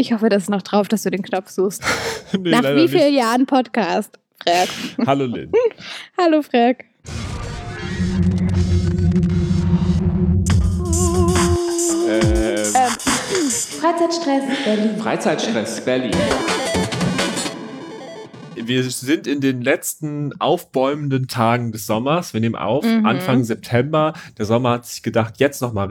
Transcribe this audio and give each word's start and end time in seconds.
Ich 0.00 0.14
hoffe, 0.14 0.30
das 0.30 0.44
ist 0.44 0.48
noch 0.48 0.62
drauf, 0.62 0.88
dass 0.88 1.02
du 1.02 1.10
den 1.10 1.20
Knopf 1.20 1.50
suchst. 1.50 1.84
nee, 2.32 2.52
Nach 2.52 2.62
wie 2.62 2.88
vielen 2.88 3.12
Jahren 3.12 3.44
Podcast, 3.44 4.18
Frag? 4.42 4.68
Hallo 5.06 5.26
Lynn. 5.26 5.52
Hallo 6.18 6.40
Frag. 6.40 6.86
Ähm, 12.08 12.22
ähm, 12.74 13.50
Freizeitstress 13.78 14.42
Berlin. 14.64 14.96
Freizeitstress 14.98 15.84
Berlin. 15.84 16.16
Wir 18.54 18.84
sind 18.84 19.26
in 19.26 19.42
den 19.42 19.60
letzten 19.60 20.32
aufbäumenden 20.40 21.28
Tagen 21.28 21.72
des 21.72 21.84
Sommers. 21.84 22.32
Wir 22.32 22.40
nehmen 22.40 22.56
auf 22.56 22.86
mhm. 22.86 23.04
Anfang 23.04 23.44
September. 23.44 24.14
Der 24.38 24.46
Sommer 24.46 24.70
hat 24.70 24.86
sich 24.86 25.02
gedacht, 25.02 25.34
jetzt 25.36 25.60
noch 25.60 25.74
mal 25.74 25.90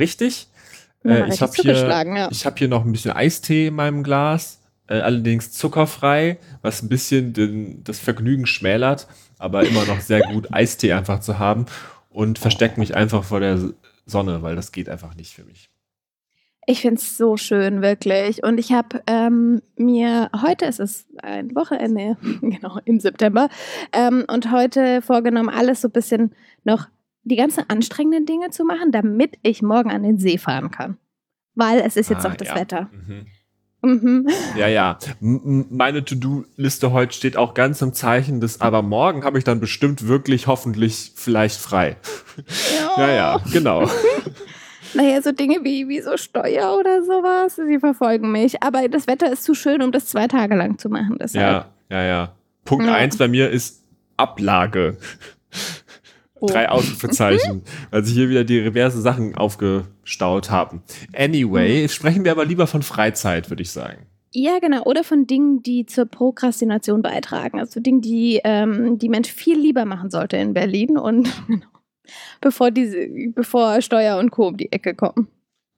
Äh, 1.03 1.29
ich 1.29 1.41
habe 1.41 1.53
hier, 1.55 1.73
ja. 1.73 2.29
hab 2.29 2.57
hier 2.57 2.67
noch 2.67 2.85
ein 2.85 2.91
bisschen 2.91 3.11
Eistee 3.11 3.67
in 3.67 3.75
meinem 3.75 4.03
Glas, 4.03 4.59
äh, 4.87 4.99
allerdings 4.99 5.51
zuckerfrei, 5.51 6.37
was 6.61 6.81
ein 6.81 6.89
bisschen 6.89 7.33
den, 7.33 7.83
das 7.83 7.99
Vergnügen 7.99 8.45
schmälert, 8.45 9.07
aber 9.37 9.65
immer 9.65 9.85
noch 9.85 10.01
sehr 10.01 10.21
gut 10.21 10.47
Eistee 10.53 10.93
einfach 10.93 11.21
zu 11.21 11.39
haben 11.39 11.65
und 12.09 12.39
verstecke 12.39 12.79
mich 12.79 12.95
einfach 12.95 13.23
vor 13.23 13.39
der 13.39 13.59
Sonne, 14.05 14.41
weil 14.41 14.55
das 14.55 14.71
geht 14.71 14.89
einfach 14.89 15.15
nicht 15.15 15.33
für 15.33 15.43
mich. 15.43 15.69
Ich 16.65 16.81
finde 16.81 17.01
es 17.01 17.17
so 17.17 17.35
schön, 17.35 17.81
wirklich. 17.81 18.43
Und 18.43 18.59
ich 18.59 18.71
habe 18.71 19.01
ähm, 19.07 19.61
mir, 19.75 20.29
heute 20.43 20.65
ist 20.65 20.79
es 20.79 21.07
ein 21.23 21.55
Wochenende, 21.55 22.15
genau, 22.41 22.77
im 22.85 22.99
September, 22.99 23.49
ähm, 23.91 24.25
und 24.27 24.51
heute 24.51 25.01
vorgenommen, 25.01 25.49
alles 25.49 25.81
so 25.81 25.87
ein 25.87 25.91
bisschen 25.91 26.35
noch 26.63 26.87
die 27.23 27.35
ganzen 27.35 27.63
anstrengenden 27.69 28.25
Dinge 28.25 28.49
zu 28.49 28.63
machen, 28.65 28.91
damit 28.91 29.37
ich 29.43 29.61
morgen 29.61 29.91
an 29.91 30.03
den 30.03 30.17
See 30.17 30.37
fahren 30.37 30.71
kann. 30.71 30.97
Weil 31.55 31.81
es 31.81 31.95
ist 31.95 32.09
jetzt 32.09 32.25
ah, 32.25 32.29
auch 32.29 32.35
das 32.35 32.49
ja. 32.49 32.55
Wetter. 32.55 32.89
Mhm. 32.91 33.27
Mhm. 33.81 34.27
Ja, 34.57 34.67
ja. 34.67 34.97
M 35.21 35.65
meine 35.69 36.03
To-Do-Liste 36.03 36.91
heute 36.91 37.13
steht 37.13 37.37
auch 37.37 37.53
ganz 37.53 37.81
im 37.81 37.93
Zeichen 37.93 38.41
des, 38.41 38.59
aber 38.59 38.81
morgen 38.81 39.23
habe 39.23 39.37
ich 39.37 39.45
dann 39.45 39.59
bestimmt 39.59 40.07
wirklich 40.07 40.47
hoffentlich 40.47 41.13
vielleicht 41.15 41.59
frei. 41.59 41.95
Ja, 42.97 43.07
ja, 43.07 43.13
ja 43.13 43.41
genau. 43.51 43.89
Naja, 44.93 45.21
so 45.21 45.31
Dinge 45.31 45.63
wie, 45.63 45.87
wie 45.87 46.01
so 46.01 46.17
Steuer 46.17 46.75
oder 46.75 47.03
sowas, 47.03 47.55
sie 47.55 47.79
verfolgen 47.79 48.31
mich. 48.31 48.63
Aber 48.63 48.87
das 48.87 49.07
Wetter 49.07 49.31
ist 49.31 49.43
zu 49.43 49.53
schön, 49.53 49.81
um 49.81 49.91
das 49.91 50.07
zwei 50.07 50.27
Tage 50.27 50.55
lang 50.55 50.77
zu 50.77 50.89
machen. 50.89 51.17
Deshalb. 51.19 51.67
Ja, 51.89 51.95
ja, 51.95 52.03
ja. 52.03 52.33
Punkt 52.65 52.85
ja. 52.85 52.93
eins 52.93 53.17
bei 53.17 53.27
mir 53.27 53.49
ist 53.49 53.83
Ablage. 54.17 54.97
Oh. 56.41 56.47
Drei 56.47 56.69
Ausrufezeichen, 56.69 57.63
weil 57.91 58.03
sich 58.03 58.15
hier 58.15 58.29
wieder 58.29 58.43
die 58.43 58.59
reverse 58.59 59.01
Sachen 59.01 59.35
aufgestaut 59.35 60.49
haben. 60.49 60.83
Anyway, 61.15 61.83
mhm. 61.83 61.89
sprechen 61.89 62.23
wir 62.23 62.31
aber 62.31 62.45
lieber 62.45 62.67
von 62.67 62.81
Freizeit, 62.81 63.49
würde 63.49 63.63
ich 63.63 63.71
sagen. 63.71 64.05
Ja, 64.31 64.59
genau. 64.59 64.83
Oder 64.83 65.03
von 65.03 65.25
Dingen, 65.25 65.63
die 65.63 65.85
zur 65.85 66.05
Prokrastination 66.05 67.01
beitragen. 67.01 67.59
Also 67.59 67.79
Dinge, 67.79 68.01
die 68.01 68.39
ähm, 68.43 68.99
die 68.99 69.09
Mensch 69.09 69.31
viel 69.31 69.59
lieber 69.59 69.85
machen 69.85 70.11
sollte 70.11 70.37
in 70.37 70.53
Berlin 70.53 70.97
und 70.97 71.29
genau, 71.47 71.65
bevor 72.39 72.71
diese, 72.71 73.07
bevor 73.33 73.81
Steuer 73.81 74.17
und 74.17 74.31
Co. 74.31 74.49
um 74.49 74.57
die 74.57 74.71
Ecke 74.71 74.93
kommen. 74.93 75.27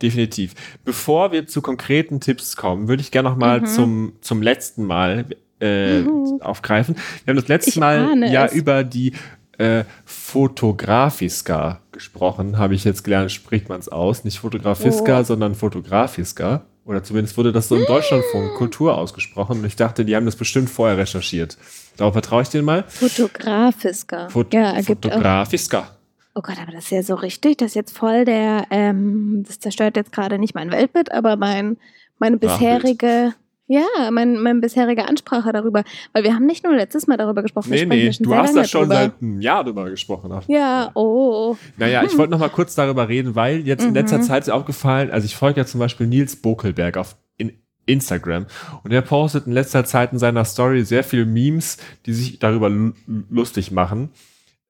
Definitiv. 0.02 0.56
Bevor 0.84 1.32
wir 1.32 1.46
zu 1.48 1.62
konkreten 1.62 2.20
Tipps 2.20 2.56
kommen, 2.56 2.88
würde 2.88 3.02
ich 3.02 3.12
gerne 3.12 3.30
noch 3.30 3.38
mal 3.38 3.62
mhm. 3.62 3.66
zum, 3.68 4.14
zum 4.22 4.42
letzten 4.42 4.86
Mal 4.86 5.28
äh, 5.62 6.02
mhm. 6.02 6.42
aufgreifen. 6.42 6.96
Wir 7.24 7.32
haben 7.32 7.40
das 7.40 7.48
letzte 7.48 7.70
ich 7.70 7.78
Mal 7.78 8.18
ja 8.32 8.46
es. 8.46 8.54
über 8.54 8.84
die 8.84 9.14
äh, 9.62 9.86
Fotografiska 10.06 11.82
gesprochen, 11.92 12.58
habe 12.58 12.74
ich 12.74 12.84
jetzt 12.84 13.04
gelernt, 13.04 13.32
spricht 13.32 13.70
man 13.70 13.80
es 13.80 13.90
aus. 13.90 14.24
Nicht 14.24 14.40
Fotografiska, 14.40 15.20
oh. 15.20 15.24
sondern 15.24 15.56
Fotografiska. 15.56 16.64
Oder 16.84 17.04
zumindest 17.04 17.38
wurde 17.38 17.52
das 17.52 17.68
so 17.68 17.76
im 17.76 17.86
Deutschlandfunk 17.86 18.56
Kultur 18.56 18.98
ausgesprochen. 18.98 19.60
Und 19.60 19.66
ich 19.66 19.76
dachte, 19.76 20.04
die 20.04 20.16
haben 20.16 20.26
das 20.26 20.36
bestimmt 20.36 20.70
vorher 20.70 20.98
recherchiert. 20.98 21.58
Darauf 21.98 22.14
vertraue 22.14 22.42
ich 22.42 22.50
dir 22.50 22.64
mal. 22.64 22.84
Fotografiska. 22.88 24.30
Fot 24.30 24.54
ja, 24.54 24.72
ergibt 24.72 25.06
Fotografiska. 25.06 25.80
Auch. 25.80 26.02
Oh 26.34 26.42
Gott, 26.42 26.58
aber 26.62 26.72
das 26.72 26.86
ist 26.86 26.92
ja 26.92 27.04
so 27.04 27.16
richtig. 27.16 27.58
Das 27.58 27.70
ist 27.70 27.76
jetzt 27.76 27.96
voll 27.96 28.26
der, 28.26 28.66
ähm, 28.72 29.44
das 29.46 29.60
zerstört 29.60 29.96
jetzt 29.96 30.12
gerade 30.12 30.40
nicht 30.40 30.56
mein 30.56 30.72
Weltbild, 30.72 31.12
aber 31.12 31.36
mein, 31.36 31.78
meine 32.20 32.38
bisherige, 32.38 33.34
ja, 33.72 34.12
mein, 34.12 34.38
meine 34.38 34.60
bisherige 34.60 35.08
Ansprache 35.08 35.54
darüber. 35.54 35.86
Weil 36.12 36.24
wir 36.24 36.36
haben 36.36 36.46
nicht 36.46 36.66
nur 36.66 36.76
letztes 36.76 37.08
Mal 37.08 37.16
darüber 37.16 37.42
gesprochen. 37.42 37.70
Nee, 37.70 37.86
nee, 37.86 38.12
du 38.20 38.36
hast 38.36 38.54
da 38.54 38.66
schon 38.66 38.82
drüber. 38.82 38.96
seit 38.96 39.22
einem 39.22 39.40
Jahr 39.40 39.64
darüber 39.64 39.90
gesprochen. 39.90 40.30
Ja, 40.48 40.92
oh. 40.94 41.56
Naja, 41.78 42.04
ich 42.04 42.18
wollte 42.18 42.32
noch 42.32 42.40
mal 42.40 42.50
kurz 42.50 42.76
darüber 42.76 43.08
reden, 43.08 43.34
weil 43.36 43.66
jetzt 43.66 43.86
in 43.86 43.94
letzter 43.94 44.18
mhm. 44.18 44.24
Zeit 44.24 44.44
ist 44.44 44.50
aufgefallen, 44.50 45.10
also 45.10 45.26
ich 45.26 45.38
folge 45.38 45.62
ja 45.62 45.66
zum 45.66 45.80
Beispiel 45.80 46.06
Nils 46.06 46.36
Bokelberg 46.36 46.98
auf 46.98 47.16
in 47.38 47.54
Instagram 47.86 48.46
und 48.84 48.92
er 48.92 49.02
postet 49.02 49.48
in 49.48 49.54
letzter 49.54 49.86
Zeit 49.86 50.12
in 50.12 50.20
seiner 50.20 50.44
Story 50.44 50.84
sehr 50.84 51.06
viele 51.06 51.26
Memes, 51.26 51.78
die 52.06 52.14
sich 52.14 52.40
darüber 52.40 52.70
lustig 53.30 53.72
machen 53.72 54.10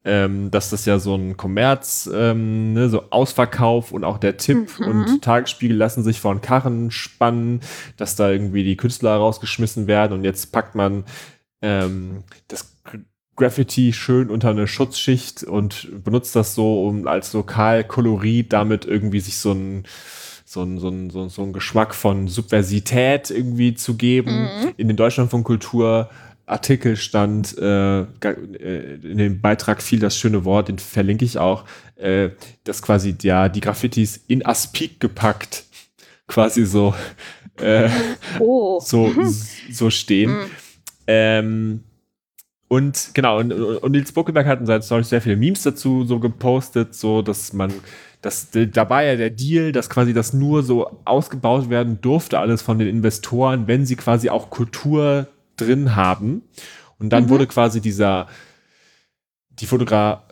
ähm, 0.03 0.50
dass 0.50 0.69
das 0.69 0.85
ja 0.85 0.97
so 1.00 1.16
ein 1.16 1.38
Kommerz, 1.38 2.09
ähm, 2.12 2.73
ne, 2.73 2.89
so 2.89 3.03
Ausverkauf 3.12 3.91
und 3.91 4.03
auch 4.03 4.17
der 4.17 4.38
Tipp 4.38 4.79
mhm. 4.79 4.88
und 4.88 5.22
Tagesspiegel 5.22 5.78
lassen 5.78 6.03
sich 6.03 6.19
vor 6.19 6.34
den 6.34 6.41
Karren 6.41 6.91
spannen, 6.91 7.62
dass 7.97 8.16
da 8.16 8.31
irgendwie 8.31 8.63
die 8.63 8.78
Künstler 8.78 9.16
rausgeschmissen 9.16 9.88
werden 9.88 10.13
und 10.13 10.23
jetzt 10.23 10.51
packt 10.51 10.75
man 10.75 11.03
ähm, 11.62 12.23
das 12.47 12.75
Graffiti 13.35 13.94
schön 13.94 14.29
unter 14.29 14.50
eine 14.50 14.67
Schutzschicht 14.67 15.44
und 15.44 16.03
benutzt 16.03 16.35
das 16.35 16.53
so 16.56 16.85
um 16.85 17.07
als 17.07 17.33
Lokalkolorit 17.33 18.51
damit 18.51 18.85
irgendwie 18.85 19.19
sich 19.19 19.38
so 19.38 19.51
ein 19.53 19.83
so 20.51 20.63
ein, 20.63 20.79
so, 20.79 20.89
ein, 20.89 21.09
so, 21.09 21.29
so 21.29 21.44
ein 21.44 21.53
Geschmack 21.53 21.95
von 21.95 22.28
Subversität 22.28 23.31
irgendwie 23.31 23.73
zu 23.73 23.95
geben. 23.95 24.31
Mhm. 24.31 24.73
In 24.75 24.89
den 24.89 24.97
Deutschland 24.97 25.31
von 25.31 25.45
Kultur 25.45 26.09
Artikel 26.51 26.95
stand, 26.97 27.57
äh, 27.57 28.01
äh, 28.01 28.95
in 29.03 29.17
dem 29.17 29.41
Beitrag 29.41 29.81
fiel 29.81 30.00
das 30.00 30.17
schöne 30.17 30.45
Wort, 30.45 30.67
den 30.67 30.79
verlinke 30.79 31.25
ich 31.25 31.38
auch, 31.38 31.66
äh, 31.95 32.29
dass 32.63 32.81
quasi 32.81 33.16
ja 33.22 33.50
die 33.50 33.62
Graffitis 33.62 34.17
in 34.28 34.45
Aspik 34.45 35.00
gepackt 35.00 35.66
quasi 36.28 36.66
so 36.66 36.94
äh, 37.59 37.89
oh. 38.39 38.79
so, 38.79 39.13
so 39.72 39.89
stehen. 39.89 40.31
Mhm. 40.31 40.45
Ähm, 41.07 41.84
und 42.68 43.12
genau, 43.13 43.39
und, 43.39 43.51
und 43.51 43.91
Nils 43.91 44.13
Buckelberg 44.13 44.47
hat 44.47 44.62
in 44.62 44.66
seinen 44.66 44.81
Stories 44.81 45.09
sehr 45.09 45.22
viele 45.22 45.35
Memes 45.35 45.63
dazu 45.63 46.06
so 46.06 46.19
gepostet, 46.19 46.95
so 46.95 47.22
dass 47.22 47.51
man, 47.51 47.73
dass 48.22 48.50
da 48.51 48.89
war 48.89 49.03
ja 49.03 49.18
der 49.18 49.29
Deal, 49.29 49.73
dass 49.73 49.89
quasi 49.89 50.13
das 50.13 50.31
nur 50.31 50.63
so 50.63 51.01
ausgebaut 51.03 51.69
werden 51.69 52.00
durfte, 52.01 52.39
alles 52.39 52.62
von 52.62 52.79
den 52.79 52.88
Investoren, 52.88 53.68
wenn 53.68 53.85
sie 53.85 53.97
quasi 53.97 54.29
auch 54.29 54.50
Kultur 54.50 55.28
drin 55.62 55.96
haben. 55.96 56.44
Und 57.00 57.10
dann 57.10 57.26
mhm. 57.26 57.30
wurde 57.30 57.48
quasi 57.48 57.82
dieser, 57.82 58.28
die 59.50 59.66
Fotogra 59.66 60.24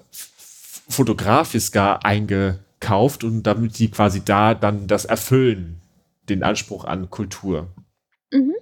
Fotografiska 0.89 1.99
eingekauft 2.03 3.23
und 3.23 3.43
damit 3.43 3.77
die 3.77 3.91
quasi 3.91 4.25
da 4.25 4.55
dann 4.55 4.87
das 4.87 5.05
erfüllen, 5.05 5.81
den 6.29 6.43
Anspruch 6.43 6.83
an 6.83 7.09
Kultur. 7.11 7.67
Mhm. 8.31 8.55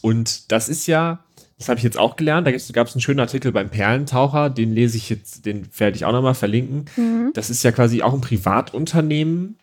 Und 0.00 0.50
das 0.50 0.68
ist 0.68 0.86
ja, 0.86 1.24
das 1.58 1.68
habe 1.68 1.78
ich 1.78 1.84
jetzt 1.84 1.98
auch 1.98 2.16
gelernt, 2.16 2.46
da 2.46 2.50
gab 2.50 2.88
es 2.88 2.94
einen 2.94 3.00
schönen 3.00 3.20
Artikel 3.20 3.52
beim 3.52 3.70
Perlentaucher, 3.70 4.50
den 4.50 4.72
lese 4.72 4.96
ich 4.96 5.08
jetzt, 5.08 5.46
den 5.46 5.68
werde 5.78 5.96
ich 5.96 6.04
auch 6.04 6.12
nochmal 6.12 6.34
verlinken. 6.34 6.86
Mhm. 6.96 7.30
Das 7.34 7.48
ist 7.48 7.62
ja 7.62 7.72
quasi 7.72 8.02
auch 8.02 8.12
ein 8.12 8.20
Privatunternehmen, 8.20 9.56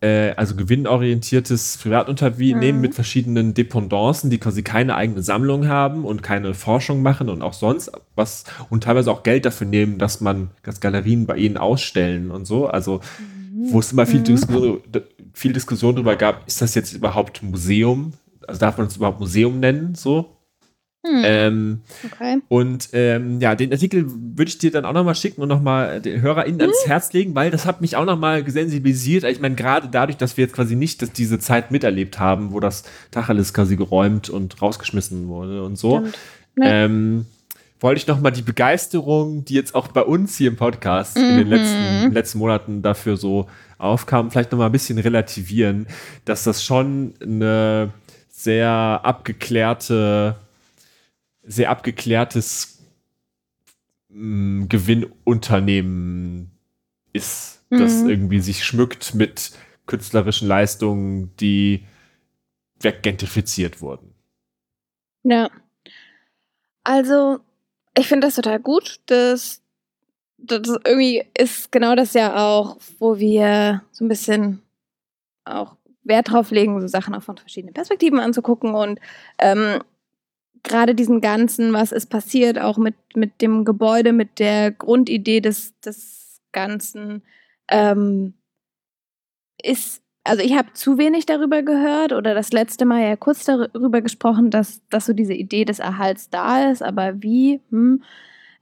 äh, 0.00 0.30
also 0.36 0.54
gewinnorientiertes 0.54 1.78
Privatunternehmen 1.78 2.76
mhm. 2.76 2.80
mit 2.80 2.94
verschiedenen 2.94 3.54
Dependancen, 3.54 4.30
die 4.30 4.38
quasi 4.38 4.62
keine 4.62 4.94
eigene 4.94 5.22
Sammlung 5.22 5.68
haben 5.68 6.04
und 6.04 6.22
keine 6.22 6.54
Forschung 6.54 7.02
machen 7.02 7.28
und 7.28 7.42
auch 7.42 7.52
sonst 7.52 7.90
was 8.14 8.44
und 8.70 8.84
teilweise 8.84 9.10
auch 9.10 9.22
Geld 9.22 9.44
dafür 9.44 9.66
nehmen, 9.66 9.98
dass 9.98 10.20
man 10.20 10.50
das 10.62 10.80
Galerien 10.80 11.26
bei 11.26 11.36
ihnen 11.36 11.56
ausstellen 11.56 12.30
und 12.30 12.46
so. 12.46 12.66
Also 12.66 13.00
mhm. 13.52 13.72
wo 13.72 13.80
es 13.80 13.92
immer 13.92 14.06
viel, 14.06 14.20
mhm. 14.20 14.24
Diskussion, 14.24 14.80
viel 15.32 15.52
Diskussion 15.52 15.94
darüber 15.96 16.16
gab, 16.16 16.46
ist 16.46 16.62
das 16.62 16.74
jetzt 16.74 16.92
überhaupt 16.92 17.42
Museum? 17.42 18.12
Also 18.46 18.60
darf 18.60 18.78
man 18.78 18.86
es 18.86 18.96
überhaupt 18.96 19.20
Museum 19.20 19.58
nennen? 19.60 19.94
So 19.94 20.37
hm. 21.08 21.22
Ähm, 21.24 21.80
okay. 22.04 22.38
Und 22.48 22.90
ähm, 22.92 23.40
ja, 23.40 23.54
den 23.54 23.72
Artikel 23.72 24.06
würde 24.08 24.48
ich 24.48 24.58
dir 24.58 24.70
dann 24.70 24.84
auch 24.84 24.92
nochmal 24.92 25.14
schicken 25.14 25.40
und 25.40 25.48
nochmal 25.48 26.00
den 26.00 26.20
HörerInnen 26.20 26.60
hm. 26.60 26.68
ans 26.68 26.86
Herz 26.86 27.12
legen, 27.12 27.34
weil 27.34 27.50
das 27.50 27.66
hat 27.66 27.80
mich 27.80 27.96
auch 27.96 28.04
nochmal 28.04 28.44
gesensibilisiert. 28.44 29.24
Ich 29.24 29.40
meine, 29.40 29.54
gerade 29.54 29.88
dadurch, 29.90 30.18
dass 30.18 30.36
wir 30.36 30.44
jetzt 30.44 30.54
quasi 30.54 30.76
nicht 30.76 31.02
dass 31.02 31.12
diese 31.12 31.38
Zeit 31.38 31.70
miterlebt 31.70 32.18
haben, 32.18 32.52
wo 32.52 32.60
das 32.60 32.84
Tacheles 33.10 33.54
quasi 33.54 33.76
geräumt 33.76 34.28
und 34.28 34.60
rausgeschmissen 34.60 35.28
wurde 35.28 35.62
und 35.64 35.76
so, 35.76 36.02
ähm, 36.60 37.26
wollte 37.80 38.00
ich 38.00 38.06
nochmal 38.06 38.32
die 38.32 38.42
Begeisterung, 38.42 39.44
die 39.44 39.54
jetzt 39.54 39.74
auch 39.74 39.88
bei 39.88 40.02
uns 40.02 40.36
hier 40.36 40.48
im 40.48 40.56
Podcast 40.56 41.16
mhm. 41.16 41.24
in 41.24 41.36
den 41.36 41.46
mhm. 41.46 41.52
letzten, 41.52 42.12
letzten 42.12 42.38
Monaten 42.38 42.82
dafür 42.82 43.16
so 43.16 43.46
aufkam, 43.78 44.30
vielleicht 44.30 44.50
nochmal 44.50 44.68
ein 44.68 44.72
bisschen 44.72 44.98
relativieren, 44.98 45.86
dass 46.24 46.44
das 46.44 46.64
schon 46.64 47.14
eine 47.22 47.90
sehr 48.28 49.00
abgeklärte 49.02 50.36
sehr 51.48 51.70
abgeklärtes 51.70 52.78
mh, 54.08 54.64
mm, 54.64 54.68
Gewinnunternehmen 54.68 56.50
ist, 57.12 57.64
mhm. 57.70 57.78
das 57.78 58.02
irgendwie 58.02 58.40
sich 58.40 58.64
schmückt 58.64 59.14
mit 59.14 59.52
künstlerischen 59.86 60.46
Leistungen, 60.46 61.34
die 61.36 61.86
weggentrifiziert 62.80 63.80
wurden. 63.80 64.14
Ja. 65.24 65.50
Also, 66.84 67.40
ich 67.96 68.06
finde 68.06 68.26
das 68.26 68.36
total 68.36 68.60
gut. 68.60 69.00
Das, 69.06 69.62
das 70.36 70.68
irgendwie 70.84 71.24
ist 71.36 71.72
genau 71.72 71.96
das 71.96 72.12
ja 72.14 72.36
auch, 72.36 72.78
wo 72.98 73.18
wir 73.18 73.82
so 73.90 74.04
ein 74.04 74.08
bisschen 74.08 74.62
auch 75.44 75.76
Wert 76.04 76.30
drauf 76.30 76.50
legen, 76.50 76.80
so 76.80 76.86
Sachen 76.86 77.14
auch 77.14 77.22
von 77.22 77.38
verschiedenen 77.38 77.74
Perspektiven 77.74 78.20
anzugucken 78.20 78.74
und 78.74 79.00
ähm, 79.38 79.80
gerade 80.62 80.94
diesen 80.94 81.20
ganzen, 81.20 81.72
was 81.72 81.92
ist 81.92 82.06
passiert, 82.06 82.58
auch 82.58 82.78
mit, 82.78 82.94
mit 83.14 83.40
dem 83.40 83.64
Gebäude, 83.64 84.12
mit 84.12 84.38
der 84.38 84.70
Grundidee 84.70 85.40
des, 85.40 85.78
des 85.80 86.40
Ganzen, 86.52 87.22
ähm, 87.68 88.34
ist, 89.62 90.02
also 90.24 90.42
ich 90.42 90.56
habe 90.56 90.72
zu 90.72 90.98
wenig 90.98 91.26
darüber 91.26 91.62
gehört 91.62 92.12
oder 92.12 92.34
das 92.34 92.52
letzte 92.52 92.84
Mal 92.84 93.02
ja 93.02 93.16
kurz 93.16 93.44
darüber 93.44 94.00
gesprochen, 94.00 94.50
dass, 94.50 94.82
dass 94.88 95.06
so 95.06 95.12
diese 95.12 95.34
Idee 95.34 95.64
des 95.64 95.78
Erhalts 95.78 96.30
da 96.30 96.70
ist, 96.70 96.82
aber 96.82 97.22
wie? 97.22 97.60
Hm, 97.70 98.02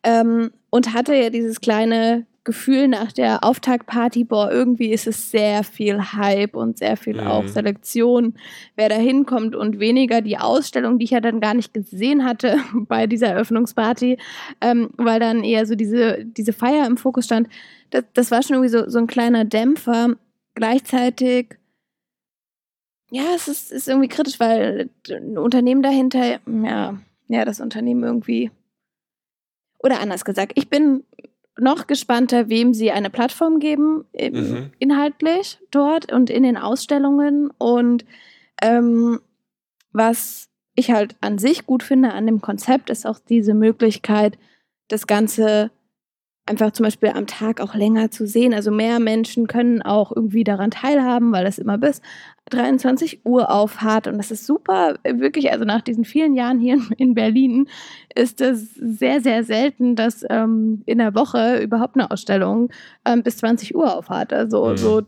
ähm, 0.02 0.52
und 0.70 0.94
hatte 0.94 1.14
ja 1.14 1.30
dieses 1.30 1.60
kleine 1.60 2.26
Gefühl 2.46 2.88
nach 2.88 3.12
der 3.12 3.44
Auftaktparty, 3.44 4.24
boah, 4.24 4.50
irgendwie 4.50 4.92
ist 4.92 5.06
es 5.06 5.30
sehr 5.30 5.64
viel 5.64 6.00
Hype 6.00 6.56
und 6.56 6.78
sehr 6.78 6.96
viel 6.96 7.20
mhm. 7.20 7.26
auch 7.26 7.46
Selektion, 7.46 8.34
wer 8.76 8.88
da 8.88 8.94
hinkommt 8.94 9.54
und 9.54 9.80
weniger 9.80 10.22
die 10.22 10.38
Ausstellung, 10.38 10.98
die 10.98 11.04
ich 11.04 11.10
ja 11.10 11.20
dann 11.20 11.40
gar 11.40 11.52
nicht 11.52 11.74
gesehen 11.74 12.24
hatte 12.24 12.58
bei 12.74 13.06
dieser 13.06 13.26
Eröffnungsparty, 13.26 14.16
ähm, 14.62 14.90
weil 14.96 15.20
dann 15.20 15.44
eher 15.44 15.66
so 15.66 15.74
diese, 15.74 16.24
diese 16.24 16.54
Feier 16.54 16.86
im 16.86 16.96
Fokus 16.96 17.26
stand. 17.26 17.48
Das, 17.90 18.04
das 18.14 18.30
war 18.30 18.42
schon 18.42 18.54
irgendwie 18.54 18.70
so, 18.70 18.88
so 18.88 18.98
ein 18.98 19.08
kleiner 19.08 19.44
Dämpfer. 19.44 20.14
Gleichzeitig, 20.54 21.58
ja, 23.10 23.24
es 23.34 23.48
ist, 23.48 23.72
ist 23.72 23.88
irgendwie 23.88 24.08
kritisch, 24.08 24.40
weil 24.40 24.88
ein 25.10 25.36
Unternehmen 25.36 25.82
dahinter, 25.82 26.38
ja, 26.46 26.96
ja, 27.28 27.44
das 27.44 27.60
Unternehmen 27.60 28.04
irgendwie 28.04 28.50
oder 29.82 30.00
anders 30.00 30.24
gesagt, 30.24 30.52
ich 30.54 30.68
bin 30.68 31.04
noch 31.58 31.86
gespannter, 31.86 32.48
wem 32.48 32.74
sie 32.74 32.90
eine 32.90 33.10
Plattform 33.10 33.58
geben, 33.58 34.04
mhm. 34.12 34.70
inhaltlich 34.78 35.58
dort 35.70 36.12
und 36.12 36.30
in 36.30 36.42
den 36.42 36.56
Ausstellungen. 36.56 37.50
Und 37.58 38.04
ähm, 38.62 39.20
was 39.92 40.48
ich 40.74 40.90
halt 40.90 41.16
an 41.20 41.38
sich 41.38 41.66
gut 41.66 41.82
finde 41.82 42.12
an 42.12 42.26
dem 42.26 42.40
Konzept, 42.40 42.90
ist 42.90 43.06
auch 43.06 43.18
diese 43.18 43.54
Möglichkeit, 43.54 44.38
das 44.88 45.06
Ganze 45.06 45.70
einfach 46.46 46.70
zum 46.70 46.84
Beispiel 46.84 47.10
am 47.10 47.26
Tag 47.26 47.60
auch 47.60 47.74
länger 47.74 48.10
zu 48.10 48.26
sehen. 48.26 48.54
Also 48.54 48.70
mehr 48.70 49.00
Menschen 49.00 49.48
können 49.48 49.82
auch 49.82 50.14
irgendwie 50.14 50.44
daran 50.44 50.70
teilhaben, 50.70 51.32
weil 51.32 51.44
es 51.44 51.58
immer 51.58 51.76
bis 51.76 52.00
23 52.50 53.26
Uhr 53.26 53.50
auf 53.50 53.80
hat. 53.82 54.06
Und 54.06 54.16
das 54.18 54.30
ist 54.30 54.46
super, 54.46 54.96
wirklich, 55.04 55.50
also 55.50 55.64
nach 55.64 55.80
diesen 55.82 56.04
vielen 56.04 56.34
Jahren 56.34 56.60
hier 56.60 56.80
in 56.96 57.14
Berlin 57.14 57.68
ist 58.14 58.40
es 58.40 58.74
sehr, 58.74 59.20
sehr 59.20 59.42
selten, 59.42 59.96
dass 59.96 60.24
ähm, 60.30 60.82
in 60.86 60.98
der 60.98 61.14
Woche 61.14 61.60
überhaupt 61.60 61.96
eine 61.96 62.10
Ausstellung 62.10 62.70
ähm, 63.04 63.24
bis 63.24 63.38
20 63.38 63.74
Uhr 63.74 63.96
auf 63.96 64.08
hat. 64.08 64.32
Also 64.32 64.66
mhm. 64.66 64.76
so, 64.76 65.02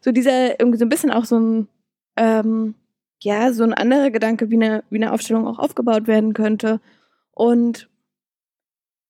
so 0.00 0.12
dieser, 0.12 0.60
irgendwie 0.60 0.78
so 0.78 0.84
ein 0.84 0.90
bisschen 0.90 1.10
auch 1.10 1.24
so 1.24 1.38
ein, 1.38 1.68
ähm, 2.16 2.74
ja, 3.20 3.52
so 3.52 3.64
ein 3.64 3.74
anderer 3.74 4.12
Gedanke, 4.12 4.48
wie 4.48 4.54
eine, 4.54 4.84
wie 4.90 5.02
eine 5.02 5.12
Aufstellung 5.12 5.48
auch 5.48 5.58
aufgebaut 5.58 6.06
werden 6.06 6.34
könnte. 6.34 6.80
Und 7.32 7.87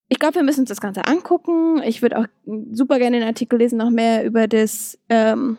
ich 0.09 0.19
glaube, 0.19 0.35
wir 0.35 0.43
müssen 0.43 0.61
uns 0.61 0.69
das 0.69 0.81
Ganze 0.81 1.05
angucken. 1.05 1.81
Ich 1.83 2.01
würde 2.01 2.17
auch 2.17 2.25
super 2.71 2.97
gerne 2.97 3.19
den 3.19 3.27
Artikel 3.27 3.59
lesen, 3.59 3.77
noch 3.77 3.91
mehr 3.91 4.25
über 4.25 4.47
das, 4.47 4.97
ähm, 5.07 5.57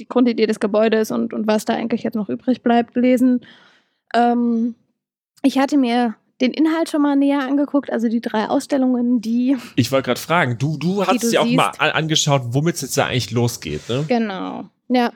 die 0.00 0.08
Grundidee 0.08 0.46
des 0.46 0.58
Gebäudes 0.58 1.10
und, 1.10 1.34
und 1.34 1.46
was 1.46 1.66
da 1.66 1.74
eigentlich 1.74 2.02
jetzt 2.02 2.14
noch 2.14 2.30
übrig 2.30 2.62
bleibt, 2.62 2.96
lesen. 2.96 3.44
Ähm, 4.14 4.74
ich 5.42 5.58
hatte 5.58 5.76
mir 5.76 6.16
den 6.40 6.52
Inhalt 6.52 6.88
schon 6.88 7.02
mal 7.02 7.14
näher 7.14 7.40
angeguckt, 7.40 7.92
also 7.92 8.08
die 8.08 8.20
drei 8.20 8.48
Ausstellungen, 8.48 9.20
die. 9.20 9.56
Ich 9.76 9.92
wollte 9.92 10.06
gerade 10.06 10.20
fragen, 10.20 10.58
du, 10.58 10.78
du 10.78 11.06
hast 11.06 11.30
dir 11.30 11.42
auch 11.42 11.46
mal 11.46 11.70
angeschaut, 11.78 12.42
womit 12.46 12.76
es 12.76 12.80
jetzt 12.80 12.98
da 12.98 13.06
eigentlich 13.06 13.30
losgeht, 13.30 13.88
ne? 13.88 14.04
Genau. 14.08 14.64
Ja. 14.88 15.12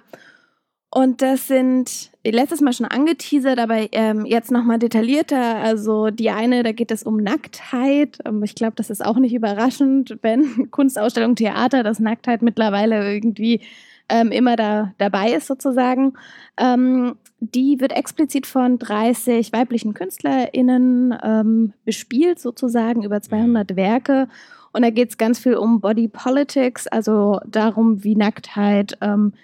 Und 0.97 1.21
das 1.21 1.47
sind 1.47 2.11
letztes 2.25 2.63
Mal 2.63 2.73
schon 2.73 2.87
angeteasert, 2.87 3.59
aber 3.59 3.87
ähm, 3.93 4.25
jetzt 4.25 4.51
nochmal 4.51 4.79
detaillierter. 4.79 5.57
Also 5.57 6.09
die 6.09 6.31
eine, 6.31 6.63
da 6.63 6.73
geht 6.73 6.91
es 6.91 7.03
um 7.03 7.19
Nacktheit. 7.19 8.19
Ähm, 8.25 8.43
ich 8.43 8.55
glaube, 8.55 8.77
das 8.77 8.89
ist 8.89 9.05
auch 9.05 9.19
nicht 9.19 9.35
überraschend, 9.35 10.17
wenn 10.23 10.71
Kunstausstellung, 10.71 11.37
Theater, 11.37 11.83
dass 11.83 12.01
Nacktheit 12.01 12.41
mittlerweile 12.41 13.13
irgendwie 13.13 13.61
ähm, 14.09 14.33
immer 14.33 14.57
da 14.57 14.95
dabei 14.97 15.33
ist 15.33 15.49
sozusagen. 15.49 16.15
Ähm, 16.57 17.17
die 17.41 17.79
wird 17.79 17.93
explizit 17.93 18.47
von 18.47 18.79
30 18.79 19.53
weiblichen 19.53 19.93
KünstlerInnen 19.93 21.15
ähm, 21.23 21.75
bespielt, 21.85 22.39
sozusagen 22.39 23.03
über 23.03 23.21
200 23.21 23.77
Werke. 23.77 24.29
Und 24.73 24.81
da 24.81 24.89
geht 24.89 25.11
es 25.11 25.19
ganz 25.19 25.41
viel 25.41 25.57
um 25.57 25.83
Body 25.83 26.09
Politics, 26.09 26.87
also 26.87 27.39
darum, 27.47 28.03
wie 28.03 28.17
Nacktheit 28.17 28.97
ähm, 29.03 29.35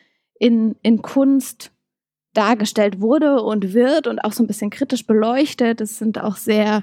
in, 0.42 0.74
in 0.82 1.02
Kunst 1.02 1.70
dargestellt 2.34 3.00
wurde 3.00 3.42
und 3.42 3.74
wird 3.74 4.08
und 4.08 4.18
auch 4.18 4.32
so 4.32 4.42
ein 4.42 4.48
bisschen 4.48 4.70
kritisch 4.70 5.06
beleuchtet. 5.06 5.80
Es 5.80 5.98
sind 5.98 6.20
auch 6.20 6.34
sehr 6.34 6.82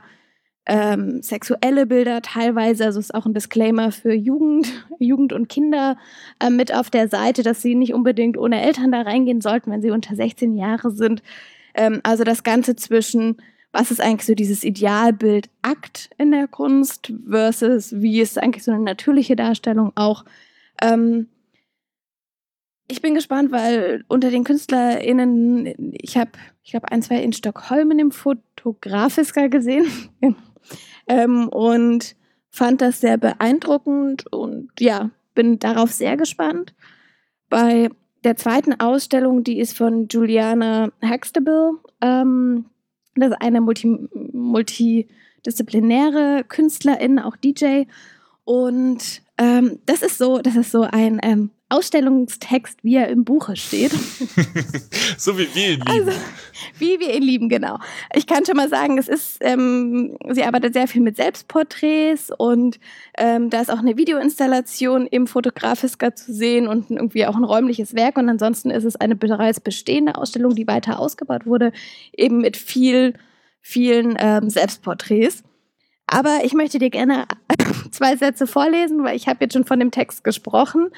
ähm, 0.66 1.22
sexuelle 1.22 1.86
Bilder 1.86 2.22
teilweise. 2.22 2.86
Also 2.86 3.02
ist 3.02 3.14
auch 3.14 3.26
ein 3.26 3.34
Disclaimer 3.34 3.92
für 3.92 4.14
Jugend, 4.14 4.88
Jugend 5.00 5.34
und 5.34 5.50
Kinder 5.50 5.98
äh, 6.40 6.50
mit 6.50 6.74
auf 6.74 6.90
der 6.90 7.10
Seite, 7.10 7.44
dass 7.44 7.62
sie 7.62 7.76
nicht 7.76 7.94
unbedingt 7.94 8.38
ohne 8.38 8.62
Eltern 8.62 8.94
da 8.94 9.02
reingehen 9.02 9.42
sollten, 9.42 9.72
wenn 9.72 9.82
sie 9.82 9.92
unter 9.92 10.16
16 10.16 10.56
Jahre 10.56 10.92
sind. 10.92 11.22
Ähm, 11.74 12.00
also 12.04 12.24
das 12.24 12.44
Ganze 12.44 12.78
zwischen, 12.78 13.42
was 13.74 13.92
ist 13.92 14.00
eigentlich 14.00 14.26
so 14.26 14.36
dieses 14.36 14.64
Idealbild 14.64 15.50
Akt 15.64 16.12
in 16.18 16.32
der 16.32 16.48
Kunst 16.48 17.12
versus 17.28 18.00
wie 18.00 18.22
ist 18.22 18.42
eigentlich 18.42 18.64
so 18.64 18.72
eine 18.72 18.84
natürliche 18.84 19.36
Darstellung 19.36 19.92
auch. 19.96 20.24
Ähm, 20.82 21.28
ich 22.90 23.02
bin 23.02 23.14
gespannt, 23.14 23.52
weil 23.52 24.04
unter 24.08 24.32
den 24.32 24.44
KünstlerInnen, 24.44 25.94
ich 25.94 26.18
habe, 26.18 26.32
ich 26.64 26.72
glaube, 26.72 26.92
ein, 26.92 27.04
zwei 27.04 27.22
in 27.22 27.34
Stockholm 27.34 27.92
in 27.92 28.00
dem 28.00 28.12
Fotografiska 28.12 29.48
gesehen 29.48 29.86
ähm, 31.08 31.48
und 31.50 32.16
fand 32.50 32.82
das 32.82 33.00
sehr 33.00 33.18
beeindruckend 33.18 34.26
und 34.34 34.72
ja, 34.80 35.12
bin 35.36 35.60
darauf 35.60 35.92
sehr 35.92 36.18
gespannt. 36.18 36.74
Bei 37.48 37.90
der 38.24 38.36
zweiten 38.36 38.80
Ausstellung, 38.80 39.44
die 39.44 39.60
ist 39.60 39.78
von 39.78 40.08
Juliana 40.08 40.92
Huxtable, 41.04 41.74
ähm, 42.02 42.66
das 43.16 43.30
ist 43.30 43.42
eine 43.42 43.62
multi, 43.62 44.10
multidisziplinäre 44.34 46.44
Künstlerin, 46.48 47.20
auch 47.20 47.38
DJ. 47.38 47.84
Und 48.46 49.22
ähm, 49.38 49.78
das 49.86 50.02
ist 50.02 50.18
so, 50.18 50.40
das 50.40 50.56
ist 50.56 50.72
so 50.72 50.82
ein 50.82 51.20
ähm, 51.22 51.52
Ausstellungstext, 51.70 52.84
wie 52.84 52.96
er 52.96 53.10
im 53.10 53.24
Buche 53.24 53.56
steht. 53.56 53.92
so 55.18 55.38
wie 55.38 55.48
wir 55.54 55.74
ihn 55.74 55.80
lieben. 55.80 55.88
Also, 55.88 56.12
wie 56.80 57.00
wir 57.00 57.14
ihn 57.14 57.22
lieben, 57.22 57.50
genau. 57.50 57.78
Ich 58.14 58.26
kann 58.26 58.46
schon 58.46 58.58
mal 58.58 58.70
sagen, 58.70 58.98
es 58.98 59.08
ist, 59.08 59.38
ähm, 59.42 60.18
sie 60.32 60.44
arbeitet 60.44 60.74
sehr 60.74 60.88
viel 60.88 61.02
mit 61.02 61.16
Selbstporträts 61.16 62.32
und 62.36 62.80
ähm, 63.18 63.52
da 63.52 63.62
ist 63.62 63.70
auch 63.70 63.80
eine 63.80 63.98
Videoinstallation 63.98 65.06
im 65.08 65.28
Fotografiska 65.28 66.16
zu 66.16 66.34
sehen 66.34 66.68
und 66.68 66.90
irgendwie 66.90 67.28
auch 67.28 67.36
ein 67.36 67.44
räumliches 67.44 67.94
Werk. 67.94 68.18
Und 68.18 68.30
ansonsten 68.30 68.72
ist 68.72 68.84
es 68.84 68.96
eine 68.96 69.16
bereits 69.16 69.60
bestehende 69.60 70.16
Ausstellung, 70.16 70.56
die 70.56 70.68
weiter 70.68 71.00
ausgebaut 71.00 71.46
wurde, 71.46 71.72
eben 72.18 72.40
mit 72.40 72.58
viel, 72.58 73.14
vielen 73.62 74.16
ähm, 74.20 74.50
Selbstporträts. 74.50 75.44
Aber 76.08 76.40
ich 76.44 76.54
möchte 76.54 76.80
dir 76.80 76.90
gerne 76.90 77.26
zwei 77.92 78.16
Sätze 78.16 78.48
vorlesen, 78.48 79.04
weil 79.04 79.16
ich 79.16 79.28
habe 79.28 79.40
jetzt 79.42 79.54
schon 79.54 79.66
von 79.66 79.80
dem 79.80 79.92
Text 79.92 80.24
gesprochen. 80.24 80.90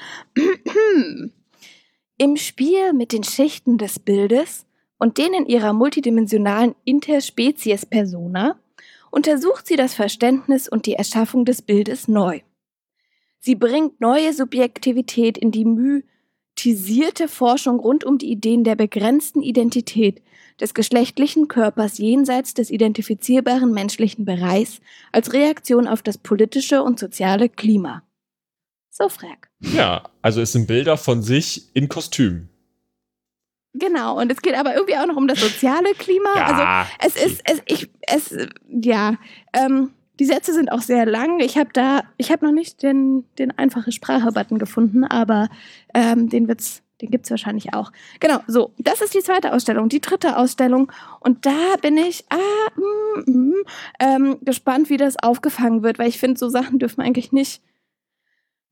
Im 2.18 2.36
Spiel 2.36 2.92
mit 2.92 3.12
den 3.12 3.24
Schichten 3.24 3.78
des 3.78 3.98
Bildes 3.98 4.66
und 4.98 5.18
denen 5.18 5.46
ihrer 5.46 5.72
multidimensionalen 5.72 6.74
Interspezies-Persona 6.84 8.58
untersucht 9.10 9.66
sie 9.66 9.76
das 9.76 9.94
Verständnis 9.94 10.68
und 10.68 10.86
die 10.86 10.94
Erschaffung 10.94 11.44
des 11.44 11.62
Bildes 11.62 12.08
neu. 12.08 12.40
Sie 13.38 13.56
bringt 13.56 14.00
neue 14.00 14.32
Subjektivität 14.32 15.36
in 15.36 15.50
die 15.50 15.64
mythisierte 16.64 17.26
Forschung 17.28 17.80
rund 17.80 18.04
um 18.04 18.18
die 18.18 18.30
Ideen 18.30 18.64
der 18.64 18.76
begrenzten 18.76 19.42
Identität, 19.42 20.22
des 20.60 20.74
geschlechtlichen 20.74 21.48
Körpers 21.48 21.98
jenseits 21.98 22.54
des 22.54 22.70
identifizierbaren 22.70 23.72
menschlichen 23.72 24.24
Bereichs 24.24 24.80
als 25.10 25.32
Reaktion 25.32 25.88
auf 25.88 26.02
das 26.02 26.18
politische 26.18 26.82
und 26.82 27.00
soziale 27.00 27.48
Klima. 27.48 28.02
So 28.90 29.08
frag. 29.08 29.48
Ja, 29.60 30.04
also 30.20 30.40
es 30.40 30.52
sind 30.52 30.68
Bilder 30.68 30.96
von 30.98 31.22
sich 31.22 31.74
in 31.74 31.88
Kostüm. 31.88 32.48
Genau, 33.72 34.20
und 34.20 34.30
es 34.30 34.42
geht 34.42 34.54
aber 34.54 34.74
irgendwie 34.74 34.98
auch 34.98 35.06
noch 35.06 35.16
um 35.16 35.26
das 35.26 35.40
soziale 35.40 35.94
Klima. 35.94 36.36
Ja. 36.36 36.86
Also 37.00 37.16
es 37.16 37.32
ist, 37.32 37.42
es, 37.44 37.62
ich, 37.66 37.90
es, 38.02 38.36
ja, 38.68 39.16
ähm, 39.54 39.92
die 40.18 40.24
Sätze 40.26 40.52
sind 40.52 40.70
auch 40.70 40.82
sehr 40.82 41.06
lang. 41.06 41.40
Ich 41.40 41.56
habe 41.56 41.70
da, 41.72 42.02
ich 42.16 42.30
habe 42.30 42.44
noch 42.44 42.52
nicht 42.52 42.82
den, 42.82 43.24
den 43.38 43.56
einfache 43.58 43.92
Sprache-Button 43.92 44.58
gefunden, 44.58 45.04
aber 45.04 45.48
ähm, 45.94 46.28
den 46.28 46.48
wird's 46.48 46.82
Den 47.00 47.10
gibt 47.10 47.24
es 47.24 47.30
wahrscheinlich 47.30 47.72
auch. 47.74 47.92
Genau, 48.20 48.40
so. 48.46 48.72
Das 48.78 49.00
ist 49.00 49.14
die 49.14 49.22
zweite 49.22 49.52
Ausstellung. 49.52 49.88
Die 49.88 50.00
dritte 50.00 50.36
Ausstellung. 50.36 50.92
Und 51.20 51.46
da 51.46 51.76
bin 51.80 51.96
ich 51.96 52.24
ah, 52.28 52.36
mm, 52.76 53.30
mm, 53.30 53.64
ähm, 53.98 54.36
gespannt, 54.42 54.90
wie 54.90 54.98
das 54.98 55.16
aufgefangen 55.20 55.82
wird, 55.82 55.98
weil 55.98 56.08
ich 56.08 56.18
finde, 56.18 56.38
so 56.38 56.48
Sachen 56.48 56.78
dürfen 56.78 57.00
eigentlich 57.00 57.32
nicht 57.32 57.62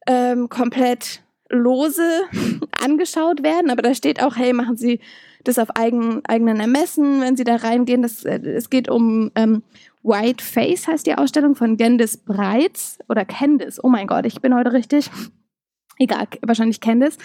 ähm, 0.06 0.48
komplett 0.48 1.22
lose 1.48 2.22
angeschaut 2.72 3.42
werden. 3.42 3.70
Aber 3.70 3.82
da 3.82 3.94
steht 3.94 4.22
auch, 4.22 4.36
hey, 4.36 4.52
machen 4.52 4.76
Sie 4.76 5.00
das 5.42 5.58
auf 5.58 5.74
eigen, 5.76 6.22
eigenen 6.26 6.60
Ermessen, 6.60 7.20
wenn 7.22 7.36
Sie 7.36 7.44
da 7.44 7.56
reingehen. 7.56 8.02
Das, 8.02 8.24
äh, 8.24 8.40
es 8.40 8.70
geht 8.70 8.88
um 8.88 9.30
ähm, 9.34 9.62
White 10.02 10.42
Face, 10.42 10.86
heißt 10.86 11.06
die 11.06 11.14
Ausstellung 11.14 11.54
von 11.54 11.76
Gendis 11.76 12.16
Breitz 12.16 12.98
oder 13.08 13.24
Candice. 13.24 13.80
Oh 13.82 13.88
mein 13.88 14.06
Gott, 14.06 14.26
ich 14.26 14.40
bin 14.40 14.54
heute 14.54 14.72
richtig. 14.72 15.10
Egal, 15.98 16.26
wahrscheinlich 16.42 16.80
Candice. 16.80 17.18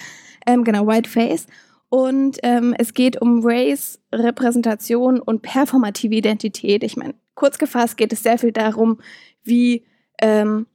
Ähm, 0.46 0.64
genau, 0.64 0.86
White 0.86 1.10
Face. 1.10 1.48
Und 1.90 2.40
ähm, 2.44 2.76
es 2.78 2.94
geht 2.94 3.22
um 3.22 3.40
Race, 3.44 4.02
Repräsentation 4.12 5.20
und 5.20 5.42
performative 5.42 6.16
Identität. 6.16 6.84
Ich 6.84 6.98
meine, 6.98 7.16
kurz 7.36 7.58
gefasst 7.58 7.96
geht 7.96 8.12
es 8.12 8.24
sehr 8.24 8.38
viel 8.38 8.52
darum, 8.52 9.00
wie 9.44 9.86
ähm, 10.20 10.66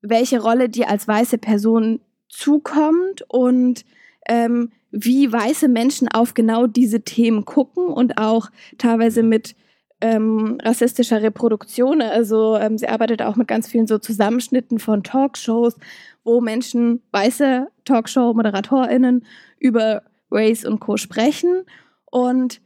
welche 0.00 0.40
Rolle 0.40 0.68
dir 0.68 0.88
als 0.88 1.06
weiße 1.06 1.38
Person 1.38 2.00
zukommt 2.28 3.22
und 3.28 3.84
ähm, 4.28 4.72
wie 4.90 5.32
weiße 5.32 5.68
Menschen 5.68 6.08
auf 6.08 6.34
genau 6.34 6.66
diese 6.66 7.02
Themen 7.02 7.44
gucken 7.44 7.86
und 7.86 8.18
auch 8.18 8.50
teilweise 8.78 9.22
mit 9.22 9.54
ähm, 10.00 10.58
rassistischer 10.62 11.22
Reproduktion. 11.22 12.02
Also 12.02 12.56
ähm, 12.56 12.78
sie 12.78 12.88
arbeitet 12.88 13.22
auch 13.22 13.36
mit 13.36 13.48
ganz 13.48 13.68
vielen 13.68 13.86
so 13.86 13.98
Zusammenschnitten 13.98 14.78
von 14.78 15.02
Talkshows, 15.02 15.76
wo 16.24 16.40
Menschen, 16.40 17.02
weiße 17.12 17.68
Talkshow-ModeratorInnen 17.84 19.24
über 19.58 20.02
Race 20.30 20.64
und 20.64 20.80
Co. 20.80 20.96
sprechen. 20.96 21.64
Und 22.10 22.60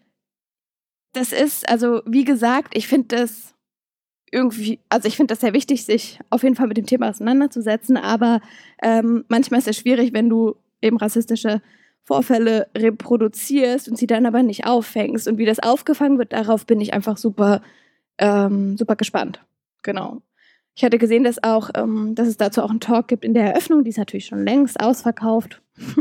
das 1.13 1.33
ist, 1.33 1.69
also 1.69 2.03
wie 2.07 2.25
gesagt, 2.25 2.77
ich 2.77 2.89
finde 2.89 3.17
das 3.17 3.55
irgendwie, 4.33 4.79
also 4.89 5.09
ich 5.09 5.17
finde 5.17 5.33
das 5.33 5.41
sehr 5.41 5.55
wichtig, 5.55 5.85
sich 5.85 6.21
auf 6.31 6.43
jeden 6.43 6.55
Fall 6.55 6.69
mit 6.69 6.77
dem 6.77 6.87
Thema 6.87 7.09
auseinanderzusetzen, 7.09 7.97
aber 7.97 8.41
ähm, 8.81 9.25
manchmal 9.29 9.59
ist 9.59 9.69
es 9.69 9.77
schwierig, 9.77 10.13
wenn 10.13 10.29
du 10.29 10.57
eben 10.81 10.97
rassistische 10.97 11.63
Vorfälle 12.03 12.69
reproduzierst 12.77 13.89
und 13.89 13.97
sie 13.97 14.07
dann 14.07 14.27
aber 14.27 14.43
nicht 14.43 14.67
auffängst. 14.67 15.29
Und 15.29 15.39
wie 15.39 15.47
das 15.47 15.61
aufgefangen 15.61 16.19
wird, 16.19 16.33
darauf 16.33 16.67
bin 16.67 16.81
ich 16.81 16.93
einfach 16.93 17.17
super, 17.17 17.63
ähm, 18.19 18.77
super 18.77 18.97
gespannt. 18.97 19.41
Genau. 19.83 20.23
Ich 20.75 20.85
hatte 20.85 20.99
gesehen, 20.99 21.25
dass 21.25 21.43
auch, 21.43 21.71
ähm, 21.75 22.15
dass 22.15 22.29
es 22.29 22.37
dazu 22.37 22.63
auch 22.63 22.71
einen 22.71 22.81
Talk 22.81 23.09
gibt 23.09 23.25
in 23.25 23.35
der 23.35 23.45
Eröffnung, 23.45 23.85
die 23.85 23.91
ist 23.91 23.99
natürlich 23.99 24.27
schon 24.27 24.45
längst 24.45 24.81
ausverkauft. 24.81 25.61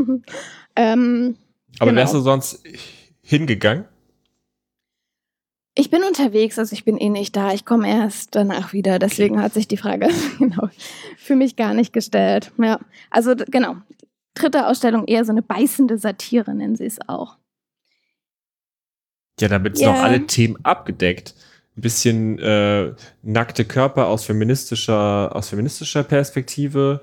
ähm, 0.76 1.36
aber 1.78 1.90
genau. 1.90 2.00
wärst 2.00 2.14
du 2.14 2.20
sonst 2.20 2.62
hingegangen? 3.22 3.84
Ich 5.74 5.90
bin 5.90 6.02
unterwegs, 6.02 6.58
also 6.58 6.72
ich 6.72 6.84
bin 6.84 6.98
eh 6.98 7.08
nicht 7.08 7.36
da. 7.36 7.52
Ich 7.52 7.64
komme 7.64 7.88
erst 7.88 8.34
danach 8.34 8.72
wieder. 8.72 8.98
Deswegen 8.98 9.36
okay. 9.36 9.44
hat 9.44 9.54
sich 9.54 9.68
die 9.68 9.76
Frage 9.76 10.08
genau 10.38 10.68
für 11.16 11.36
mich 11.36 11.56
gar 11.56 11.74
nicht 11.74 11.92
gestellt. 11.92 12.52
Ja, 12.58 12.80
also 13.10 13.34
genau. 13.36 13.76
Dritte 14.40 14.66
Ausstellung 14.66 15.06
eher 15.06 15.24
so 15.24 15.32
eine 15.32 15.42
beißende 15.42 15.98
Satire, 15.98 16.54
nennen 16.54 16.76
sie 16.76 16.86
es 16.86 16.98
auch. 17.06 17.36
Ja, 19.40 19.48
damit 19.48 19.76
sind 19.76 19.86
yeah. 19.86 19.96
auch 19.98 20.02
alle 20.02 20.26
Themen 20.26 20.56
abgedeckt. 20.64 21.34
Ein 21.76 21.80
bisschen 21.80 22.38
äh, 22.38 22.92
nackte 23.22 23.64
Körper 23.64 24.08
aus 24.08 24.24
feministischer, 24.24 25.34
aus 25.34 25.48
feministischer 25.48 26.02
Perspektive, 26.02 27.02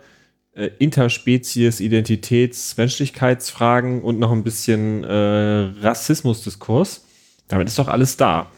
äh, 0.53 0.69
Interspezies, 0.79 1.79
Identitäts-, 1.79 2.75
Menschlichkeitsfragen 2.77 4.01
und 4.01 4.19
noch 4.19 4.31
ein 4.31 4.43
bisschen 4.43 5.03
äh, 5.03 5.71
Rassismusdiskurs. 5.81 7.05
Damit 7.47 7.69
ist 7.69 7.79
doch 7.79 7.87
alles 7.87 8.17
da. 8.17 8.51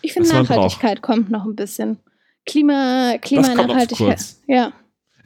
Ich 0.00 0.14
finde, 0.14 0.30
Nachhaltigkeit 0.30 1.02
kommt 1.02 1.30
noch 1.30 1.44
ein 1.44 1.54
bisschen. 1.54 1.98
Klima, 2.44 3.18
Klimanachhaltigkeit. 3.20 4.24
Ja. 4.48 4.72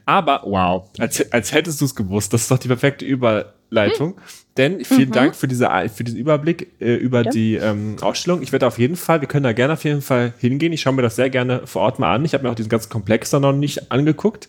Aber 0.07 0.41
wow, 0.45 0.89
als, 0.99 1.31
als 1.33 1.51
hättest 1.51 1.81
du 1.81 1.85
es 1.85 1.93
gewusst, 1.93 2.33
das 2.33 2.43
ist 2.43 2.51
doch 2.51 2.57
die 2.57 2.69
perfekte 2.69 3.03
Überleitung. 3.03 4.15
Hm. 4.15 4.21
Denn 4.55 4.85
vielen 4.85 5.09
mhm. 5.09 5.13
Dank 5.13 5.35
für, 5.35 5.49
diese, 5.49 5.69
für 5.93 6.05
diesen 6.05 6.17
Überblick 6.17 6.71
äh, 6.79 6.95
über 6.95 7.25
ja. 7.25 7.29
die 7.29 7.55
ähm, 7.55 7.97
Ausstellung. 7.99 8.41
Ich 8.41 8.53
werde 8.53 8.67
auf 8.67 8.79
jeden 8.79 8.95
Fall, 8.95 9.19
wir 9.19 9.27
können 9.27 9.43
da 9.43 9.51
gerne 9.51 9.73
auf 9.73 9.83
jeden 9.83 10.01
Fall 10.01 10.31
hingehen. 10.39 10.71
Ich 10.71 10.79
schaue 10.79 10.93
mir 10.93 11.01
das 11.01 11.17
sehr 11.17 11.29
gerne 11.29 11.67
vor 11.67 11.81
Ort 11.81 11.99
mal 11.99 12.15
an. 12.15 12.23
Ich 12.23 12.33
habe 12.33 12.45
mir 12.45 12.49
auch 12.49 12.55
diesen 12.55 12.69
ganzen 12.69 12.89
Komplex 12.89 13.31
da 13.31 13.41
noch 13.41 13.51
nicht 13.51 13.91
angeguckt. 13.91 14.47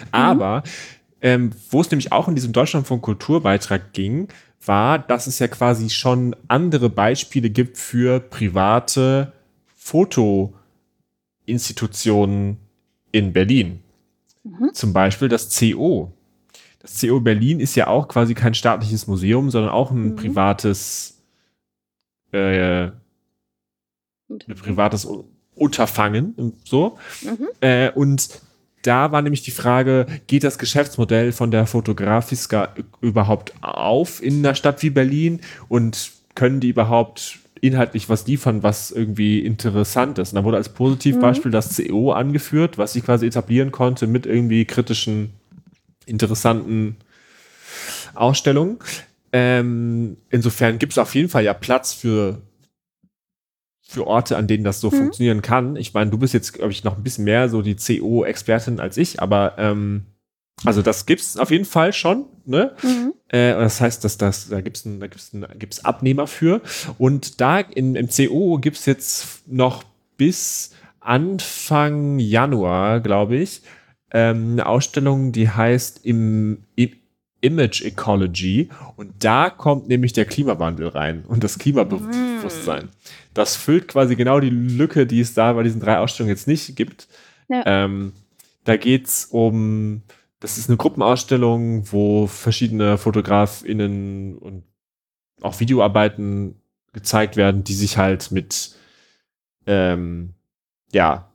Mhm. 0.00 0.06
Aber 0.10 0.62
ähm, 1.20 1.50
wo 1.70 1.82
es 1.82 1.90
nämlich 1.90 2.10
auch 2.10 2.26
in 2.26 2.34
diesem 2.34 2.54
Deutschland 2.54 2.86
von 2.86 3.02
Kulturbeitrag 3.02 3.92
ging, 3.92 4.28
war, 4.64 4.98
dass 4.98 5.26
es 5.26 5.38
ja 5.38 5.48
quasi 5.48 5.90
schon 5.90 6.34
andere 6.48 6.88
Beispiele 6.88 7.50
gibt 7.50 7.76
für 7.76 8.20
private 8.20 9.34
Fotoinstitutionen 9.76 12.56
in 13.12 13.34
Berlin. 13.34 13.82
Mhm. 14.48 14.72
Zum 14.72 14.92
Beispiel 14.92 15.28
das 15.28 15.56
CO. 15.58 16.12
Das 16.80 17.00
CO 17.00 17.20
Berlin 17.20 17.60
ist 17.60 17.74
ja 17.74 17.88
auch 17.88 18.08
quasi 18.08 18.34
kein 18.34 18.54
staatliches 18.54 19.06
Museum, 19.06 19.50
sondern 19.50 19.72
auch 19.72 19.90
ein 19.90 20.10
mhm. 20.10 20.16
privates, 20.16 21.22
äh, 22.32 22.84
ein 22.84 24.54
privates 24.56 25.06
Unterfangen. 25.54 26.54
So. 26.64 26.98
Mhm. 27.22 27.48
Äh, 27.60 27.90
und 27.90 28.40
da 28.82 29.10
war 29.10 29.22
nämlich 29.22 29.42
die 29.42 29.50
Frage, 29.50 30.06
geht 30.28 30.44
das 30.44 30.58
Geschäftsmodell 30.58 31.32
von 31.32 31.50
der 31.50 31.66
Fotografiska 31.66 32.74
überhaupt 33.00 33.52
auf 33.60 34.22
in 34.22 34.38
einer 34.38 34.54
Stadt 34.54 34.82
wie 34.82 34.90
Berlin 34.90 35.40
und 35.68 36.12
können 36.34 36.60
die 36.60 36.68
überhaupt 36.68 37.40
inhaltlich 37.60 38.08
was 38.08 38.26
liefern, 38.26 38.62
was 38.62 38.90
irgendwie 38.90 39.40
interessant 39.40 40.18
ist. 40.18 40.32
Und 40.32 40.36
da 40.36 40.44
wurde 40.44 40.56
als 40.56 40.70
Positivbeispiel 40.70 41.50
mhm. 41.50 41.52
das 41.52 41.76
CO 41.76 42.12
angeführt, 42.12 42.78
was 42.78 42.94
sich 42.94 43.04
quasi 43.04 43.26
etablieren 43.26 43.72
konnte 43.72 44.06
mit 44.06 44.26
irgendwie 44.26 44.64
kritischen, 44.64 45.30
interessanten 46.06 46.96
Ausstellungen. 48.14 48.78
Ähm, 49.32 50.16
insofern 50.30 50.78
gibt 50.78 50.92
es 50.92 50.98
auf 50.98 51.14
jeden 51.14 51.28
Fall 51.28 51.44
ja 51.44 51.54
Platz 51.54 51.92
für, 51.92 52.40
für 53.82 54.06
Orte, 54.06 54.36
an 54.36 54.46
denen 54.46 54.64
das 54.64 54.80
so 54.80 54.90
mhm. 54.90 54.96
funktionieren 54.96 55.42
kann. 55.42 55.76
Ich 55.76 55.94
meine, 55.94 56.10
du 56.10 56.18
bist 56.18 56.34
jetzt, 56.34 56.54
glaube 56.54 56.72
ich, 56.72 56.84
noch 56.84 56.96
ein 56.96 57.02
bisschen 57.02 57.24
mehr 57.24 57.48
so 57.48 57.62
die 57.62 57.76
CO-Expertin 57.76 58.80
als 58.80 58.96
ich, 58.96 59.20
aber 59.20 59.54
ähm, 59.58 60.06
also 60.64 60.82
das 60.82 61.06
gibt 61.06 61.20
es 61.20 61.36
auf 61.36 61.50
jeden 61.50 61.64
Fall 61.64 61.92
schon. 61.92 62.26
Ne? 62.44 62.74
Mhm. 62.82 63.14
Äh, 63.28 63.52
das 63.52 63.80
heißt, 63.80 64.04
dass 64.04 64.18
das, 64.18 64.48
da 64.48 64.60
gibt 64.60 64.76
es 64.76 64.82
da 64.82 65.06
gibt's 65.06 65.32
gibt's 65.58 65.84
Abnehmer 65.84 66.26
für. 66.26 66.60
Und 66.98 67.40
da 67.40 67.60
in, 67.60 67.94
im 67.94 68.08
CO 68.08 68.58
gibt 68.58 68.76
es 68.76 68.86
jetzt 68.86 69.42
noch 69.46 69.84
bis 70.16 70.72
Anfang 71.00 72.18
Januar, 72.18 73.00
glaube 73.00 73.36
ich, 73.36 73.62
ähm, 74.10 74.52
eine 74.52 74.66
Ausstellung, 74.66 75.32
die 75.32 75.48
heißt 75.48 76.04
im, 76.04 76.64
im 76.74 76.90
Image 77.40 77.82
Ecology. 77.82 78.68
Und 78.96 79.12
da 79.20 79.50
kommt 79.50 79.88
nämlich 79.88 80.12
der 80.12 80.24
Klimawandel 80.24 80.88
rein 80.88 81.24
und 81.28 81.44
das 81.44 81.58
Klimabewusstsein. 81.58 82.84
Mhm. 82.84 82.90
Das 83.32 83.54
füllt 83.54 83.88
quasi 83.88 84.16
genau 84.16 84.40
die 84.40 84.50
Lücke, 84.50 85.06
die 85.06 85.20
es 85.20 85.34
da 85.34 85.52
bei 85.52 85.62
diesen 85.62 85.80
drei 85.80 85.98
Ausstellungen 85.98 86.34
jetzt 86.34 86.48
nicht 86.48 86.74
gibt. 86.74 87.06
Ja. 87.48 87.62
Ähm, 87.64 88.12
da 88.64 88.76
geht 88.76 89.06
es 89.06 89.26
um 89.26 90.02
das 90.40 90.58
ist 90.58 90.68
eine 90.68 90.76
Gruppenausstellung, 90.76 91.90
wo 91.92 92.26
verschiedene 92.26 92.98
FotografInnen 92.98 94.38
und 94.38 94.64
auch 95.40 95.58
Videoarbeiten 95.60 96.60
gezeigt 96.92 97.36
werden, 97.36 97.64
die 97.64 97.74
sich 97.74 97.96
halt 97.96 98.30
mit 98.30 98.74
ähm, 99.66 100.34
ja, 100.92 101.32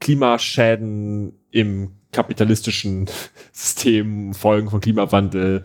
Klimaschäden 0.00 1.32
im 1.50 1.92
kapitalistischen 2.12 3.08
System, 3.52 4.34
Folgen 4.34 4.70
von 4.70 4.80
Klimawandel 4.80 5.64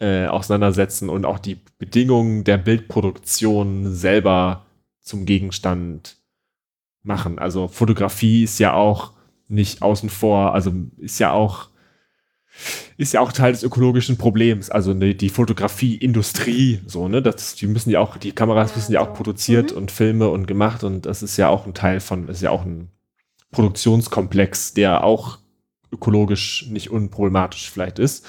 äh, 0.00 0.26
auseinandersetzen 0.26 1.08
und 1.08 1.24
auch 1.24 1.38
die 1.38 1.60
Bedingungen 1.78 2.44
der 2.44 2.58
Bildproduktion 2.58 3.94
selber 3.94 4.66
zum 5.00 5.26
Gegenstand 5.26 6.16
machen. 7.02 7.38
Also 7.38 7.68
Fotografie 7.68 8.44
ist 8.44 8.58
ja 8.58 8.72
auch 8.72 9.12
nicht 9.46 9.82
außen 9.82 10.08
vor, 10.08 10.54
also 10.54 10.72
ist 10.96 11.20
ja 11.20 11.32
auch 11.32 11.68
ist 12.96 13.12
ja 13.12 13.20
auch 13.20 13.32
Teil 13.32 13.52
des 13.52 13.62
ökologischen 13.62 14.16
Problems, 14.16 14.70
also 14.70 14.94
ne, 14.94 15.14
die 15.14 15.28
Fotografieindustrie, 15.28 16.80
so, 16.86 17.08
ne, 17.08 17.20
das, 17.20 17.54
die 17.56 17.66
müssen 17.66 17.90
ja 17.90 18.00
auch, 18.00 18.16
die 18.16 18.32
Kameras 18.32 18.76
müssen 18.76 18.92
ja 18.92 19.00
auch 19.00 19.12
produziert 19.12 19.72
mhm. 19.72 19.78
und 19.78 19.90
Filme 19.90 20.28
und 20.28 20.46
gemacht 20.46 20.84
und 20.84 21.06
das 21.06 21.22
ist 21.22 21.36
ja 21.36 21.48
auch 21.48 21.66
ein 21.66 21.74
Teil 21.74 22.00
von, 22.00 22.28
ist 22.28 22.42
ja 22.42 22.50
auch 22.50 22.64
ein 22.64 22.88
Produktionskomplex, 23.50 24.74
der 24.74 25.04
auch 25.04 25.38
ökologisch 25.92 26.66
nicht 26.68 26.90
unproblematisch 26.90 27.70
vielleicht 27.70 27.98
ist. 27.98 28.26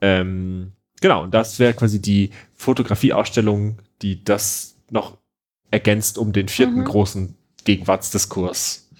Ähm, 0.00 0.72
genau, 1.00 1.22
und 1.22 1.34
das 1.34 1.58
wäre 1.58 1.74
quasi 1.74 2.02
die 2.02 2.30
Fotografieausstellung, 2.54 3.78
die 4.02 4.22
das 4.24 4.76
noch 4.90 5.18
ergänzt 5.70 6.18
um 6.18 6.32
den 6.32 6.48
vierten 6.48 6.80
mhm. 6.80 6.84
großen 6.84 7.34
Gegenwartsdiskurs. 7.64 8.90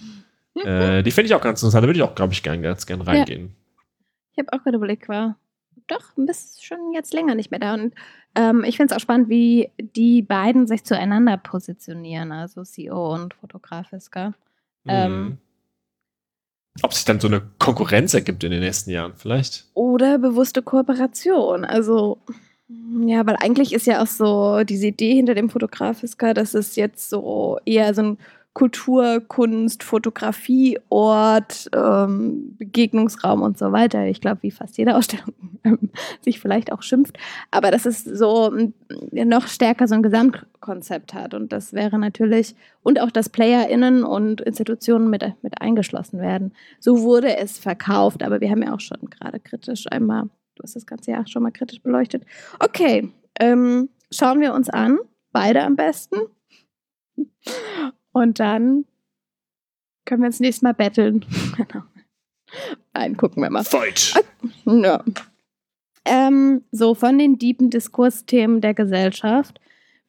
äh, 0.64 1.02
die 1.02 1.10
finde 1.10 1.26
ich 1.26 1.34
auch 1.34 1.40
ganz 1.40 1.60
interessant, 1.60 1.84
da 1.84 1.88
würde 1.88 1.98
ich 1.98 2.02
auch, 2.02 2.14
glaube 2.14 2.32
ich, 2.32 2.42
gern, 2.42 2.62
ganz 2.62 2.86
gern 2.86 3.00
reingehen. 3.00 3.42
Ja. 3.42 3.65
Ich 4.36 4.44
habe 4.44 4.56
auch 4.56 4.62
gerade 4.62 4.76
überlegt, 4.76 5.08
war 5.08 5.36
doch 5.86 6.16
ein 6.16 6.26
bisschen 6.26 6.62
schon 6.62 6.92
jetzt 6.92 7.14
länger 7.14 7.34
nicht 7.34 7.50
mehr 7.50 7.60
da. 7.60 7.74
Und 7.74 7.94
ähm, 8.34 8.64
ich 8.64 8.76
finde 8.76 8.92
es 8.92 8.96
auch 8.96 9.02
spannend, 9.02 9.28
wie 9.28 9.70
die 9.78 10.22
beiden 10.22 10.66
sich 10.66 10.84
zueinander 10.84 11.36
positionieren, 11.36 12.32
also 12.32 12.62
CEO 12.62 13.14
und 13.14 13.34
Fotograf 13.34 13.88
Fisker. 13.88 14.34
Ähm, 14.86 15.24
Mhm. 15.24 15.38
Ob 16.82 16.92
sich 16.92 17.06
dann 17.06 17.20
so 17.20 17.28
eine 17.28 17.40
Konkurrenz 17.58 18.12
ergibt 18.12 18.44
in 18.44 18.50
den 18.50 18.60
nächsten 18.60 18.90
Jahren, 18.90 19.14
vielleicht? 19.16 19.64
Oder 19.72 20.18
bewusste 20.18 20.60
Kooperation. 20.60 21.64
Also, 21.64 22.18
ja, 22.68 23.26
weil 23.26 23.36
eigentlich 23.36 23.72
ist 23.72 23.86
ja 23.86 24.02
auch 24.02 24.06
so 24.06 24.62
diese 24.62 24.88
Idee 24.88 25.14
hinter 25.14 25.34
dem 25.34 25.48
Fotografiska, 25.48 26.34
dass 26.34 26.52
es 26.52 26.76
jetzt 26.76 27.08
so 27.08 27.58
eher 27.64 27.94
so 27.94 28.02
ein 28.02 28.18
Kultur, 28.56 29.20
Kunst, 29.20 29.82
Fotografieort, 29.82 31.68
ähm, 31.74 32.56
Begegnungsraum 32.56 33.42
und 33.42 33.58
so 33.58 33.70
weiter. 33.70 34.06
Ich 34.06 34.22
glaube, 34.22 34.44
wie 34.44 34.50
fast 34.50 34.78
jede 34.78 34.96
Ausstellung 34.96 35.34
ähm, 35.62 35.90
sich 36.22 36.40
vielleicht 36.40 36.72
auch 36.72 36.80
schimpft. 36.80 37.18
Aber 37.50 37.70
dass 37.70 37.84
es 37.84 38.02
so 38.02 38.50
mm, 38.50 38.72
noch 39.28 39.48
stärker 39.48 39.86
so 39.86 39.94
ein 39.94 40.02
Gesamtkonzept 40.02 41.12
hat. 41.12 41.34
Und 41.34 41.52
das 41.52 41.74
wäre 41.74 41.98
natürlich, 41.98 42.54
und 42.82 42.98
auch, 42.98 43.10
dass 43.10 43.28
PlayerInnen 43.28 44.04
und 44.04 44.40
Institutionen 44.40 45.10
mit, 45.10 45.22
mit 45.42 45.60
eingeschlossen 45.60 46.18
werden. 46.18 46.54
So 46.80 47.02
wurde 47.02 47.36
es 47.36 47.58
verkauft, 47.58 48.22
aber 48.22 48.40
wir 48.40 48.48
haben 48.48 48.62
ja 48.62 48.74
auch 48.74 48.80
schon 48.80 49.10
gerade 49.10 49.38
kritisch 49.38 49.84
einmal, 49.90 50.30
du 50.54 50.62
hast 50.62 50.76
das 50.76 50.86
ganze 50.86 51.10
Jahr 51.10 51.26
schon 51.26 51.42
mal 51.42 51.52
kritisch 51.52 51.82
beleuchtet. 51.82 52.24
Okay, 52.58 53.12
ähm, 53.38 53.90
schauen 54.10 54.40
wir 54.40 54.54
uns 54.54 54.70
an, 54.70 54.98
beide 55.30 55.62
am 55.62 55.76
besten. 55.76 56.16
Und 58.16 58.40
dann 58.40 58.86
können 60.06 60.22
wir 60.22 60.28
uns 60.28 60.40
nächstes 60.40 60.62
Mal 60.62 60.72
betteln. 60.72 61.22
Genau. 61.56 61.82
Nein, 62.94 63.16
gucken 63.18 63.42
wir 63.42 63.50
mal. 63.50 63.62
Fight! 63.62 64.14
Ja. 64.64 65.04
Ähm, 66.06 66.64
so, 66.70 66.94
von 66.94 67.18
den 67.18 67.38
tiefen 67.38 67.68
Diskursthemen 67.68 68.62
der 68.62 68.72
Gesellschaft 68.72 69.60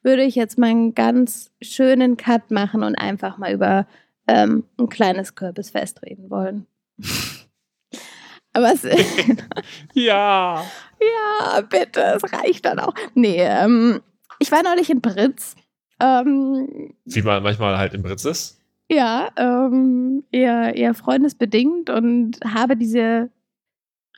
würde 0.02 0.22
ich 0.22 0.36
jetzt 0.36 0.56
mal 0.56 0.70
einen 0.70 0.94
ganz 0.94 1.50
schönen 1.60 2.16
Cut 2.16 2.50
machen 2.50 2.82
und 2.82 2.94
einfach 2.94 3.36
mal 3.36 3.52
über 3.52 3.86
ähm, 4.26 4.64
ein 4.78 4.88
kleines 4.88 5.34
Kürbisfest 5.34 6.00
reden 6.02 6.30
wollen. 6.30 6.66
Aber 8.54 8.72
es, 8.72 8.84
Ja! 9.92 10.64
ja, 10.98 11.60
bitte, 11.60 12.00
es 12.16 12.32
reicht 12.32 12.64
dann 12.64 12.78
auch. 12.78 12.94
Nee, 13.14 13.42
ähm, 13.42 14.00
ich 14.38 14.50
war 14.50 14.62
neulich 14.62 14.88
in 14.88 15.02
Britz. 15.02 15.56
Ähm, 16.00 16.94
Wie 17.04 17.22
man 17.22 17.42
manchmal 17.42 17.76
halt 17.78 17.94
im 17.94 18.02
Britz 18.02 18.24
ist. 18.24 18.60
ja, 18.90 19.28
ähm, 19.36 20.24
eher, 20.30 20.74
eher 20.76 20.94
freundesbedingt 20.94 21.90
und 21.90 22.38
habe 22.44 22.76
diese 22.76 23.30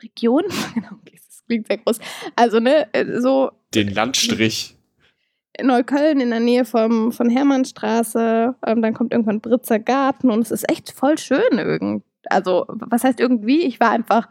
Region, 0.01 0.43
genau, 0.75 0.89
das 1.11 1.43
klingt 1.47 1.67
sehr 1.67 1.77
groß, 1.77 1.99
also 2.35 2.59
ne, 2.59 2.87
so 3.19 3.51
Den 3.73 3.89
Landstrich. 3.93 4.75
in 5.57 5.67
Neukölln 5.67 6.19
in 6.21 6.29
der 6.29 6.39
Nähe 6.39 6.65
vom, 6.65 7.11
von 7.11 7.29
Hermannstraße, 7.29 8.55
ähm, 8.65 8.81
dann 8.81 8.93
kommt 8.93 9.11
irgendwann 9.11 9.41
Britzer 9.41 9.79
Garten 9.79 10.29
und 10.31 10.41
es 10.41 10.51
ist 10.51 10.69
echt 10.69 10.91
voll 10.91 11.17
schön 11.17 11.57
irgend. 11.57 12.03
Also, 12.25 12.65
was 12.69 13.03
heißt 13.03 13.19
irgendwie? 13.19 13.63
Ich 13.63 13.79
war 13.79 13.89
einfach 13.89 14.29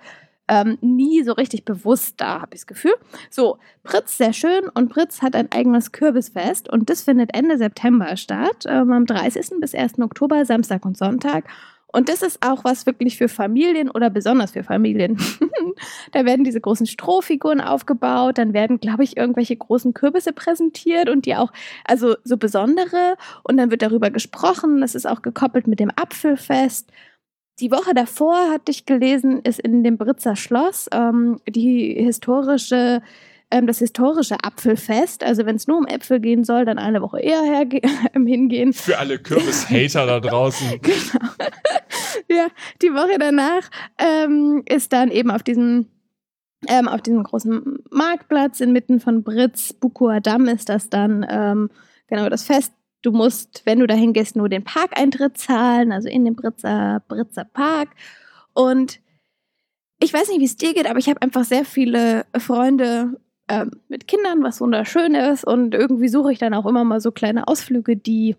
ähm, 0.50 0.76
nie 0.80 1.22
so 1.22 1.32
richtig 1.32 1.64
bewusst 1.64 2.20
da, 2.20 2.40
habe 2.40 2.54
ich 2.54 2.60
das 2.60 2.66
Gefühl. 2.66 2.94
So, 3.30 3.58
Britz, 3.84 4.18
sehr 4.18 4.32
schön 4.32 4.68
und 4.74 4.90
Britz 4.90 5.22
hat 5.22 5.36
ein 5.36 5.50
eigenes 5.52 5.92
Kürbisfest 5.92 6.68
und 6.68 6.90
das 6.90 7.02
findet 7.02 7.34
Ende 7.34 7.56
September 7.56 8.16
statt, 8.16 8.66
ähm, 8.66 8.90
am 8.92 9.06
30. 9.06 9.60
bis 9.60 9.74
1. 9.74 10.00
Oktober, 10.00 10.44
Samstag 10.44 10.84
und 10.84 10.98
Sonntag. 10.98 11.44
Und 11.92 12.08
das 12.08 12.22
ist 12.22 12.38
auch 12.46 12.64
was 12.64 12.86
wirklich 12.86 13.16
für 13.16 13.28
Familien 13.28 13.90
oder 13.90 14.10
besonders 14.10 14.52
für 14.52 14.62
Familien. 14.62 15.18
da 16.12 16.24
werden 16.24 16.44
diese 16.44 16.60
großen 16.60 16.86
Strohfiguren 16.86 17.60
aufgebaut, 17.60 18.38
dann 18.38 18.52
werden, 18.52 18.78
glaube 18.78 19.02
ich, 19.02 19.16
irgendwelche 19.16 19.56
großen 19.56 19.92
Kürbisse 19.92 20.32
präsentiert 20.32 21.08
und 21.08 21.26
die 21.26 21.34
auch, 21.34 21.52
also 21.84 22.14
so 22.22 22.36
besondere. 22.36 23.16
Und 23.42 23.56
dann 23.56 23.70
wird 23.72 23.82
darüber 23.82 24.10
gesprochen. 24.10 24.80
Das 24.80 24.94
ist 24.94 25.06
auch 25.06 25.22
gekoppelt 25.22 25.66
mit 25.66 25.80
dem 25.80 25.90
Apfelfest. 25.96 26.90
Die 27.60 27.70
Woche 27.70 27.92
davor, 27.92 28.50
hatte 28.50 28.70
ich 28.70 28.86
gelesen, 28.86 29.40
ist 29.42 29.60
in 29.60 29.84
dem 29.84 29.98
Britzer 29.98 30.34
Schloss 30.34 30.88
ähm, 30.92 31.40
die 31.46 31.94
historische, 31.94 33.02
ähm, 33.50 33.66
das 33.66 33.80
historische 33.80 34.36
Apfelfest. 34.42 35.22
Also 35.22 35.44
wenn 35.44 35.56
es 35.56 35.66
nur 35.66 35.76
um 35.76 35.86
Äpfel 35.86 36.20
gehen 36.20 36.42
soll, 36.42 36.64
dann 36.64 36.78
eine 36.78 37.02
Woche 37.02 37.20
eher 37.20 37.42
herge- 37.42 37.86
hingehen. 38.14 38.72
Für 38.72 38.98
alle 38.98 39.18
Kürbis-Hater 39.18 40.06
da 40.06 40.20
draußen. 40.20 40.80
Genau. 42.30 42.40
ja, 42.42 42.48
die 42.80 42.92
Woche 42.92 43.18
danach 43.18 43.68
ähm, 43.98 44.62
ist 44.66 44.92
dann 44.92 45.10
eben 45.10 45.30
auf 45.30 45.42
diesem, 45.42 45.86
ähm, 46.66 46.88
auf 46.88 47.02
diesem 47.02 47.22
großen 47.22 47.78
Marktplatz 47.90 48.60
inmitten 48.60 49.00
von 49.00 49.22
Britz, 49.22 49.72
Bukuer 49.72 50.20
Damm 50.20 50.46
ist 50.46 50.68
das 50.68 50.88
dann 50.88 51.26
ähm, 51.28 51.70
genau 52.08 52.28
das 52.28 52.44
Fest. 52.44 52.72
Du 53.02 53.12
musst, 53.12 53.62
wenn 53.64 53.78
du 53.78 53.86
dahin 53.86 54.12
gehst, 54.12 54.36
nur 54.36 54.48
den 54.48 54.64
Parkeintritt 54.64 55.38
zahlen, 55.38 55.92
also 55.92 56.08
in 56.08 56.24
den 56.24 56.36
Britzer, 56.36 57.02
Britzer 57.08 57.44
Park. 57.44 57.90
Und 58.52 59.00
ich 60.00 60.12
weiß 60.12 60.28
nicht, 60.28 60.40
wie 60.40 60.44
es 60.44 60.56
dir 60.56 60.74
geht, 60.74 60.88
aber 60.88 60.98
ich 60.98 61.08
habe 61.08 61.22
einfach 61.22 61.44
sehr 61.44 61.64
viele 61.64 62.26
Freunde 62.38 63.20
ähm, 63.48 63.70
mit 63.88 64.06
Kindern, 64.06 64.42
was 64.42 64.60
wunderschön 64.60 65.14
ist. 65.14 65.44
Und 65.44 65.74
irgendwie 65.74 66.08
suche 66.08 66.32
ich 66.32 66.38
dann 66.38 66.54
auch 66.54 66.66
immer 66.66 66.84
mal 66.84 67.00
so 67.00 67.10
kleine 67.10 67.48
Ausflüge, 67.48 67.96
die 67.96 68.36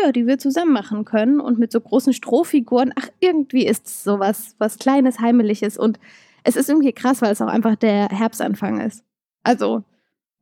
ja, 0.00 0.12
die 0.12 0.26
wir 0.26 0.38
zusammen 0.38 0.72
machen 0.72 1.04
können 1.04 1.40
und 1.40 1.58
mit 1.58 1.72
so 1.72 1.80
großen 1.80 2.12
Strohfiguren. 2.12 2.92
Ach, 2.96 3.08
irgendwie 3.20 3.66
ist 3.66 3.86
es 3.86 4.04
sowas, 4.04 4.54
was 4.58 4.78
Kleines, 4.78 5.20
Heimeliges 5.20 5.76
und 5.78 5.98
es 6.42 6.56
ist 6.56 6.68
irgendwie 6.68 6.92
krass, 6.92 7.20
weil 7.22 7.32
es 7.32 7.42
auch 7.42 7.48
einfach 7.48 7.76
der 7.76 8.08
Herbstanfang 8.08 8.80
ist. 8.80 9.04
Also, 9.42 9.84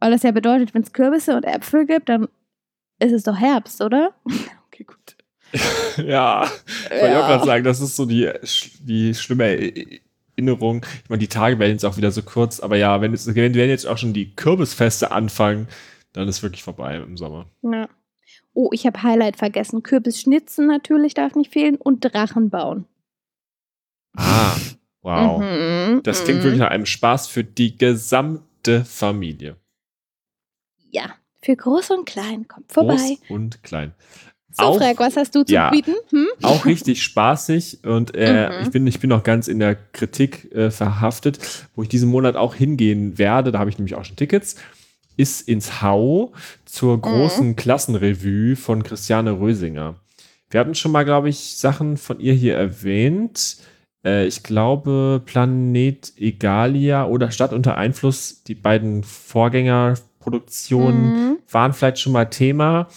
weil 0.01 0.13
das 0.13 0.23
ja 0.23 0.31
bedeutet, 0.31 0.75
wenn 0.75 0.83
es 0.83 0.93
Kürbisse 0.93 1.37
und 1.37 1.45
Äpfel 1.45 1.87
gibt, 1.87 2.09
dann 2.09 2.29
ist 2.99 3.13
es 3.13 3.23
doch 3.23 3.37
Herbst, 3.37 3.81
oder? 3.81 4.15
okay, 4.67 4.85
gut. 4.85 5.17
ja. 6.05 6.51
Ich 6.85 6.91
wollte 6.91 7.23
auch 7.23 7.29
gerade 7.29 7.45
sagen, 7.45 7.65
das 7.65 7.81
ist 7.81 7.97
so 7.97 8.05
die, 8.07 8.31
die 8.81 9.15
schlimme 9.15 9.99
Erinnerung. 10.37 10.85
Ich 11.05 11.11
meine, 11.11 11.21
die 11.21 11.29
Tage 11.29 11.59
werden 11.59 11.73
jetzt 11.73 11.85
auch 11.85 11.97
wieder 11.97 12.11
so 12.11 12.23
kurz, 12.23 12.61
aber 12.61 12.77
ja, 12.77 13.01
wenn, 13.01 13.13
es, 13.13 13.35
wenn 13.35 13.55
jetzt 13.55 13.87
auch 13.87 13.99
schon 13.99 14.13
die 14.13 14.35
Kürbisfeste 14.35 15.11
anfangen, 15.11 15.69
dann 16.13 16.29
ist 16.29 16.43
wirklich 16.43 16.63
vorbei 16.63 16.97
im 16.97 17.17
Sommer. 17.17 17.47
Ja. 17.63 17.89
Oh, 18.55 18.71
ich 18.73 18.87
habe 18.87 19.03
Highlight 19.03 19.37
vergessen. 19.37 19.83
Kürbisschnitzen 19.83 20.67
natürlich 20.67 21.15
darf 21.15 21.35
nicht 21.35 21.53
fehlen 21.53 21.77
und 21.77 22.01
Drachen 22.01 22.51
bauen. 22.51 22.87
Ah, 24.17 24.57
wow. 25.03 25.41
Mhm, 25.41 26.03
Das 26.03 26.25
klingt 26.25 26.41
mhm. 26.41 26.45
wirklich 26.45 26.61
nach 26.61 26.71
einem 26.71 26.87
Spaß 26.87 27.29
für 27.29 27.45
die 27.45 27.77
gesamte 27.77 28.85
Familie. 28.85 29.57
Ja, 30.91 31.15
für 31.49 31.57
groß 31.57 31.91
und 31.93 32.05
klein. 32.05 32.47
Kommt 32.47 32.71
vorbei. 32.71 32.97
Groß 32.97 33.31
und 33.31 33.63
klein. 33.63 33.93
so, 34.51 34.65
auch- 34.65 34.77
Frag, 34.79 34.99
was 34.99 35.17
hast 35.17 35.35
du 35.35 35.45
zu 35.45 35.53
ja. 35.55 35.71
bieten? 35.71 35.95
Hm? 36.11 36.27
Auch 36.43 36.67
richtig 36.67 37.03
spaßig 37.03 37.85
und 37.85 38.15
äh, 38.15 38.51
Mhm. 38.51 38.63
ich, 38.63 38.71
bin, 38.71 38.87
ich 38.87 39.01
bin 39.01 39.09
noch 39.09 39.23
ganz 39.23 39.49
in 39.49 39.59
der 39.59 39.75
Kritik 39.77 40.53
äh, 40.55 40.71
verhaftet, 40.71 41.39
wo 41.75 41.83
ich 41.83 41.89
diesen 41.89 42.11
Monat 42.11 42.37
auch 42.37 42.55
hingehen 42.55 43.17
werde, 43.19 43.51
da 43.53 43.59
habe 43.61 43.71
ich 43.71 43.79
nämlich 43.79 43.95
auch 43.95 44.05
schon 44.05 44.17
Tickets, 44.17 44.57
ist 45.17 45.49
ins 45.49 45.81
Hau 45.83 46.33
zur 46.67 47.01
großen 47.01 47.57
Klassenrevue 47.57 48.57
von 48.57 48.83
Christiane 48.83 49.33
Rösinger. 49.41 49.97
Wir 50.51 50.61
hatten 50.61 50.75
schon 50.75 50.93
mal, 50.93 51.05
glaube 51.05 51.29
ich, 51.29 51.57
Sachen 51.57 51.97
von 51.97 52.21
ihr 52.21 52.33
hier 52.35 52.57
erwähnt. 52.57 53.57
Äh, 54.05 54.27
ich 54.27 54.43
glaube, 54.43 55.21
Planet 55.25 56.13
Egalia 56.17 57.07
oder 57.07 57.31
Stadt 57.31 57.53
unter 57.53 57.77
Einfluss, 57.77 58.43
die 58.45 58.55
beiden 58.55 59.03
Vorgängerproduktionen 60.33 61.07
Mhm. 61.09 61.39
waren 61.51 61.73
vielleicht 61.73 61.99
schon 62.01 62.13
mal 62.13 62.27
Thema. 62.27 62.89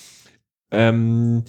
Ähm, 0.72 1.44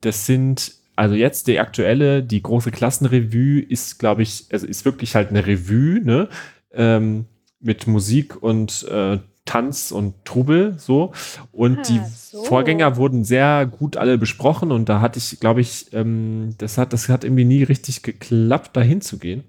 das 0.00 0.26
sind, 0.26 0.74
also 0.96 1.14
jetzt 1.14 1.46
die 1.46 1.58
aktuelle, 1.58 2.22
die 2.22 2.42
große 2.42 2.70
Klassenrevue 2.70 3.60
ist, 3.60 3.98
glaube 3.98 4.22
ich, 4.22 4.46
also 4.52 4.66
ist 4.66 4.84
wirklich 4.84 5.14
halt 5.14 5.30
eine 5.30 5.46
Revue, 5.46 6.00
ne? 6.02 6.28
Ähm, 6.72 7.26
mit 7.60 7.86
Musik 7.86 8.42
und 8.42 8.84
äh, 8.90 9.18
Tanz 9.46 9.92
und 9.92 10.24
Trubel, 10.24 10.74
so. 10.78 11.12
Und 11.52 11.78
Ah, 11.78 11.82
die 11.88 12.00
so. 12.14 12.42
Vorgänger 12.44 12.96
wurden 12.96 13.24
sehr 13.24 13.64
gut 13.66 13.96
alle 13.96 14.18
besprochen 14.18 14.72
und 14.72 14.88
da 14.88 15.00
hatte 15.00 15.18
ich, 15.18 15.40
glaube 15.40 15.60
ich, 15.62 15.92
ähm, 15.92 16.54
das 16.58 16.76
hat, 16.78 16.92
das 16.92 17.08
hat 17.08 17.24
irgendwie 17.24 17.44
nie 17.44 17.62
richtig 17.62 18.02
geklappt, 18.02 18.76
da 18.76 18.82
hinzugehen. 18.82 19.44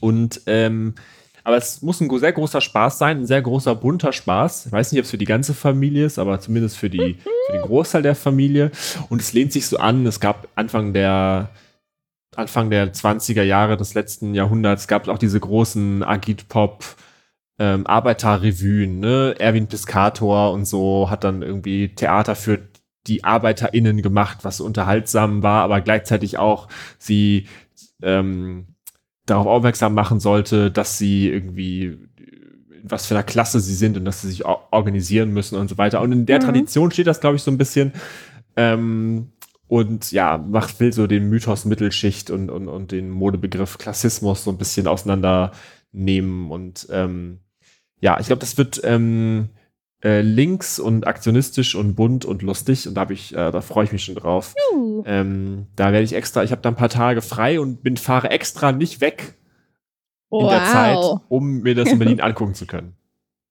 Und 0.00 0.42
ähm, 0.46 0.94
aber 1.46 1.58
es 1.58 1.80
muss 1.80 2.00
ein 2.00 2.10
sehr 2.18 2.32
großer 2.32 2.60
Spaß 2.60 2.98
sein, 2.98 3.18
ein 3.18 3.26
sehr 3.26 3.40
großer 3.40 3.76
bunter 3.76 4.12
Spaß. 4.12 4.66
Ich 4.66 4.72
weiß 4.72 4.90
nicht, 4.90 4.98
ob 4.98 5.04
es 5.04 5.12
für 5.12 5.16
die 5.16 5.26
ganze 5.26 5.54
Familie 5.54 6.04
ist, 6.04 6.18
aber 6.18 6.40
zumindest 6.40 6.76
für, 6.76 6.90
die, 6.90 7.18
für 7.46 7.52
den 7.52 7.62
Großteil 7.62 8.02
der 8.02 8.16
Familie. 8.16 8.72
Und 9.10 9.22
es 9.22 9.32
lehnt 9.32 9.52
sich 9.52 9.68
so 9.68 9.76
an, 9.76 10.04
es 10.06 10.18
gab 10.18 10.48
Anfang 10.56 10.92
der 10.92 11.50
Anfang 12.34 12.68
der 12.68 12.92
20er 12.92 13.44
Jahre 13.44 13.76
des 13.76 13.94
letzten 13.94 14.34
Jahrhunderts 14.34 14.88
gab 14.88 15.04
es 15.04 15.08
auch 15.08 15.18
diese 15.18 15.38
großen 15.38 16.02
Agitpop 16.02 16.84
ähm, 17.60 17.86
Arbeiterrevuen, 17.86 18.98
ne? 18.98 19.36
Erwin 19.38 19.68
Piscator 19.68 20.52
und 20.52 20.64
so 20.64 21.10
hat 21.10 21.22
dann 21.22 21.42
irgendwie 21.42 21.94
Theater 21.94 22.34
für 22.34 22.58
die 23.06 23.22
ArbeiterInnen 23.22 24.02
gemacht, 24.02 24.38
was 24.42 24.60
unterhaltsam 24.60 25.44
war, 25.44 25.62
aber 25.62 25.80
gleichzeitig 25.80 26.38
auch 26.38 26.66
sie 26.98 27.46
ähm, 28.02 28.66
darauf 29.26 29.46
aufmerksam 29.46 29.94
machen 29.94 30.20
sollte, 30.20 30.70
dass 30.70 30.98
sie 30.98 31.28
irgendwie 31.28 31.98
was 32.88 33.06
für 33.06 33.14
einer 33.14 33.24
Klasse 33.24 33.60
sie 33.60 33.74
sind 33.74 33.96
und 33.96 34.04
dass 34.04 34.22
sie 34.22 34.28
sich 34.28 34.44
organisieren 34.44 35.32
müssen 35.32 35.58
und 35.58 35.68
so 35.68 35.76
weiter. 35.76 36.00
Und 36.00 36.12
in 36.12 36.26
der 36.26 36.38
mhm. 36.38 36.44
Tradition 36.44 36.90
steht 36.90 37.06
das, 37.06 37.20
glaube 37.20 37.36
ich, 37.36 37.42
so 37.42 37.50
ein 37.50 37.58
bisschen. 37.58 37.92
Ähm, 38.54 39.32
und 39.68 40.12
ja, 40.12 40.38
macht 40.38 40.78
will 40.78 40.92
so 40.92 41.06
den 41.08 41.28
Mythos 41.28 41.64
Mittelschicht 41.64 42.30
und, 42.30 42.50
und, 42.50 42.68
und 42.68 42.92
den 42.92 43.10
Modebegriff 43.10 43.78
Klassismus 43.78 44.44
so 44.44 44.50
ein 44.50 44.58
bisschen 44.58 44.86
auseinandernehmen. 44.86 46.50
Und 46.50 46.86
ähm, 46.90 47.40
ja, 48.00 48.20
ich 48.20 48.26
glaube, 48.26 48.40
das 48.40 48.56
wird 48.56 48.80
ähm, 48.84 49.48
äh, 50.04 50.20
links 50.20 50.78
und 50.78 51.06
aktionistisch 51.06 51.74
und 51.74 51.94
bunt 51.94 52.24
und 52.24 52.42
lustig. 52.42 52.86
Und 52.86 52.94
da 52.94 53.02
habe 53.02 53.14
ich, 53.14 53.32
äh, 53.32 53.50
da 53.50 53.60
freue 53.60 53.84
ich 53.84 53.92
mich 53.92 54.04
schon 54.04 54.14
drauf. 54.14 54.54
Ähm, 55.04 55.66
da 55.76 55.92
werde 55.92 56.04
ich 56.04 56.12
extra, 56.12 56.44
ich 56.44 56.52
habe 56.52 56.62
da 56.62 56.68
ein 56.68 56.76
paar 56.76 56.88
Tage 56.88 57.22
frei 57.22 57.60
und 57.60 57.82
bin, 57.82 57.96
fahre 57.96 58.30
extra 58.30 58.72
nicht 58.72 59.00
weg 59.00 59.34
wow. 60.30 60.42
in 60.42 60.48
der 60.48 60.64
Zeit, 60.64 61.20
um 61.28 61.60
mir 61.60 61.74
das 61.74 61.90
in 61.90 61.98
Berlin 61.98 62.20
angucken 62.22 62.54
zu 62.54 62.66
können. 62.66 62.94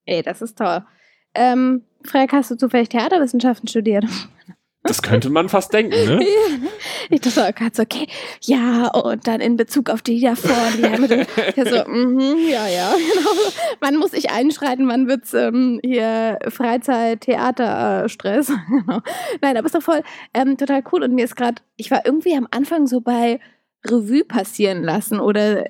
Ey, 0.06 0.22
das 0.22 0.42
ist 0.42 0.58
toll. 0.58 0.84
Ähm, 1.34 1.84
Freik, 2.04 2.32
hast 2.32 2.52
du 2.52 2.56
zufällig 2.56 2.90
Theaterwissenschaften 2.90 3.68
studiert? 3.68 4.06
Das 4.84 5.02
könnte 5.02 5.32
man 5.32 5.50
fast 5.50 5.74
denken, 5.74 6.06
ne? 6.06 6.20
ich 7.10 7.22
dachte 7.22 7.72
so, 7.74 7.82
okay, 7.82 8.08
ja, 8.42 8.88
und 8.88 9.28
dann 9.28 9.42
in 9.42 9.56
Bezug 9.56 9.90
auf 9.90 10.02
die 10.02 10.20
davor, 10.20 10.56
die 10.78 10.84
haben 10.84 11.26
ja 11.56 11.66
so, 11.66 11.90
mm 11.92 12.48
ja, 12.50 12.68
ja, 12.68 12.94
genau. 13.16 13.30
Wann 13.80 13.98
muss 13.98 14.14
ich 14.14 14.32
einschreiten, 14.32 14.88
wann 14.88 15.08
wird's 15.08 15.34
ähm, 15.34 15.80
hier 15.84 16.40
Freizeit, 16.50 17.22
Theater, 17.22 18.10
Stress? 18.10 18.48
genau. 18.70 19.02
Nein, 19.42 19.58
aber 19.58 19.66
ist 19.66 19.76
doch 19.76 19.82
voll 19.82 20.02
ähm, 20.34 20.58
total 20.58 20.84
cool. 20.92 21.04
Und 21.04 21.14
mir 21.14 21.26
ist 21.26 21.36
gerade, 21.36 21.62
ich 21.78 21.92
war 21.92 22.06
irgendwie 22.06 22.36
am 22.36 22.48
Anfang 22.52 22.88
so 22.88 23.02
bei 23.02 23.40
Revue 23.86 24.24
passieren 24.24 24.84
lassen 24.84 25.20
oder 25.20 25.66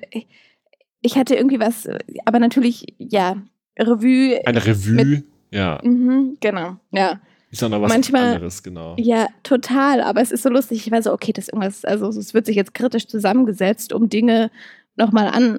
ich 1.02 1.16
hatte 1.16 1.34
irgendwie 1.34 1.60
was, 1.60 1.88
aber 2.24 2.38
natürlich, 2.38 2.94
ja, 2.98 3.36
Revue. 3.78 4.40
Eine 4.46 4.64
Revue, 4.64 4.92
mit, 4.92 5.24
ja. 5.50 5.80
Mhm, 5.82 6.38
genau, 6.40 6.76
ja. 6.90 7.20
Ist 7.56 7.62
ja 7.62 7.70
noch 7.70 7.80
was 7.80 7.88
Manchmal, 7.90 8.34
anderes, 8.34 8.62
genau. 8.62 8.96
Ja, 8.98 9.28
total. 9.42 10.02
Aber 10.02 10.20
es 10.20 10.30
ist 10.30 10.42
so 10.42 10.50
lustig. 10.50 10.86
Ich 10.86 10.92
war 10.92 11.00
so, 11.00 11.10
okay, 11.10 11.32
das 11.32 11.44
ist 11.44 11.54
irgendwas, 11.54 11.86
also 11.86 12.08
es 12.08 12.34
wird 12.34 12.44
sich 12.44 12.54
jetzt 12.54 12.74
kritisch 12.74 13.06
zusammengesetzt, 13.06 13.94
um 13.94 14.10
Dinge 14.10 14.50
nochmal 14.94 15.28
an. 15.28 15.58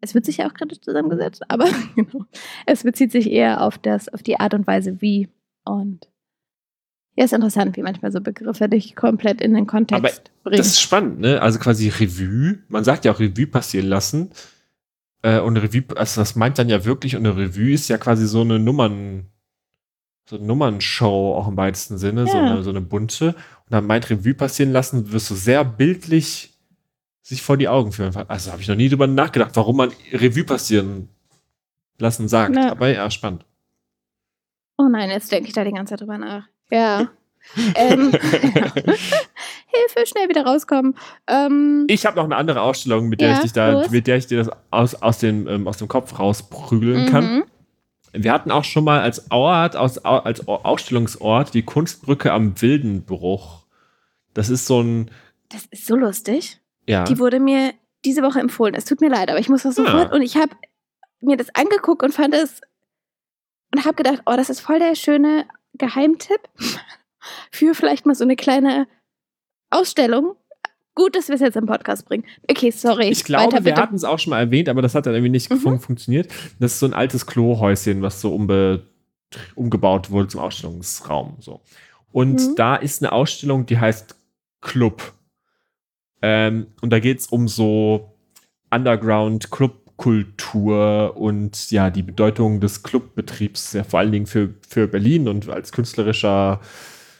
Es 0.00 0.14
wird 0.14 0.24
sich 0.24 0.36
ja 0.36 0.48
auch 0.48 0.54
kritisch 0.54 0.82
zusammengesetzt, 0.82 1.42
aber 1.48 1.66
genau. 1.96 2.26
es 2.64 2.84
bezieht 2.84 3.10
sich 3.10 3.28
eher 3.28 3.60
auf 3.62 3.76
das, 3.76 4.08
auf 4.08 4.22
die 4.22 4.38
Art 4.38 4.54
und 4.54 4.68
Weise, 4.68 5.00
wie. 5.00 5.28
Und 5.64 6.08
ja, 7.16 7.24
ist 7.24 7.32
interessant, 7.32 7.76
wie 7.76 7.82
manchmal 7.82 8.12
so 8.12 8.20
Begriffe 8.20 8.68
dich 8.68 8.94
komplett 8.94 9.40
in 9.40 9.52
den 9.52 9.66
Kontext 9.66 10.04
aber 10.04 10.44
bringen. 10.44 10.58
Das 10.58 10.68
ist 10.68 10.80
spannend, 10.80 11.18
ne? 11.18 11.42
Also 11.42 11.58
quasi 11.58 11.88
Revue. 11.88 12.60
Man 12.68 12.84
sagt 12.84 13.04
ja 13.04 13.10
auch 13.10 13.18
Revue 13.18 13.48
passieren 13.48 13.88
lassen. 13.88 14.30
Äh, 15.22 15.40
und 15.40 15.56
Revue, 15.56 15.82
also 15.96 16.20
das 16.20 16.36
meint 16.36 16.56
dann 16.56 16.68
ja 16.68 16.84
wirklich, 16.84 17.16
und 17.16 17.26
eine 17.26 17.36
Revue 17.36 17.72
ist 17.72 17.88
ja 17.88 17.98
quasi 17.98 18.28
so 18.28 18.42
eine 18.42 18.60
Nummern, 18.60 19.26
so 20.26 20.36
eine 20.36 20.46
Nummernshow 20.46 21.34
auch 21.36 21.48
im 21.48 21.56
weitesten 21.56 21.98
Sinne, 21.98 22.24
ja. 22.24 22.32
so, 22.32 22.38
eine, 22.38 22.62
so 22.62 22.70
eine 22.70 22.80
bunte. 22.80 23.28
Und 23.28 23.70
dann 23.70 23.86
meint 23.86 24.08
Revue 24.10 24.34
passieren 24.34 24.72
lassen, 24.72 25.12
wirst 25.12 25.30
du 25.30 25.34
sehr 25.34 25.64
bildlich 25.64 26.54
sich 27.22 27.42
vor 27.42 27.56
die 27.56 27.68
Augen 27.68 27.92
führen. 27.92 28.14
Also 28.28 28.52
habe 28.52 28.62
ich 28.62 28.68
noch 28.68 28.76
nie 28.76 28.88
drüber 28.88 29.06
nachgedacht, 29.06 29.52
warum 29.54 29.76
man 29.76 29.92
Revue 30.12 30.44
passieren 30.44 31.08
lassen 31.98 32.28
sagt. 32.28 32.56
Ja. 32.56 32.70
Aber 32.70 32.88
ja, 32.88 33.10
spannend. 33.10 33.44
Oh 34.76 34.88
nein, 34.88 35.10
jetzt 35.10 35.30
denke 35.30 35.48
ich 35.48 35.54
da 35.54 35.64
die 35.64 35.72
ganze 35.72 35.92
Zeit 35.92 36.00
drüber 36.00 36.18
nach. 36.18 36.44
Ja. 36.70 37.08
ähm, 37.76 38.10
Hilfe, 39.74 40.06
schnell 40.06 40.28
wieder 40.28 40.44
rauskommen. 40.44 40.94
Ähm, 41.26 41.86
ich 41.88 42.06
habe 42.06 42.16
noch 42.16 42.24
eine 42.24 42.36
andere 42.36 42.62
Ausstellung, 42.62 43.08
mit 43.08 43.20
der 43.20 43.28
ja, 43.28 43.34
ich 43.34 43.40
dich 43.40 43.52
da, 43.52 43.86
mit 43.88 44.06
der 44.06 44.16
ich 44.16 44.26
dir 44.26 44.38
das 44.38 44.50
aus, 44.70 44.94
aus, 44.94 45.18
dem, 45.18 45.46
ähm, 45.46 45.68
aus 45.68 45.76
dem 45.76 45.88
Kopf 45.88 46.18
rausprügeln 46.18 47.04
mhm. 47.04 47.10
kann. 47.10 47.42
Wir 48.14 48.32
hatten 48.32 48.50
auch 48.50 48.64
schon 48.64 48.84
mal 48.84 49.00
als 49.00 49.30
Ort, 49.30 49.76
als, 49.76 50.04
als 50.04 50.46
Ausstellungsort 50.46 51.52
die 51.52 51.64
Kunstbrücke 51.64 52.32
am 52.32 52.60
Wildenbruch. 52.60 53.64
Das 54.34 54.48
ist 54.48 54.66
so 54.66 54.80
ein. 54.80 55.10
Das 55.48 55.66
ist 55.66 55.86
so 55.86 55.96
lustig. 55.96 56.60
Ja. 56.86 57.04
Die 57.04 57.18
wurde 57.18 57.40
mir 57.40 57.74
diese 58.04 58.22
Woche 58.22 58.40
empfohlen. 58.40 58.74
Es 58.74 58.84
tut 58.84 59.00
mir 59.00 59.10
leid, 59.10 59.30
aber 59.30 59.38
ich 59.38 59.48
muss 59.48 59.62
das 59.62 59.74
sofort. 59.74 60.10
Ja. 60.10 60.14
Und 60.14 60.22
ich 60.22 60.36
habe 60.36 60.54
mir 61.20 61.36
das 61.36 61.54
angeguckt 61.54 62.02
und 62.02 62.12
fand 62.12 62.34
es. 62.34 62.60
Und 63.72 63.84
habe 63.84 63.96
gedacht, 63.96 64.22
oh, 64.26 64.36
das 64.36 64.50
ist 64.50 64.60
voll 64.60 64.78
der 64.78 64.94
schöne 64.94 65.46
Geheimtipp 65.74 66.40
für 67.50 67.74
vielleicht 67.74 68.06
mal 68.06 68.14
so 68.14 68.22
eine 68.22 68.36
kleine 68.36 68.86
Ausstellung. 69.70 70.36
Gut, 70.94 71.16
dass 71.16 71.28
wir 71.28 71.34
es 71.34 71.40
jetzt 71.40 71.56
im 71.56 71.66
Podcast 71.66 72.06
bringen. 72.06 72.24
Okay, 72.48 72.70
sorry. 72.70 73.08
Ich 73.08 73.24
glaube, 73.24 73.52
Weiter, 73.52 73.64
wir 73.64 73.76
hatten 73.76 73.96
es 73.96 74.04
auch 74.04 74.18
schon 74.18 74.30
mal 74.30 74.40
erwähnt, 74.40 74.68
aber 74.68 74.80
das 74.80 74.94
hat 74.94 75.06
dann 75.06 75.14
irgendwie 75.14 75.30
nicht 75.30 75.50
mhm. 75.50 75.58
fun 75.58 75.80
funktioniert. 75.80 76.32
Das 76.60 76.72
ist 76.72 76.78
so 76.78 76.86
ein 76.86 76.94
altes 76.94 77.26
Klohäuschen, 77.26 78.02
was 78.02 78.20
so 78.20 78.34
umbe 78.34 78.86
umgebaut 79.56 80.10
wurde 80.10 80.28
zum 80.28 80.40
Ausstellungsraum. 80.40 81.36
So. 81.40 81.60
Und 82.12 82.40
mhm. 82.40 82.54
da 82.56 82.76
ist 82.76 83.02
eine 83.02 83.10
Ausstellung, 83.10 83.66
die 83.66 83.78
heißt 83.78 84.14
Club. 84.60 85.12
Ähm, 86.22 86.68
und 86.80 86.90
da 86.90 87.00
geht 87.00 87.18
es 87.18 87.26
um 87.26 87.48
so 87.48 88.14
Underground 88.70 89.50
Club 89.50 89.84
Kultur 89.96 91.16
und 91.16 91.70
ja, 91.70 91.90
die 91.90 92.02
Bedeutung 92.02 92.60
des 92.60 92.82
Clubbetriebs, 92.82 93.74
ja 93.74 93.84
vor 93.84 94.00
allen 94.00 94.10
Dingen 94.10 94.26
für, 94.26 94.54
für 94.68 94.88
Berlin 94.88 95.28
und 95.28 95.48
als 95.48 95.70
künstlerischer, 95.70 96.60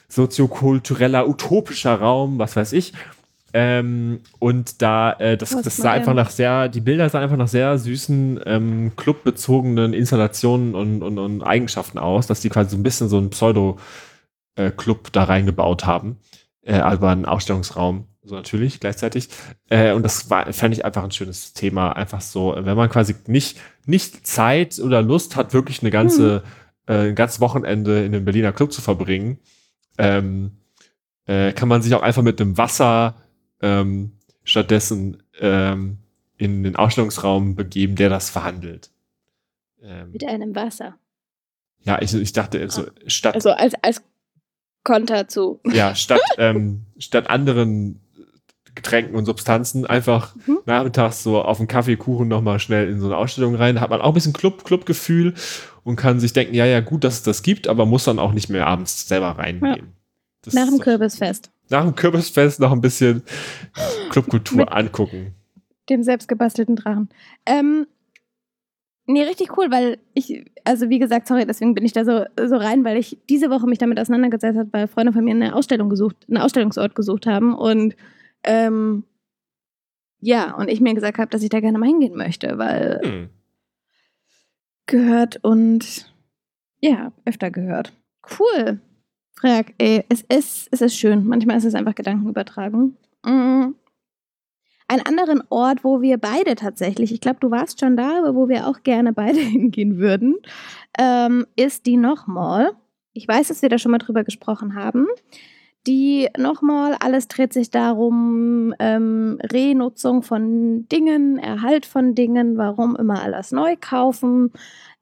soziokultureller, 0.09 1.29
utopischer 1.29 1.95
Raum, 1.95 2.39
was 2.39 2.57
weiß 2.57 2.73
ich. 2.73 2.93
Ähm, 3.57 4.19
und 4.41 4.83
da, 4.83 5.13
äh, 5.13 5.37
das, 5.37 5.51
das 5.51 5.77
sah 5.77 5.93
einfach 5.93 6.13
nach 6.13 6.31
sehr, 6.31 6.69
die 6.69 6.81
Bilder 6.81 7.09
sahen 7.09 7.23
einfach 7.23 7.37
nach 7.37 7.47
sehr 7.47 7.79
süßen, 7.79 8.41
ähm, 8.45 8.93
clubbezogenen 8.97 9.95
Installationen 9.95 10.75
und, 10.75 11.05
und, 11.05 11.21
und, 11.21 11.43
Eigenschaften 11.45 11.99
aus, 11.99 12.27
dass 12.27 12.41
die 12.41 12.49
quasi 12.49 12.71
so 12.71 12.77
ein 12.77 12.83
bisschen 12.83 13.09
so 13.09 13.17
einen 13.17 13.31
Pseudo-Club 13.31 15.07
äh, 15.07 15.11
da 15.13 15.23
reingebaut 15.23 15.87
haben, 15.87 16.19
äh, 16.63 16.75
aber 16.75 17.11
einen 17.11 17.27
Ausstellungsraum 17.27 18.09
so 18.25 18.35
natürlich 18.35 18.81
gleichzeitig. 18.81 19.29
Äh, 19.69 19.93
und 19.93 20.03
das 20.03 20.31
war, 20.31 20.53
fand 20.53 20.75
ich 20.75 20.85
einfach 20.85 21.05
ein 21.05 21.13
schönes 21.13 21.53
Thema. 21.53 21.93
Einfach 21.93 22.23
so, 22.23 22.57
wenn 22.59 22.77
man 22.77 22.91
quasi 22.91 23.15
nicht, 23.29 23.61
nicht 23.87 24.27
Zeit 24.27 24.81
oder 24.81 25.01
Lust 25.01 25.37
hat, 25.37 25.55
wirklich 25.55 25.81
eine 25.81 25.93
ganze, 25.93 26.43
hm. 26.89 26.95
äh, 26.97 27.09
ein 27.11 27.15
ganzes 27.15 27.41
Wochenende 27.41 28.05
in 28.05 28.15
einem 28.15 28.25
Berliner 28.25 28.53
Club 28.53 28.73
zu 28.73 28.83
verbringen, 28.83 29.39
ähm, 29.97 30.59
äh, 31.27 31.53
kann 31.53 31.69
man 31.69 31.83
sich 31.83 31.95
auch 31.95 32.03
einfach 32.03 32.23
mit 32.23 32.41
einem 32.41 32.59
Wasser 32.59 33.15
ähm, 33.65 34.13
stattdessen 34.45 35.23
ähm, 35.41 35.99
in 36.37 36.63
den 36.63 36.77
Ausstellungsraum 36.77 37.55
begeben, 37.55 37.97
der 37.97 38.11
das 38.11 38.29
verhandelt. 38.29 38.91
Ähm, 39.83 40.13
mit 40.13 40.25
einem 40.25 40.55
Wasser. 40.55 40.97
Ja, 41.83 42.01
ich, 42.01 42.15
ich 42.15 42.33
dachte, 42.33 42.61
also, 42.61 42.87
statt. 43.07 43.35
Also 43.35 43.51
als, 43.51 43.75
als 43.83 44.03
Konter 44.85 45.29
zu. 45.29 45.61
Ja, 45.73 45.95
statt, 45.97 46.21
ähm, 46.39 46.85
statt 46.99 47.31
anderen 47.31 48.01
Getränken 48.75 49.15
und 49.15 49.25
Substanzen 49.25 49.87
einfach 49.87 50.35
mhm. 50.47 50.59
nachmittags 50.67 51.23
so 51.23 51.41
auf 51.41 51.59
einen 51.59 51.69
Kaffeekuchen 51.69 52.29
nochmal 52.29 52.59
schnell 52.59 52.89
in 52.91 53.01
so 53.01 53.07
eine 53.07 53.17
Ausstellung 53.17 53.55
rein. 53.55 53.77
Da 53.77 53.81
hat 53.81 53.91
man 53.91 54.01
auch 54.01 54.09
ein 54.09 54.15
bisschen 54.15 54.33
Club, 54.33 54.65
Clubgefühl 54.65 55.35
und 55.85 55.97
kann 55.97 56.21
sich 56.21 56.33
denken, 56.33 56.55
ja, 56.55 56.67
ja, 56.67 56.81
gut, 56.81 57.05
dass 57.05 57.15
es 57.15 57.23
das 57.23 57.43
gibt, 57.43 57.69
aber 57.69 57.87
muss 57.87 58.05
dann 58.05 58.19
auch 58.19 58.33
nicht 58.33 58.51
mehr 58.51 58.67
abends 58.67 59.09
selber 59.09 59.39
reingehen. 59.39 59.93
Ja. 60.47 60.53
Nach 60.53 60.69
dem 60.69 60.81
Kürbisfest. 60.81 61.51
Nach 61.71 61.85
dem 61.85 61.95
Kürbisfest 61.95 62.61
noch 62.61 62.73
ein 62.73 62.81
bisschen 62.81 63.23
Clubkultur 64.11 64.75
angucken. 64.75 65.35
Dem 65.89 66.03
selbstgebastelten 66.03 66.77
Drachen. 66.77 67.09
Ähm, 67.47 67.87
nee, 69.07 69.23
richtig 69.23 69.57
cool, 69.57 69.71
weil 69.71 69.99
ich, 70.15 70.45
also 70.65 70.89
wie 70.89 70.99
gesagt, 70.99 71.27
sorry, 71.27 71.47
deswegen 71.47 71.75
bin 71.75 71.85
ich 71.85 71.93
da 71.93 72.05
so, 72.05 72.25
so 72.47 72.57
rein, 72.57 72.85
weil 72.85 72.97
ich 72.97 73.19
diese 73.29 73.51
Woche 73.51 73.67
mich 73.67 73.79
damit 73.79 73.99
auseinandergesetzt 73.99 74.59
habe, 74.59 74.73
weil 74.73 74.89
Freunde 74.89 75.13
von 75.13 75.25
mir 75.25 75.33
eine 75.35 75.55
Ausstellung 75.55 75.89
gesucht, 75.89 76.17
einen 76.29 76.39
Ausstellungsort 76.39 76.95
gesucht 76.95 77.27
haben 77.27 77.55
und 77.55 77.97
ähm, 78.45 79.05
ja, 80.21 80.55
und 80.55 80.69
ich 80.69 80.81
mir 80.81 80.95
gesagt 80.95 81.19
habe, 81.19 81.31
dass 81.31 81.43
ich 81.43 81.51
da 81.51 81.61
gerne 81.61 81.79
mal 81.79 81.87
hingehen 81.87 82.17
möchte, 82.17 82.57
weil 82.57 83.01
hm. 83.03 83.29
gehört 84.87 85.43
und 85.45 86.11
ja, 86.81 87.13
öfter 87.27 87.51
gehört. 87.51 87.93
Cool. 88.39 88.81
Frag, 89.37 89.75
ey, 89.79 90.05
es 90.09 90.23
ist, 90.23 90.69
es 90.71 90.81
ist 90.81 90.97
schön. 90.97 91.25
Manchmal 91.25 91.57
ist 91.57 91.65
es 91.65 91.75
einfach 91.75 91.95
Gedankenübertragung. 91.95 92.97
Mhm. 93.25 93.75
Einen 94.87 95.07
anderen 95.07 95.43
Ort, 95.49 95.83
wo 95.83 96.03
wir 96.03 96.19
beide 96.19 96.55
tatsächlich, 96.57 97.13
ich 97.13 97.21
glaube, 97.21 97.39
du 97.41 97.51
warst 97.51 97.81
schon 97.81 97.97
da, 97.97 98.19
aber 98.19 98.35
wo 98.35 98.49
wir 98.49 98.67
auch 98.67 98.83
gerne 98.83 99.13
beide 99.13 99.39
hingehen 99.41 99.99
würden, 99.99 100.37
ähm, 100.99 101.47
ist 101.57 101.87
die 101.87 101.97
Nochmal. 101.97 102.73
Ich 103.13 103.27
weiß, 103.27 103.49
dass 103.49 103.63
wir 103.63 103.69
da 103.69 103.79
schon 103.79 103.93
mal 103.93 103.99
drüber 103.99 104.25
gesprochen 104.25 104.75
haben 104.75 105.07
die 105.87 106.29
nochmal, 106.39 106.97
alles 107.01 107.29
dreht 107.29 107.53
sich 107.53 107.71
darum, 107.71 108.75
ähm, 108.79 109.39
Renutzung 109.43 110.23
von 110.23 110.89
Dingen, 110.89 111.39
Erhalt 111.39 111.85
von 111.85 112.15
Dingen, 112.15 112.57
warum 112.57 112.97
immer 112.97 113.23
alles 113.23 113.53
neu 113.53 113.77
kaufen. 113.79 114.53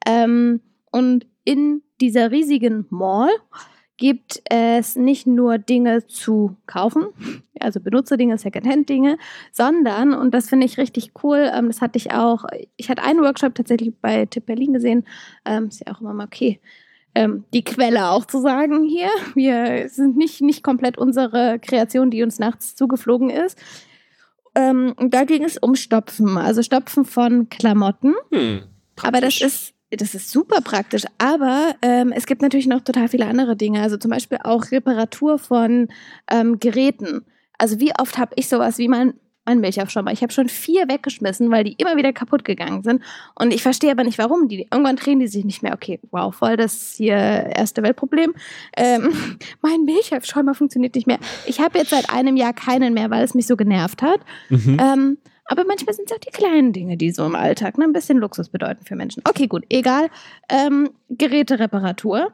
Ähm, 0.07 0.61
und 0.91 1.27
in 1.45 1.83
dieser 2.01 2.31
riesigen 2.31 2.87
Mall 2.91 3.31
gibt 4.03 4.43
es 4.51 4.97
nicht 4.97 5.29
nur 5.29 5.59
Dinge 5.59 6.05
zu 6.09 6.57
kaufen, 6.67 7.07
also 7.61 7.79
Benutzerdinge, 7.79 8.37
Secondhand-Dinge, 8.37 9.17
sondern, 9.53 10.13
und 10.13 10.35
das 10.35 10.49
finde 10.49 10.67
ich 10.67 10.77
richtig 10.77 11.13
cool, 11.23 11.49
ähm, 11.55 11.69
das 11.69 11.81
hatte 11.81 11.99
ich 11.99 12.11
auch, 12.11 12.45
ich 12.77 12.91
hatte 12.91 13.05
einen 13.05 13.21
Workshop 13.21 13.55
tatsächlich 13.55 13.95
bei 14.01 14.27
Tipp 14.27 14.47
Berlin 14.47 14.73
gesehen, 14.73 15.05
ähm, 15.45 15.69
ist 15.69 15.87
ja 15.87 15.95
auch 15.95 16.01
immer 16.01 16.15
mal 16.15 16.27
okay, 16.27 16.61
ähm, 17.15 17.45
die 17.55 17.63
Quelle 17.63 18.11
auch 18.11 18.25
zu 18.25 18.41
sagen 18.41 18.83
hier. 18.83 19.09
Wir 19.37 19.89
sind 19.89 20.17
nicht, 20.17 20.41
nicht 20.41 20.65
komplett 20.65 20.99
unsere 20.99 21.61
Kreation, 21.61 22.11
die 22.11 22.25
uns 22.25 22.41
nachts 22.41 22.75
zugeflogen 22.75 23.31
ist. 23.31 23.57
Ähm, 24.57 24.95
da 24.99 25.23
ging 25.23 25.45
es 25.45 25.59
um 25.59 25.77
Stopfen, 25.77 26.37
also 26.39 26.61
Stopfen 26.65 27.05
von 27.05 27.49
Klamotten. 27.51 28.15
Hm, 28.33 28.63
Aber 29.01 29.21
das 29.21 29.41
ist 29.41 29.75
das 29.97 30.15
ist 30.15 30.31
super 30.31 30.61
praktisch, 30.63 31.05
aber 31.19 31.75
ähm, 31.83 32.13
es 32.15 32.27
gibt 32.27 32.43
natürlich 32.43 32.67
noch 32.67 32.81
total 32.83 33.09
viele 33.09 33.27
andere 33.27 33.57
Dinge. 33.57 33.83
Also 33.83 33.97
zum 33.97 34.11
Beispiel 34.11 34.39
auch 34.43 34.71
Reparatur 34.71 35.39
von 35.39 35.89
ähm, 36.31 36.59
Geräten. 36.59 37.25
Also 37.59 37.79
wie 37.79 37.93
oft 37.99 38.19
habe 38.19 38.33
ich 38.37 38.49
sowas 38.49 38.79
wie 38.79 38.89
mein 38.89 39.15
mein 39.45 39.61
Milchaufschäumer. 39.61 40.13
Ich 40.13 40.23
habe 40.23 40.33
schon 40.33 40.49
vier 40.49 40.89
weggeschmissen, 40.89 41.51
weil 41.51 41.65
die 41.65 41.73
immer 41.73 41.97
wieder 41.97 42.13
kaputt 42.13 42.45
gegangen 42.45 42.83
sind. 42.83 43.03
Und 43.35 43.53
ich 43.53 43.63
verstehe 43.63 43.91
aber 43.91 44.05
nicht, 44.05 44.19
warum. 44.19 44.49
Die, 44.49 44.69
irgendwann 44.71 44.97
drehen 44.97 45.19
die 45.19 45.27
sich 45.27 45.45
nicht 45.45 45.63
mehr. 45.63 45.75
Okay, 45.75 45.99
wow, 46.11 46.35
voll 46.35 46.57
das 46.57 46.95
hier 46.97 47.17
erste 47.17 47.83
Weltproblem. 47.83 48.35
Ähm, 48.77 49.13
mein 49.63 49.85
Milchaufschäumer 49.85 50.55
funktioniert 50.55 50.95
nicht 50.95 51.07
mehr. 51.07 51.19
Ich 51.47 51.61
habe 51.61 51.79
jetzt 51.79 51.91
seit 51.91 52.11
einem 52.11 52.37
Jahr 52.37 52.53
keinen 52.53 52.95
mehr, 52.95 53.11
weil 53.11 53.25
es 53.25 53.35
mich 53.35 53.47
so 53.47 53.57
genervt 53.57 54.03
hat. 54.03 54.21
Mhm. 54.49 54.79
Ähm, 54.81 55.19
aber 55.53 55.65
manchmal 55.67 55.95
sind 55.95 56.11
es 56.11 56.17
auch 56.17 56.21
die 56.21 56.31
kleinen 56.31 56.73
Dinge, 56.73 56.97
die 56.97 57.11
so 57.11 57.27
im 57.27 57.35
Alltag 57.35 57.77
ne, 57.77 57.85
ein 57.85 57.93
bisschen 57.93 58.17
Luxus 58.17 58.49
bedeuten 58.49 58.87
für 58.87 58.97
Menschen. 58.97 59.23
Okay, 59.29 59.49
gut, 59.49 59.67
egal. 59.69 60.09
Ähm, 60.49 60.89
Gerätereparatur. 61.11 62.33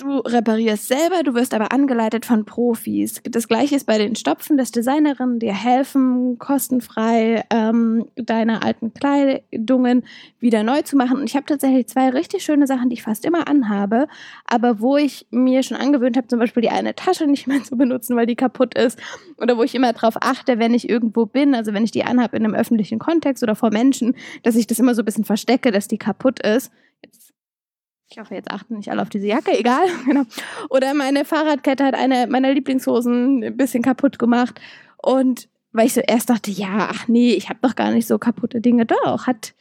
Du 0.00 0.20
reparierst 0.20 0.88
selber, 0.88 1.22
du 1.22 1.34
wirst 1.34 1.52
aber 1.52 1.72
angeleitet 1.72 2.24
von 2.24 2.46
Profis. 2.46 3.20
Das 3.22 3.48
gleiche 3.48 3.76
ist 3.76 3.84
bei 3.84 3.98
den 3.98 4.16
Stopfen, 4.16 4.56
dass 4.56 4.70
Designerinnen 4.70 5.40
dir 5.40 5.52
helfen, 5.52 6.38
kostenfrei 6.38 7.44
ähm, 7.50 8.06
deine 8.16 8.62
alten 8.62 8.94
Kleidungen 8.94 10.04
wieder 10.38 10.62
neu 10.62 10.80
zu 10.80 10.96
machen. 10.96 11.18
Und 11.18 11.24
ich 11.24 11.36
habe 11.36 11.44
tatsächlich 11.44 11.86
zwei 11.88 12.08
richtig 12.08 12.42
schöne 12.42 12.66
Sachen, 12.66 12.88
die 12.88 12.94
ich 12.94 13.02
fast 13.02 13.26
immer 13.26 13.46
anhabe, 13.46 14.08
aber 14.46 14.80
wo 14.80 14.96
ich 14.96 15.26
mir 15.30 15.62
schon 15.62 15.76
angewöhnt 15.76 16.16
habe, 16.16 16.28
zum 16.28 16.38
Beispiel 16.38 16.62
die 16.62 16.70
eine 16.70 16.94
Tasche 16.94 17.26
nicht 17.26 17.46
mehr 17.46 17.62
zu 17.62 17.76
benutzen, 17.76 18.16
weil 18.16 18.24
die 18.26 18.36
kaputt 18.36 18.78
ist. 18.78 18.98
Oder 19.36 19.58
wo 19.58 19.64
ich 19.64 19.74
immer 19.74 19.92
darauf 19.92 20.14
achte, 20.22 20.58
wenn 20.58 20.72
ich 20.72 20.88
irgendwo 20.88 21.26
bin, 21.26 21.54
also 21.54 21.74
wenn 21.74 21.84
ich 21.84 21.90
die 21.90 22.04
anhabe 22.04 22.38
in 22.38 22.44
einem 22.46 22.54
öffentlichen 22.54 22.98
Kontext 22.98 23.42
oder 23.42 23.54
vor 23.54 23.70
Menschen, 23.70 24.16
dass 24.44 24.56
ich 24.56 24.66
das 24.66 24.78
immer 24.78 24.94
so 24.94 25.02
ein 25.02 25.04
bisschen 25.04 25.24
verstecke, 25.24 25.72
dass 25.72 25.88
die 25.88 25.98
kaputt 25.98 26.40
ist. 26.40 26.72
Ich 28.12 28.18
hoffe, 28.18 28.34
jetzt 28.34 28.50
achten 28.50 28.76
nicht 28.76 28.90
alle 28.90 29.02
auf 29.02 29.08
diese 29.08 29.28
Jacke, 29.28 29.56
egal. 29.56 29.86
genau. 30.04 30.24
Oder 30.68 30.94
meine 30.94 31.24
Fahrradkette 31.24 31.84
hat 31.84 31.94
eine 31.94 32.26
meiner 32.26 32.52
Lieblingshosen 32.52 33.44
ein 33.44 33.56
bisschen 33.56 33.82
kaputt 33.82 34.18
gemacht. 34.18 34.60
Und 34.96 35.48
weil 35.72 35.86
ich 35.86 35.92
so 35.92 36.00
erst 36.00 36.28
dachte, 36.28 36.50
ja, 36.50 36.88
ach 36.90 37.06
nee, 37.06 37.34
ich 37.34 37.48
habe 37.48 37.60
doch 37.62 37.76
gar 37.76 37.92
nicht 37.92 38.08
so 38.08 38.18
kaputte 38.18 38.60
Dinge. 38.60 38.84
Doch, 38.84 39.28
hat, 39.28 39.54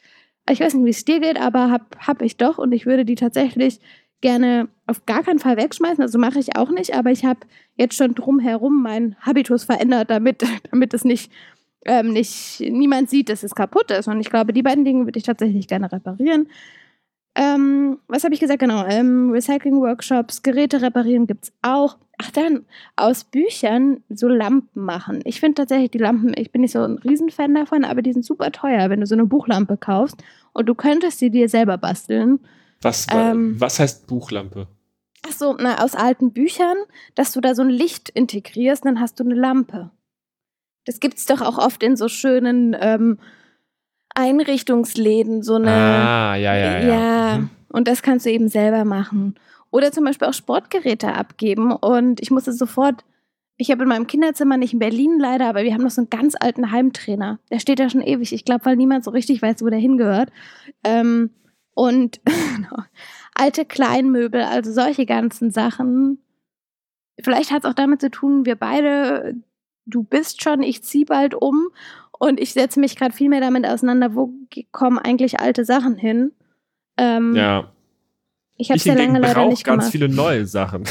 ich 0.50 0.60
weiß 0.60 0.74
nicht, 0.74 0.86
wie 0.86 0.90
es 0.90 1.06
dir 1.06 1.20
geht, 1.20 1.40
aber 1.40 1.70
hab, 1.70 1.96
hab 2.08 2.24
ich 2.24 2.38
doch. 2.38 2.58
Und 2.58 2.72
ich 2.72 2.88
würde 2.88 3.06
die 3.06 3.16
tatsächlich 3.16 3.80
gerne 4.22 4.68
auf 4.88 5.06
gar 5.06 5.22
keinen 5.22 5.40
Fall 5.40 5.56
wegschmeißen. 5.56 6.02
Also 6.02 6.18
mache 6.18 6.40
ich 6.40 6.56
auch 6.56 6.72
nicht, 6.72 6.96
aber 6.96 7.12
ich 7.12 7.26
habe 7.26 7.42
jetzt 7.78 7.96
schon 7.96 8.16
drumherum 8.16 8.82
meinen 8.82 9.16
Habitus 9.20 9.64
verändert, 9.64 10.10
damit, 10.10 10.44
damit 10.72 10.96
es 10.96 11.06
nicht, 11.06 11.32
ähm, 11.86 12.14
nicht 12.14 12.62
niemand 12.62 13.12
sieht, 13.12 13.30
dass 13.30 13.44
es 13.44 13.54
kaputt 13.54 13.92
ist. 13.92 14.08
Und 14.08 14.20
ich 14.20 14.32
glaube, 14.32 14.54
die 14.54 14.64
beiden 14.64 14.86
Dinge 14.86 15.06
würde 15.06 15.20
ich 15.20 15.26
tatsächlich 15.26 15.68
gerne 15.68 15.92
reparieren. 15.92 16.48
Ähm, 17.36 18.00
was 18.08 18.24
habe 18.24 18.34
ich 18.34 18.40
gesagt? 18.40 18.60
Genau, 18.60 18.86
ähm, 18.86 19.32
Recycling-Workshops, 19.32 20.44
Geräte 20.44 20.82
reparieren 20.82 21.28
gibt 21.28 21.46
es 21.46 21.54
auch. 21.62 21.98
Ach 22.22 22.32
dann, 22.32 22.66
aus 22.98 23.24
Büchern 23.24 24.04
so 24.10 24.28
Lampen 24.28 24.84
machen. 24.84 25.22
Ich 25.24 25.40
finde 25.40 25.56
tatsächlich 25.56 25.92
die 25.92 26.00
Lampen, 26.00 26.34
ich 26.36 26.52
bin 26.52 26.62
nicht 26.62 26.74
so 26.74 26.84
ein 26.84 26.98
Riesenfan 26.98 27.56
davon, 27.56 27.86
aber 27.86 28.02
die 28.02 28.12
sind 28.12 28.26
super 28.26 28.52
teuer, 28.52 28.90
wenn 28.90 29.00
du 29.00 29.06
so 29.06 29.16
eine 29.16 29.26
Buchlampe 29.26 29.78
kaufst 29.78 30.22
und 30.52 30.68
du 30.68 30.76
könntest 30.76 31.20
sie 31.20 31.30
dir 31.30 31.48
selber 31.48 31.78
basteln. 31.78 32.40
Was, 32.82 33.08
ähm, 33.12 33.56
was 33.60 33.80
heißt 33.80 34.08
Buchlampe? 34.08 34.68
Ach 35.26 35.32
so, 35.32 35.56
na, 35.58 35.84
aus 35.84 35.96
alten 35.96 36.32
Büchern, 36.32 36.78
dass 37.16 37.32
du 37.32 37.42
da 37.42 37.56
so 37.56 37.62
ein 37.62 37.70
Licht 37.70 38.10
integrierst, 38.10 38.86
dann 38.86 39.00
hast 39.00 39.20
du 39.20 39.24
eine 39.24 39.36
Lampe. 39.36 39.92
Das 40.86 41.00
gibt 41.00 41.18
es 41.18 41.26
doch 41.26 41.42
auch 41.42 41.58
oft 41.58 41.84
in 41.84 41.96
so 41.96 42.08
schönen 42.08 42.76
ähm, 42.80 43.20
Einrichtungsläden, 44.20 45.42
so 45.44 45.56
eine. 45.56 45.72
Ah, 45.72 46.36
ja, 46.36 46.56
ja, 46.56 46.80
ja. 46.80 46.88
Ja, 46.88 47.38
mhm. 47.38 47.50
und 47.70 47.88
das 47.88 48.02
kannst 48.02 48.26
du 48.26 48.32
eben 48.32 48.50
selber 48.50 48.86
machen. 48.86 49.36
Oder 49.72 49.92
zum 49.92 50.04
Beispiel 50.04 50.28
auch 50.28 50.34
Sportgeräte 50.34 51.14
abgeben. 51.14 51.72
Und 51.72 52.20
ich 52.22 52.32
musste 52.32 52.52
sofort, 52.54 53.06
ich 53.58 53.72
habe 53.72 53.84
in 53.84 53.90
meinem 53.90 54.08
Kinderzimmer, 54.08 54.58
nicht 54.58 54.74
in 54.74 54.80
Berlin 54.80 55.20
leider, 55.20 55.48
aber 55.48 55.64
wir 55.64 55.74
haben 55.74 55.84
noch 55.84 55.92
so 55.92 56.02
einen 56.02 56.10
ganz 56.10 56.36
alten 56.40 56.72
Heimtrainer. 56.72 57.40
Der 57.52 57.60
steht 57.60 57.80
da 57.80 57.90
schon 57.90 58.02
ewig. 58.02 58.34
Ich 58.34 58.46
glaube, 58.46 58.66
weil 58.66 58.76
niemand 58.76 59.04
so 59.04 59.12
richtig 59.12 59.42
weiß, 59.42 59.62
wo 59.62 59.70
der 59.70 59.80
hingehört. 59.80 60.32
Ähm, 60.84 61.32
und 61.76 62.20
alte 63.36 63.66
Kleinmöbel, 63.66 64.42
also 64.42 64.72
solche 64.72 65.06
ganzen 65.06 65.52
Sachen. 65.52 66.20
Vielleicht 67.22 67.52
hat 67.52 67.64
es 67.64 67.70
auch 67.70 67.76
damit 67.76 68.02
zu 68.02 68.10
tun, 68.10 68.46
wir 68.46 68.56
beide, 68.56 69.36
du 69.86 70.04
bist 70.04 70.42
schon, 70.42 70.64
ich 70.64 70.84
ziehe 70.84 71.06
bald 71.06 71.36
um 71.36 71.70
und 72.20 72.40
ich 72.40 72.54
setze 72.54 72.80
mich 72.80 72.96
gerade 72.96 73.16
viel 73.16 73.30
mehr 73.30 73.42
damit 73.42 73.66
auseinander, 73.66 74.14
wo 74.14 74.32
kommen 74.72 75.00
eigentlich 75.00 75.40
alte 75.40 75.66
Sachen 75.66 75.96
hin. 75.96 76.32
Ähm, 76.98 77.36
ja. 77.36 77.72
Ich 78.62 78.70
habe 78.72 78.82
ja 78.84 78.94
lange 78.94 79.20
leider 79.20 79.46
nicht 79.46 79.64
ganz 79.64 79.84
gemacht. 79.84 79.92
viele 79.94 80.10
neue 80.10 80.46
Sachen. 80.46 80.84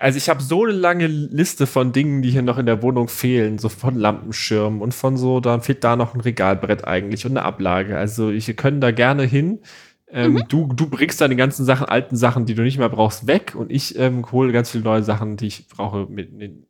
also 0.00 0.16
ich 0.16 0.28
habe 0.28 0.42
so 0.42 0.64
eine 0.64 0.72
lange 0.72 1.06
Liste 1.06 1.68
von 1.68 1.92
Dingen, 1.92 2.20
die 2.20 2.30
hier 2.30 2.42
noch 2.42 2.58
in 2.58 2.66
der 2.66 2.82
Wohnung 2.82 3.06
fehlen, 3.06 3.58
so 3.58 3.68
von 3.68 3.94
Lampenschirmen 3.94 4.82
und 4.82 4.92
von 4.92 5.16
so, 5.16 5.38
dann 5.38 5.62
fehlt 5.62 5.84
da 5.84 5.94
noch 5.94 6.16
ein 6.16 6.20
Regalbrett 6.20 6.84
eigentlich 6.84 7.24
und 7.24 7.32
eine 7.32 7.44
Ablage. 7.44 7.96
Also 7.96 8.30
ich 8.30 8.56
können 8.56 8.80
da 8.80 8.90
gerne 8.90 9.22
hin. 9.22 9.60
Ähm, 10.08 10.32
mhm. 10.32 10.44
du, 10.48 10.72
du 10.74 10.90
bringst 10.90 11.20
die 11.20 11.36
ganzen 11.36 11.64
Sachen, 11.64 11.86
alten 11.86 12.16
Sachen, 12.16 12.44
die 12.44 12.54
du 12.54 12.62
nicht 12.62 12.76
mehr 12.76 12.88
brauchst, 12.88 13.28
weg 13.28 13.54
und 13.56 13.70
ich 13.70 13.96
ähm, 13.96 14.30
hole 14.32 14.52
ganz 14.52 14.72
viele 14.72 14.82
neue 14.82 15.04
Sachen, 15.04 15.36
die 15.36 15.46
ich 15.46 15.68
brauche, 15.68 16.06
mit, 16.10 16.32
nehme 16.32 16.64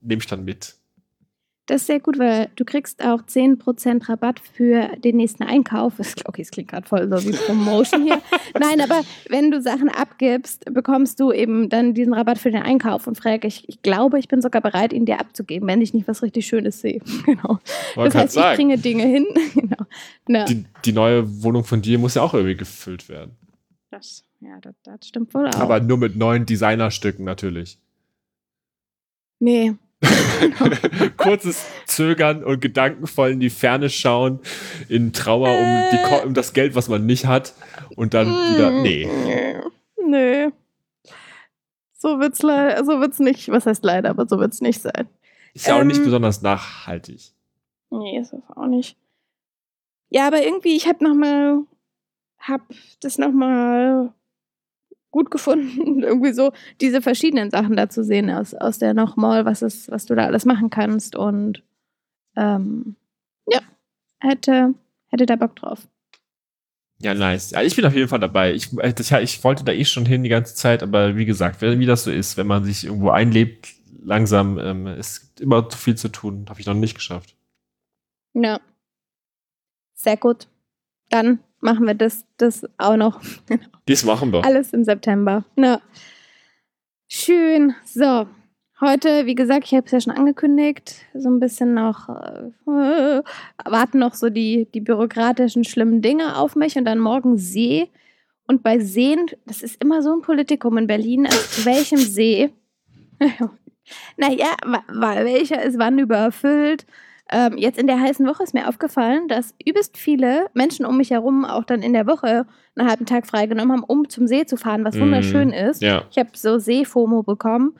ich 0.00 0.26
dann 0.28 0.44
mit. 0.44 0.76
Das 1.70 1.82
ist 1.82 1.86
sehr 1.86 2.00
gut, 2.00 2.18
weil 2.18 2.50
du 2.56 2.64
kriegst 2.64 3.00
auch 3.00 3.22
10% 3.22 4.08
Rabatt 4.08 4.40
für 4.40 4.88
den 4.96 5.16
nächsten 5.16 5.44
Einkauf. 5.44 5.92
Okay, 6.24 6.42
es 6.42 6.50
klingt 6.50 6.68
gerade 6.68 6.84
voll 6.84 7.08
so 7.08 7.24
wie 7.24 7.30
Promotion 7.30 8.02
hier. 8.02 8.20
Nein, 8.58 8.80
aber 8.80 9.02
wenn 9.28 9.52
du 9.52 9.62
Sachen 9.62 9.88
abgibst, 9.88 10.64
bekommst 10.64 11.20
du 11.20 11.30
eben 11.30 11.68
dann 11.68 11.94
diesen 11.94 12.12
Rabatt 12.12 12.38
für 12.38 12.50
den 12.50 12.60
Einkauf 12.60 13.06
und 13.06 13.16
frage 13.16 13.46
ich, 13.46 13.68
ich 13.68 13.82
glaube, 13.82 14.18
ich 14.18 14.26
bin 14.26 14.42
sogar 14.42 14.60
bereit, 14.60 14.92
ihn 14.92 15.06
dir 15.06 15.20
abzugeben, 15.20 15.68
wenn 15.68 15.80
ich 15.80 15.94
nicht 15.94 16.08
was 16.08 16.24
richtig 16.24 16.44
Schönes 16.44 16.80
sehe. 16.80 17.02
genau. 17.24 17.60
das 17.94 18.16
heißt, 18.16 18.36
ich 18.36 18.56
bringe 18.56 18.76
Dinge 18.76 19.04
hin. 19.04 19.26
genau. 19.54 19.86
Ja. 20.26 20.46
Die, 20.46 20.64
die, 20.84 20.92
neue 20.92 21.44
Wohnung 21.44 21.62
von 21.62 21.82
dir 21.82 22.00
muss 22.00 22.16
ja 22.16 22.22
auch 22.22 22.34
irgendwie 22.34 22.56
gefüllt 22.56 23.08
werden. 23.08 23.36
Das, 23.92 24.24
ja, 24.40 24.58
das, 24.60 24.74
das 24.82 25.06
stimmt 25.06 25.32
wohl 25.34 25.46
auch. 25.46 25.60
Aber 25.60 25.78
nur 25.78 25.98
mit 25.98 26.16
neuen 26.16 26.46
Designerstücken 26.46 27.24
natürlich. 27.24 27.78
Nee, 29.38 29.76
Kurzes 31.16 31.66
Zögern 31.86 32.42
und 32.44 32.60
gedankenvoll 32.60 33.30
in 33.30 33.40
die 33.40 33.50
Ferne 33.50 33.90
schauen, 33.90 34.40
in 34.88 35.12
Trauer 35.12 35.50
um, 35.50 36.28
um 36.28 36.34
das 36.34 36.52
Geld, 36.52 36.74
was 36.74 36.88
man 36.88 37.06
nicht 37.06 37.26
hat. 37.26 37.54
Und 37.96 38.14
dann 38.14 38.28
wieder, 38.28 38.70
mm. 38.70 38.82
nee. 38.82 39.08
Nee. 40.06 40.48
So 41.98 42.18
wird's, 42.18 42.38
so 42.38 43.00
wird's 43.00 43.18
nicht, 43.18 43.50
was 43.50 43.66
heißt 43.66 43.84
leider, 43.84 44.10
aber 44.10 44.26
so 44.26 44.38
wird's 44.38 44.62
nicht 44.62 44.80
sein. 44.80 45.08
Ist 45.52 45.66
ja 45.66 45.74
ähm, 45.74 45.80
auch 45.80 45.84
nicht 45.84 45.98
ähm, 45.98 46.04
besonders 46.04 46.40
nachhaltig. 46.40 47.32
Nee, 47.90 48.18
ist 48.18 48.32
das 48.32 48.40
auch 48.56 48.66
nicht. 48.66 48.96
Ja, 50.08 50.26
aber 50.26 50.42
irgendwie, 50.42 50.76
ich 50.76 50.88
hab 50.88 51.00
nochmal, 51.00 51.64
hab 52.38 52.62
das 53.00 53.18
nochmal 53.18 54.12
gut 55.10 55.30
gefunden, 55.30 56.02
irgendwie 56.02 56.32
so 56.32 56.52
diese 56.80 57.02
verschiedenen 57.02 57.50
Sachen 57.50 57.76
da 57.76 57.88
zu 57.88 58.04
sehen 58.04 58.30
aus, 58.30 58.54
aus 58.54 58.78
der 58.78 58.94
nochmal, 58.94 59.44
was 59.44 59.62
ist, 59.62 59.90
was 59.90 60.06
du 60.06 60.14
da 60.14 60.26
alles 60.26 60.44
machen 60.44 60.70
kannst 60.70 61.16
und 61.16 61.62
ähm, 62.36 62.96
ja, 63.46 63.60
hätte, 64.20 64.74
hätte 65.08 65.26
da 65.26 65.36
Bock 65.36 65.56
drauf. 65.56 65.88
Ja, 67.02 67.14
nice. 67.14 67.52
Ja, 67.52 67.62
ich 67.62 67.74
bin 67.74 67.86
auf 67.86 67.94
jeden 67.94 68.08
Fall 68.08 68.20
dabei. 68.20 68.52
Ich, 68.52 68.76
äh, 68.78 68.92
das, 68.92 69.08
ja, 69.08 69.20
ich 69.20 69.42
wollte 69.42 69.64
da 69.64 69.72
eh 69.72 69.84
schon 69.84 70.04
hin 70.04 70.22
die 70.22 70.28
ganze 70.28 70.54
Zeit, 70.54 70.82
aber 70.82 71.16
wie 71.16 71.24
gesagt, 71.24 71.62
wie 71.62 71.86
das 71.86 72.04
so 72.04 72.10
ist, 72.10 72.36
wenn 72.36 72.46
man 72.46 72.64
sich 72.64 72.84
irgendwo 72.84 73.08
einlebt, 73.10 73.68
langsam, 74.02 74.58
ähm, 74.58 74.86
es 74.86 75.20
gibt 75.20 75.40
immer 75.40 75.68
zu 75.68 75.78
viel 75.78 75.94
zu 75.96 76.08
tun. 76.08 76.46
Habe 76.48 76.60
ich 76.60 76.66
noch 76.66 76.74
nicht 76.74 76.94
geschafft. 76.94 77.34
Ja. 78.34 78.60
Sehr 79.94 80.16
gut. 80.16 80.46
Dann 81.08 81.40
machen 81.60 81.86
wir 81.86 81.94
das, 81.94 82.24
das 82.36 82.66
auch 82.78 82.96
noch. 82.96 83.20
Das 83.86 84.04
machen 84.04 84.32
wir. 84.32 84.44
Alles 84.44 84.72
im 84.72 84.84
September. 84.84 85.44
Ja. 85.56 85.80
Schön. 87.08 87.74
So. 87.84 88.28
Heute, 88.80 89.26
wie 89.26 89.34
gesagt, 89.34 89.64
ich 89.66 89.74
habe 89.74 89.84
es 89.86 89.92
ja 89.92 90.00
schon 90.00 90.12
angekündigt, 90.12 90.94
so 91.12 91.28
ein 91.28 91.40
bisschen 91.40 91.74
noch, 91.74 92.08
äh, 92.08 93.22
warten 93.64 93.98
noch 93.98 94.14
so 94.14 94.30
die, 94.30 94.68
die 94.72 94.80
bürokratischen 94.80 95.64
schlimmen 95.64 96.02
Dinge 96.02 96.38
auf 96.38 96.54
mich 96.54 96.76
und 96.76 96.84
dann 96.84 97.00
morgen 97.00 97.36
See. 97.36 97.90
Und 98.46 98.62
bei 98.62 98.78
Seen, 98.78 99.26
das 99.44 99.62
ist 99.62 99.82
immer 99.82 100.02
so 100.02 100.14
ein 100.14 100.22
Politikum 100.22 100.78
in 100.78 100.86
Berlin, 100.86 101.26
also 101.26 101.38
zu 101.38 101.66
welchem 101.66 101.98
See? 101.98 102.50
naja, 104.16 104.56
welcher 104.88 105.62
ist 105.62 105.78
wann 105.78 105.98
überfüllt? 105.98 106.86
Ähm, 107.32 107.56
jetzt 107.58 107.78
in 107.78 107.86
der 107.86 108.00
heißen 108.00 108.26
Woche 108.26 108.42
ist 108.42 108.54
mir 108.54 108.68
aufgefallen, 108.68 109.28
dass 109.28 109.54
übelst 109.64 109.96
viele 109.96 110.46
Menschen 110.54 110.84
um 110.84 110.96
mich 110.96 111.10
herum 111.10 111.44
auch 111.44 111.64
dann 111.64 111.80
in 111.82 111.92
der 111.92 112.06
Woche 112.06 112.46
einen 112.74 112.88
halben 112.88 113.06
Tag 113.06 113.26
freigenommen 113.26 113.72
haben, 113.72 113.84
um 113.84 114.08
zum 114.08 114.26
See 114.26 114.46
zu 114.46 114.56
fahren, 114.56 114.84
was 114.84 114.96
Mhm. 114.96 115.00
wunderschön 115.02 115.50
ist. 115.52 115.80
Ja. 115.80 116.04
Ich 116.10 116.18
habe 116.18 116.30
so 116.34 116.58
See-FOMO 116.58 117.22
bekommen, 117.22 117.74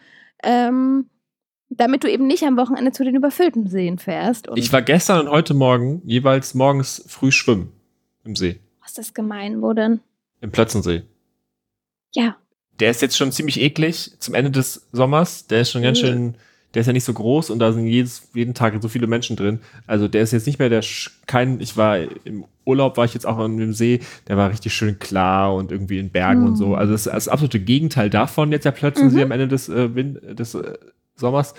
ähm, 0.44 1.06
damit 1.68 2.04
du 2.04 2.10
eben 2.10 2.26
nicht 2.26 2.44
am 2.44 2.56
Wochenende 2.56 2.92
zu 2.92 3.02
den 3.04 3.14
überfüllten 3.16 3.66
Seen 3.68 3.98
fährst. 3.98 4.46
Und 4.48 4.56
Ich 4.58 4.72
war 4.72 4.82
gestern 4.82 5.20
und 5.26 5.30
heute 5.32 5.54
Morgen 5.54 6.00
jeweils 6.04 6.54
morgens 6.54 7.04
früh 7.08 7.32
schwimmen 7.32 7.72
im 8.24 8.36
See, 8.36 8.60
was 8.80 8.90
ist 8.90 8.98
das 8.98 9.14
gemein, 9.14 9.62
wo 9.62 9.72
denn? 9.72 10.00
im 10.40 10.50
Plötzensee. 10.52 11.02
Ja, 12.14 12.36
Der 12.78 12.90
ist 12.90 13.02
jetzt 13.02 13.16
schon 13.16 13.30
ziemlich 13.30 13.60
eklig 13.60 14.14
zum 14.20 14.34
Ende 14.34 14.50
des 14.50 14.88
Sommers. 14.92 15.46
Der 15.48 15.60
ist 15.60 15.70
schon 15.70 15.82
ganz 15.82 16.00
Mhm. 16.00 16.06
schön, 16.06 16.34
der 16.74 16.80
ist 16.82 16.86
ja 16.86 16.92
nicht 16.92 17.04
so 17.04 17.12
groß 17.12 17.50
und 17.50 17.58
da 17.58 17.72
sind 17.72 17.86
jedes, 17.86 18.28
jeden 18.34 18.54
Tag 18.54 18.74
so 18.80 18.88
viele 18.88 19.06
Menschen 19.06 19.36
drin. 19.36 19.60
Also 19.86 20.06
der 20.08 20.22
ist 20.22 20.32
jetzt 20.32 20.46
nicht 20.46 20.58
mehr 20.58 20.68
der, 20.68 20.82
Sch- 20.82 21.10
kein, 21.26 21.60
ich 21.60 21.76
war 21.76 21.98
im 22.24 22.44
Urlaub, 22.64 22.96
war 22.96 23.04
ich 23.04 23.14
jetzt 23.14 23.26
auch 23.26 23.38
an 23.38 23.56
dem 23.56 23.72
See, 23.72 24.00
der 24.28 24.36
war 24.36 24.50
richtig 24.50 24.72
schön 24.74 24.98
klar 24.98 25.54
und 25.54 25.72
irgendwie 25.72 25.98
in 25.98 26.10
Bergen 26.10 26.46
und 26.46 26.56
so. 26.56 26.68
Mhm. 26.68 26.74
Also 26.74 26.92
das 26.92 27.06
ist 27.06 27.12
das 27.12 27.28
absolute 27.28 27.58
Gegenteil 27.60 28.08
davon 28.10 28.52
jetzt 28.52 28.64
der 28.64 28.70
Plötzensee 28.72 29.16
Mhm. 29.18 29.22
am 29.24 29.30
Ende 29.32 29.48
des, 29.48 29.68
äh, 29.68 29.88
des 29.88 30.54
äh, 30.54 30.78
Sommers. 31.16 31.54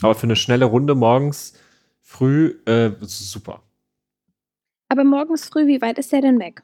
Aber 0.00 0.14
für 0.14 0.24
eine 0.24 0.36
schnelle 0.36 0.64
Runde 0.64 0.94
morgens 0.94 1.54
früh, 2.00 2.54
äh, 2.66 2.90
super. 3.02 3.62
aber 4.88 5.04
morgens 5.04 5.46
früh, 5.48 5.66
wie 5.66 5.80
weit 5.82 5.98
ist 5.98 6.12
der 6.12 6.20
denn 6.22 6.38
weg? 6.38 6.62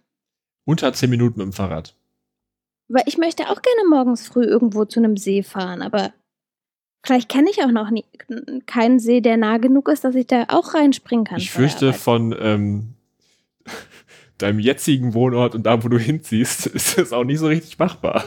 Unter 0.65 0.93
zehn 0.93 1.11
Minuten 1.11 1.39
mit 1.39 1.47
dem 1.47 1.53
Fahrrad. 1.53 1.95
Weil 2.89 3.05
ich 3.07 3.19
möchte 3.19 3.45
auch 3.51 3.61
gerne 3.63 3.89
morgens 3.89 4.27
früh 4.27 4.45
irgendwo 4.45 4.85
zu 4.85 5.01
einem 5.01 5.17
See 5.17 5.43
fahren, 5.43 5.81
aber 5.83 6.13
vielleicht 7.03 7.29
kenne 7.29 7.51
ich 7.51 7.63
auch 7.63 7.71
noch 7.71 7.91
nie, 7.91 8.05
keinen 8.67 8.99
See, 8.99 9.21
der 9.21 9.37
nah 9.37 9.59
genug 9.59 9.89
ist, 9.89 10.05
dass 10.05 10.15
ich 10.15 10.27
da 10.27 10.47
auch 10.49 10.75
reinspringen 10.75 11.25
kann. 11.25 11.39
Ich 11.39 11.51
fürchte, 11.51 11.93
von 11.93 12.35
ähm, 12.39 12.95
deinem 14.39 14.59
jetzigen 14.59 15.15
Wohnort 15.15 15.55
und 15.55 15.65
da, 15.65 15.83
wo 15.85 15.89
du 15.89 15.99
hinziehst, 15.99 16.67
ist 16.67 16.99
das 16.99 17.13
auch 17.13 17.25
nicht 17.25 17.39
so 17.39 17.47
richtig 17.47 17.79
machbar. 17.79 18.25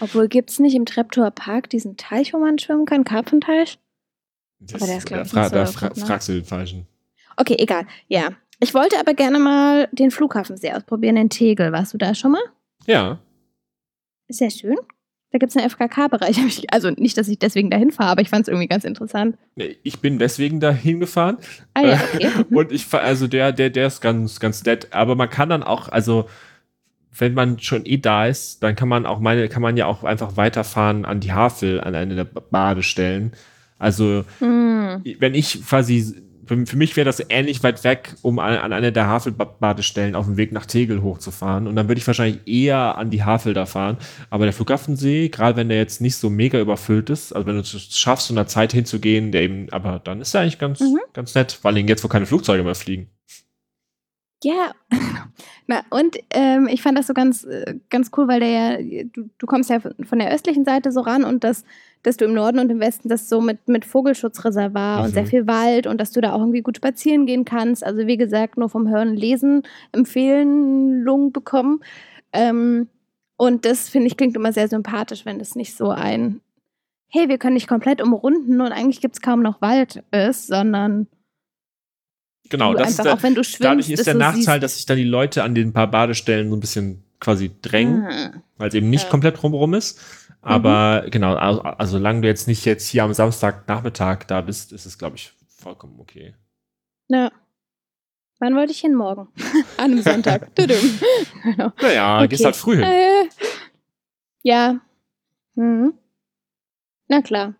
Obwohl, 0.00 0.28
gibt 0.28 0.50
es 0.50 0.58
nicht 0.60 0.74
im 0.74 0.86
Treptower 0.86 1.32
Park 1.32 1.70
diesen 1.70 1.96
Teich, 1.96 2.32
wo 2.32 2.38
man 2.38 2.58
schwimmen 2.58 2.86
kann? 2.86 3.04
Karpfenteich? 3.04 3.78
Das, 4.60 4.80
Aber 4.80 4.86
der 4.86 4.98
ist, 4.98 5.06
glaub 5.06 5.18
da 5.18 5.24
ich, 5.24 5.30
fra 5.30 5.48
da 5.48 5.66
fra 5.66 5.88
ne? 5.88 5.94
fragst 5.96 6.28
du 6.28 6.32
den 6.34 6.44
Falschen. 6.44 6.86
Okay, 7.36 7.56
egal. 7.58 7.86
Ja. 8.08 8.30
Ich 8.60 8.72
wollte 8.72 8.98
aber 8.98 9.12
gerne 9.12 9.38
mal 9.38 9.88
den 9.92 10.10
Flughafensee 10.10 10.72
ausprobieren 10.72 11.18
in 11.18 11.28
Tegel. 11.28 11.72
Warst 11.72 11.92
du 11.92 11.98
da 11.98 12.14
schon 12.14 12.32
mal? 12.32 12.42
Ja, 12.86 13.18
sehr 14.28 14.50
schön. 14.50 14.76
Da 15.36 15.38
gibt 15.38 15.50
es 15.50 15.56
einen 15.58 15.68
FKK-Bereich. 15.68 16.66
Also 16.70 16.88
nicht, 16.90 17.18
dass 17.18 17.28
ich 17.28 17.38
deswegen 17.38 17.68
dahin 17.68 17.90
fahre, 17.92 18.10
aber 18.12 18.22
ich 18.22 18.30
fand 18.30 18.42
es 18.42 18.48
irgendwie 18.48 18.68
ganz 18.68 18.84
interessant. 18.84 19.36
ich 19.82 20.00
bin 20.00 20.18
deswegen 20.18 20.60
da 20.60 20.70
hingefahren. 20.72 21.36
Ah 21.74 21.82
ja, 21.82 22.00
okay. 22.14 22.28
Und 22.50 22.72
ich 22.72 22.86
fa- 22.86 22.98
also 23.00 23.26
der, 23.26 23.52
der, 23.52 23.68
der 23.68 23.86
ist 23.88 24.00
ganz, 24.00 24.40
ganz 24.40 24.64
nett. 24.64 24.88
Aber 24.94 25.14
man 25.14 25.28
kann 25.28 25.50
dann 25.50 25.62
auch, 25.62 25.90
also 25.90 26.26
wenn 27.18 27.34
man 27.34 27.58
schon 27.58 27.84
eh 27.84 27.98
da 27.98 28.26
ist, 28.26 28.62
dann 28.62 28.76
kann 28.76 28.88
man 28.88 29.04
auch 29.04 29.20
meine, 29.20 29.46
kann 29.48 29.60
man 29.60 29.76
ja 29.76 29.84
auch 29.84 30.04
einfach 30.04 30.38
weiterfahren 30.38 31.04
an 31.04 31.20
die 31.20 31.32
Havel, 31.32 31.80
an 31.82 31.94
eine 31.94 32.14
der 32.14 32.24
Badestellen. 32.24 33.32
Also 33.78 34.24
Hm. 34.38 35.02
wenn 35.18 35.34
ich 35.34 35.62
quasi, 35.66 36.14
für, 36.46 36.76
mich 36.76 36.96
wäre 36.96 37.04
das 37.04 37.22
ähnlich 37.28 37.62
weit 37.62 37.84
weg, 37.84 38.14
um 38.22 38.38
an, 38.38 38.56
an 38.56 38.72
eine 38.72 38.92
der 38.92 39.06
Havelbadestellen 39.06 40.14
auf 40.14 40.26
dem 40.26 40.36
Weg 40.36 40.52
nach 40.52 40.66
Tegel 40.66 41.02
hochzufahren. 41.02 41.66
Und 41.66 41.76
dann 41.76 41.88
würde 41.88 41.98
ich 42.00 42.06
wahrscheinlich 42.06 42.46
eher 42.46 42.96
an 42.98 43.10
die 43.10 43.24
Havel 43.24 43.54
da 43.54 43.66
fahren. 43.66 43.98
Aber 44.30 44.44
der 44.44 44.52
Flughafensee, 44.52 45.28
gerade 45.28 45.56
wenn 45.56 45.68
der 45.68 45.78
jetzt 45.78 46.00
nicht 46.00 46.16
so 46.16 46.30
mega 46.30 46.58
überfüllt 46.60 47.10
ist, 47.10 47.32
also 47.32 47.46
wenn 47.46 47.54
du 47.54 47.60
es 47.60 47.98
schaffst, 47.98 48.30
in 48.30 48.36
der 48.36 48.46
Zeit 48.46 48.72
hinzugehen, 48.72 49.32
der 49.32 49.42
eben, 49.42 49.68
aber 49.72 50.00
dann 50.02 50.20
ist 50.20 50.34
er 50.34 50.42
eigentlich 50.42 50.58
ganz, 50.58 50.80
Mhm. 50.80 50.98
ganz 51.12 51.34
nett, 51.34 51.52
vor 51.52 51.70
allem 51.70 51.88
jetzt, 51.88 52.04
wo 52.04 52.08
keine 52.08 52.26
Flugzeuge 52.26 52.62
mehr 52.62 52.74
fliegen. 52.74 53.08
Ja, 54.44 54.72
na 55.66 55.82
und 55.90 56.16
ähm, 56.30 56.68
ich 56.70 56.82
fand 56.82 56.98
das 56.98 57.06
so 57.06 57.14
ganz, 57.14 57.44
äh, 57.44 57.74
ganz 57.90 58.10
cool, 58.16 58.28
weil 58.28 58.40
der 58.40 58.80
ja, 58.82 59.04
du, 59.04 59.30
du 59.38 59.46
kommst 59.46 59.70
ja 59.70 59.80
von 59.80 60.18
der 60.18 60.32
östlichen 60.32 60.64
Seite 60.64 60.92
so 60.92 61.00
ran 61.00 61.24
und 61.24 61.42
das, 61.42 61.64
dass 62.02 62.18
du 62.18 62.26
im 62.26 62.34
Norden 62.34 62.58
und 62.58 62.70
im 62.70 62.78
Westen 62.78 63.08
das 63.08 63.28
so 63.28 63.40
mit, 63.40 63.66
mit 63.68 63.84
Vogelschutzreservat 63.86 65.00
und 65.04 65.10
Mhm. 65.10 65.14
sehr 65.14 65.26
viel 65.26 65.46
Wald 65.46 65.86
und 65.86 65.98
dass 66.00 66.12
du 66.12 66.20
da 66.20 66.32
auch 66.34 66.40
irgendwie 66.40 66.60
gut 66.60 66.76
spazieren 66.76 67.24
gehen 67.26 67.44
kannst. 67.46 67.82
Also 67.84 68.06
wie 68.06 68.16
gesagt, 68.18 68.58
nur 68.58 68.68
vom 68.68 68.88
Hören 68.88 69.08
und 69.10 69.16
Lesen 69.16 69.62
Empfehlungen 69.92 71.32
bekommen. 71.32 71.80
Ähm, 72.32 72.88
und 73.38 73.64
das 73.64 73.88
finde 73.88 74.06
ich 74.08 74.16
klingt 74.16 74.36
immer 74.36 74.52
sehr 74.52 74.68
sympathisch, 74.68 75.24
wenn 75.26 75.38
das 75.38 75.56
nicht 75.56 75.76
so 75.76 75.90
ein, 75.90 76.40
hey, 77.08 77.28
wir 77.28 77.38
können 77.38 77.54
nicht 77.54 77.68
komplett 77.68 78.02
umrunden 78.02 78.60
und 78.60 78.72
eigentlich 78.72 79.00
gibt 79.00 79.16
es 79.16 79.22
kaum 79.22 79.42
noch 79.42 79.60
Wald 79.62 80.02
ist, 80.12 80.46
sondern 80.48 81.06
Genau, 82.48 82.72
du 82.72 82.78
das 82.78 82.90
ist 82.90 83.00
einfach, 83.00 83.04
der, 83.12 83.14
auch 83.18 83.22
wenn 83.22 83.34
du 83.34 83.44
schwimmst, 83.44 83.64
dadurch 83.64 83.90
ist 83.90 83.98
das 84.00 84.04
der 84.04 84.14
so 84.14 84.18
Nachteil, 84.18 84.42
siehst. 84.42 84.62
dass 84.62 84.76
sich 84.76 84.86
dann 84.86 84.96
die 84.96 85.04
Leute 85.04 85.42
an 85.42 85.54
den 85.54 85.72
paar 85.72 85.86
Badestellen 85.90 86.50
so 86.50 86.56
ein 86.56 86.60
bisschen 86.60 87.02
quasi 87.20 87.50
drängen. 87.62 88.06
Ah. 88.06 88.32
weil 88.58 88.68
es 88.68 88.74
eben 88.74 88.88
nicht 88.90 89.04
Ja. 89.04 89.10
komplett 89.10 89.42
rumrum 89.42 89.74
ist. 89.74 90.00
Aber 90.42 91.04
genau, 91.10 91.34
also, 91.34 91.60
also 91.62 91.92
solange 91.98 92.20
du 92.22 92.28
jetzt 92.28 92.46
nicht 92.46 92.64
jetzt 92.64 92.86
hier 92.88 93.02
am 93.04 93.12
Samstagnachmittag 93.12 94.24
da 94.28 94.40
bist, 94.42 94.72
ist 94.72 94.86
es, 94.86 94.96
glaube 94.98 95.16
ich, 95.16 95.32
vollkommen 95.48 95.98
okay. 95.98 96.34
Ja. 97.08 97.32
Wann 98.38 98.54
wollte 98.54 98.70
ich 98.72 98.80
hin? 98.80 98.94
Morgen. 98.94 99.28
An 99.76 99.92
einem 99.92 100.02
Sonntag. 100.02 100.50
Genau. 100.56 101.72
Naja, 101.80 102.18
Okay. 102.18 102.28
gehst 102.28 102.44
halt 102.44 102.56
früh 102.56 102.76
hin. 102.76 102.84
Äh, 102.84 103.28
ja. 104.42 104.80
Mhm. 105.54 105.94
Na 107.08 107.22
klar. 107.22 107.54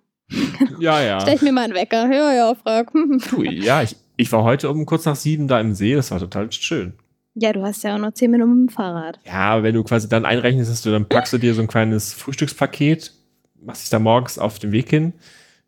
Ja, 0.78 1.00
ja. 1.00 1.20
Stell 1.22 1.34
ich 1.36 1.42
mir 1.42 1.52
mal 1.52 1.62
einen 1.64 1.74
Wecker. 1.74 2.12
Ja, 2.12 2.32
ja, 2.32 2.54
frag. 2.54 2.92
Du, 3.30 3.42
ja, 3.42 3.82
ich, 3.82 3.96
ich 4.16 4.32
war 4.32 4.44
heute 4.44 4.70
um 4.70 4.86
kurz 4.86 5.04
nach 5.04 5.16
sieben 5.16 5.48
da 5.48 5.60
im 5.60 5.74
See, 5.74 5.94
das 5.94 6.10
war 6.10 6.18
total 6.18 6.50
schön. 6.52 6.94
Ja, 7.34 7.52
du 7.52 7.62
hast 7.62 7.84
ja 7.84 7.94
auch 7.94 7.98
noch 7.98 8.12
zehn 8.12 8.30
Minuten 8.30 8.62
mit 8.62 8.70
dem 8.70 8.74
Fahrrad. 8.74 9.20
Ja, 9.26 9.62
wenn 9.62 9.74
du 9.74 9.84
quasi 9.84 10.08
dann 10.08 10.24
einrechnest, 10.24 10.70
dass 10.70 10.82
du, 10.82 10.90
dann 10.90 11.06
packst 11.06 11.34
du 11.34 11.38
dir 11.38 11.52
so 11.52 11.60
ein 11.60 11.68
kleines 11.68 12.14
Frühstückspaket, 12.14 13.12
machst 13.60 13.82
dich 13.82 13.90
da 13.90 13.98
morgens 13.98 14.38
auf 14.38 14.58
den 14.58 14.72
Weg 14.72 14.88
hin, 14.88 15.12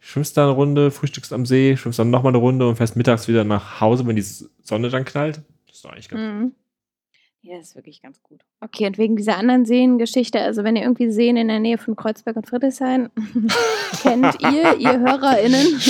schwimmst 0.00 0.36
da 0.36 0.44
eine 0.44 0.52
Runde, 0.52 0.90
frühstückst 0.90 1.32
am 1.32 1.44
See, 1.44 1.76
schwimmst 1.76 1.98
dann 1.98 2.10
nochmal 2.10 2.30
eine 2.30 2.38
Runde 2.38 2.66
und 2.66 2.76
fährst 2.76 2.96
mittags 2.96 3.28
wieder 3.28 3.44
nach 3.44 3.82
Hause, 3.82 4.06
wenn 4.06 4.16
die 4.16 4.22
Sonne 4.22 4.88
dann 4.88 5.04
knallt. 5.04 5.42
Das 5.66 5.76
ist 5.76 5.84
doch 5.84 5.90
eigentlich 5.90 6.08
ganz 6.08 6.22
Mhm. 6.22 6.52
Ja, 7.42 7.56
das 7.56 7.68
ist 7.68 7.76
wirklich 7.76 8.02
ganz 8.02 8.22
gut. 8.22 8.40
Okay, 8.60 8.86
und 8.86 8.98
wegen 8.98 9.16
dieser 9.16 9.36
anderen 9.36 9.64
Seengeschichte, 9.64 10.40
also 10.40 10.64
wenn 10.64 10.74
ihr 10.74 10.82
irgendwie 10.82 11.10
Seen 11.10 11.36
in 11.36 11.48
der 11.48 11.60
Nähe 11.60 11.78
von 11.78 11.94
Kreuzberg 11.96 12.36
und 12.36 12.48
Friedrichshain 12.48 13.10
kennt 14.02 14.42
ihr, 14.42 14.76
ihr 14.78 14.98
HörerInnen, 15.00 15.66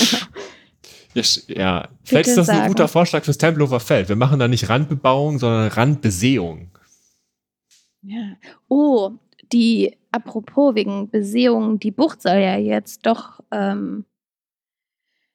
Ja, 1.49 1.89
vielleicht 2.05 2.29
ist 2.29 2.39
das 2.39 2.49
ein 2.49 2.57
sagen. 2.57 2.69
guter 2.69 2.89
Vorschlag 2.89 3.25
fürs 3.25 3.39
Tempelhofer 3.39 3.81
Feld. 3.81 4.09
Wir 4.09 4.17
machen 4.17 4.39
da 4.39 4.49
nicht 4.49 4.69
Randbebauung, 4.69 5.39
sondern 5.39 5.69
Randbesehung. 5.69 6.71
Ja. 8.03 8.37
Oh, 8.69 9.13
die, 9.53 9.97
apropos 10.13 10.75
wegen 10.75 11.11
Besehung, 11.11 11.79
die 11.79 11.91
Bucht 11.91 12.23
soll 12.23 12.39
ja 12.39 12.57
jetzt 12.57 13.07
doch, 13.07 13.41
ähm, 13.51 14.05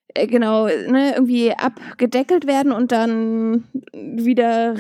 äh, 0.09 0.27
genau, 0.27 0.67
ne, 0.67 1.13
irgendwie 1.15 1.53
abgedeckelt 1.53 2.47
werden 2.47 2.71
und 2.71 2.91
dann 2.91 3.65
wieder 3.91 4.75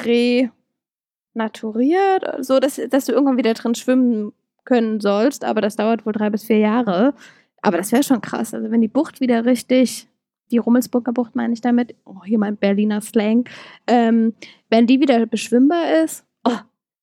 renaturiert, 1.35 2.45
so 2.45 2.59
dass, 2.59 2.79
dass 2.89 3.05
du 3.05 3.11
irgendwann 3.11 3.37
wieder 3.37 3.53
drin 3.53 3.75
schwimmen 3.75 4.33
können 4.65 4.99
sollst, 4.99 5.43
aber 5.43 5.61
das 5.61 5.75
dauert 5.75 6.05
wohl 6.05 6.13
drei 6.13 6.29
bis 6.29 6.45
vier 6.45 6.59
Jahre. 6.59 7.13
Aber 7.61 7.77
das 7.77 7.91
wäre 7.91 8.03
schon 8.03 8.21
krass. 8.21 8.53
Also 8.53 8.71
wenn 8.71 8.81
die 8.81 8.87
Bucht 8.87 9.21
wieder 9.21 9.45
richtig, 9.45 10.07
die 10.53 10.59
Rummelsburger 10.59 11.11
Bucht 11.11 11.35
meine 11.35 11.51
ich 11.53 11.61
damit, 11.61 11.95
oh, 12.05 12.23
hier 12.23 12.37
mein 12.37 12.57
Berliner 12.57 13.01
Slang, 13.01 13.49
ähm, 13.87 14.35
wenn 14.69 14.87
die 14.87 15.01
wieder 15.01 15.25
beschwimmbar 15.25 16.03
ist, 16.03 16.25
oh, 16.43 16.59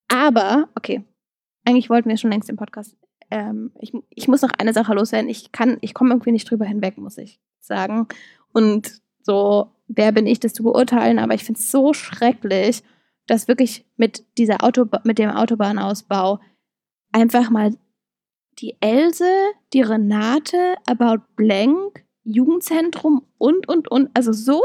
aber, 0.09 0.69
okay, 0.77 1.05
eigentlich 1.65 1.91
wollten 1.91 2.09
wir 2.09 2.17
schon 2.17 2.31
längst 2.31 2.49
im 2.49 2.57
Podcast. 2.57 2.97
Ähm, 3.31 3.73
ich, 3.81 3.93
ich 4.11 4.29
muss 4.29 4.43
noch 4.43 4.53
eine 4.59 4.73
Sache 4.73 4.95
loswerden. 4.95 5.29
Ich 5.29 5.53
kann, 5.53 5.79
ich 5.81 5.95
komme 5.95 6.11
irgendwie 6.11 6.33
nicht 6.33 6.51
drüber 6.51 6.65
hinweg, 6.65 6.97
muss 6.97 7.19
ich 7.19 7.41
sagen. 7.61 8.07
Und 8.53 9.01
so, 9.23 9.73
wer 9.89 10.13
bin 10.13 10.27
ich, 10.27 10.41
das 10.41 10.55
zu 10.55 10.63
beurteilen? 10.63 11.19
Aber 11.19 11.35
ich 11.35 11.45
finde 11.45 11.59
es 11.59 11.71
so 11.71 11.93
schrecklich, 11.93 12.83
dass 13.27 13.49
wirklich 13.49 13.85
mit 13.97 14.25
dieser 14.39 14.65
Autoba 14.65 15.01
mit 15.05 15.19
dem 15.19 15.31
Autobahnausbau 15.31 16.41
einfach 17.13 17.51
mal 17.51 17.77
die 18.59 18.77
Else, 18.81 19.31
die 19.73 19.83
Renate, 19.83 20.77
About 20.87 21.23
Blank, 21.37 22.05
Jugendzentrum 22.31 23.27
und, 23.39 23.69
und, 23.69 23.89
und, 23.91 24.11
also 24.15 24.33
so, 24.33 24.63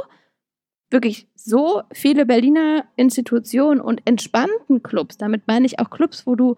wirklich 0.89 1.27
so 1.35 1.83
viele 1.91 2.25
Berliner 2.25 2.85
Institutionen 2.95 3.81
und 3.81 4.01
entspannten 4.05 4.83
Clubs, 4.83 5.17
damit 5.17 5.47
meine 5.47 5.65
ich 5.65 5.79
auch 5.79 5.89
Clubs, 5.89 6.25
wo 6.25 6.35
du 6.35 6.55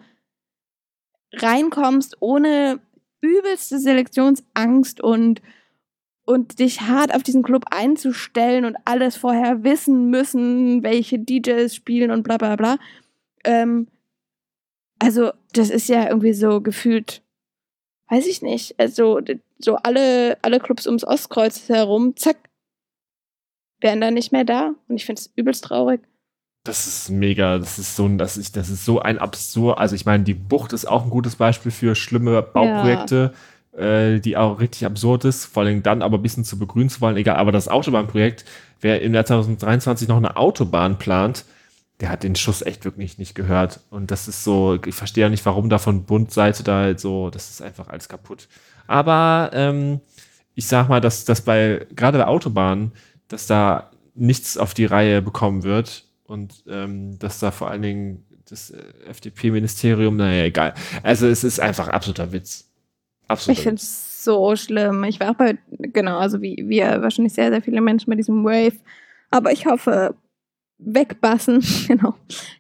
reinkommst 1.34 2.18
ohne 2.20 2.80
übelste 3.22 3.80
Selektionsangst 3.80 5.01
und, 5.01 5.41
und 6.26 6.60
dich 6.60 6.82
hart 6.82 7.14
auf 7.14 7.24
diesen 7.24 7.43
Club 7.43 7.66
einzustellen 7.72 8.66
und 8.66 8.78
alles 8.86 9.18
vorher 9.18 9.64
wissen 9.64 10.10
müssen, 10.10 10.84
welche 10.84 11.20
DJs 11.20 11.74
spielen 11.74 12.12
und 12.12 12.24
bla 12.24 12.38
bla 12.38 12.55
bla. 12.55 12.78
Ähm, 13.43 13.88
also 14.99 15.32
das 15.53 15.70
ist 15.70 15.89
ja 15.89 16.08
irgendwie 16.08 16.34
so 16.34 16.62
gefühlt, 16.62 17.22
weiß 18.10 18.28
ich 18.28 18.41
nicht, 18.41 18.80
also 18.80 19.20
so 19.60 19.76
alle, 19.76 20.38
alle 20.41 20.60
Clubs 20.60 20.88
ums 20.88 21.05
Ostkreuz 21.05 21.68
herum, 21.70 22.16
zack, 22.16 22.38
wären 23.80 24.01
dann 24.01 24.14
nicht 24.14 24.32
mehr 24.32 24.43
da. 24.43 24.74
Und 24.88 24.95
ich 24.95 25.05
finde 25.05 25.22
es 25.22 25.32
übelst 25.36 25.64
traurig. 25.66 26.01
Das 26.64 26.86
ist 26.86 27.10
mega, 27.10 27.58
das 27.58 27.80
ist 27.80 27.95
so, 27.95 28.08
das 28.10 28.36
ist, 28.38 28.58
das 28.58 28.70
ist 28.70 28.84
so 28.84 28.99
ein 28.99 29.20
absurd. 29.20 29.78
Also 29.78 29.95
ich 29.95 30.05
meine, 30.05 30.24
die 30.24 30.34
Bucht 30.34 30.74
ist 30.74 30.86
auch 30.86 31.03
ein 31.03 31.10
gutes 31.10 31.38
Beispiel 31.38 31.72
für 31.72 31.95
schlimme 31.95 32.41
Bauprojekte, 32.41 33.34
ja. 33.74 33.80
äh, 33.80 34.20
die 34.20 34.36
auch 34.36 34.60
richtig 34.60 34.86
absurd 34.86 35.24
ist, 35.26 35.45
vor 35.45 35.64
allem 35.64 35.82
dann 35.84 36.01
aber 36.01 36.18
ein 36.18 36.22
bisschen 36.22 36.43
zu 36.43 36.60
begrünen 36.60 36.89
zu 36.89 36.99
wollen, 36.99 37.16
egal. 37.16 37.38
Aber 37.38 37.53
das 37.53 37.70
Autobahnprojekt, 37.70 38.43
wer 38.82 39.01
im 39.01 39.14
Jahr 39.14 39.26
2023 39.26 40.08
noch 40.10 40.18
eine 40.18 40.36
Autobahn 40.36 40.97
plant, 40.97 41.45
der 41.99 42.09
hat 42.09 42.23
den 42.23 42.35
Schuss 42.35 42.61
echt 42.61 42.85
wirklich 42.85 43.17
nicht 43.17 43.33
gehört. 43.33 43.79
Und 43.89 44.11
das 44.11 44.27
ist 44.27 44.43
so, 44.43 44.77
ich 44.85 44.95
verstehe 44.95 45.23
ja 45.23 45.29
nicht, 45.29 45.45
warum 45.45 45.69
da 45.69 45.79
von 45.79 46.03
Bundseite 46.03 46.63
da 46.63 46.79
halt 46.79 46.99
so, 46.99 47.29
das 47.29 47.49
ist 47.49 47.61
einfach 47.61 47.89
alles 47.89 48.07
kaputt. 48.07 48.47
Aber 48.85 49.49
ähm, 49.53 50.01
ich 50.53 50.67
sag 50.67 50.89
mal, 50.89 51.01
dass, 51.01 51.25
dass 51.25 51.41
bei, 51.41 51.85
gerade 51.95 52.19
bei 52.19 52.27
Autobahnen, 52.27 52.91
dass 53.27 53.47
da 53.47 53.91
nichts 54.13 54.57
auf 54.57 54.73
die 54.73 54.85
Reihe 54.85 55.21
bekommen 55.21 55.63
wird 55.63 56.05
und 56.25 56.63
ähm, 56.67 57.17
dass 57.19 57.39
da 57.39 57.51
vor 57.51 57.69
allen 57.69 57.81
Dingen 57.81 58.25
das 58.49 58.69
äh, 58.69 58.81
FDP-Ministerium, 59.07 60.15
naja, 60.15 60.45
egal. 60.45 60.73
Also 61.03 61.27
es 61.27 61.43
ist 61.43 61.59
einfach 61.59 61.87
absoluter 61.87 62.31
Witz. 62.31 62.71
Absoluter 63.27 63.59
ich 63.59 63.63
finde 63.63 63.81
es 63.81 64.23
so 64.23 64.55
schlimm. 64.55 65.03
Ich 65.03 65.19
war 65.19 65.31
auch 65.31 65.35
bei, 65.35 65.57
genau, 65.69 66.17
also 66.17 66.41
wie 66.41 66.65
wir 66.67 67.01
wahrscheinlich 67.01 67.33
sehr, 67.33 67.49
sehr 67.51 67.61
viele 67.61 67.81
Menschen 67.81 68.09
bei 68.09 68.15
diesem 68.15 68.43
Wave. 68.43 68.77
Aber 69.29 69.51
ich 69.51 69.65
hoffe, 69.65 70.15
wegbassen, 70.78 71.63
genau, 71.88 72.15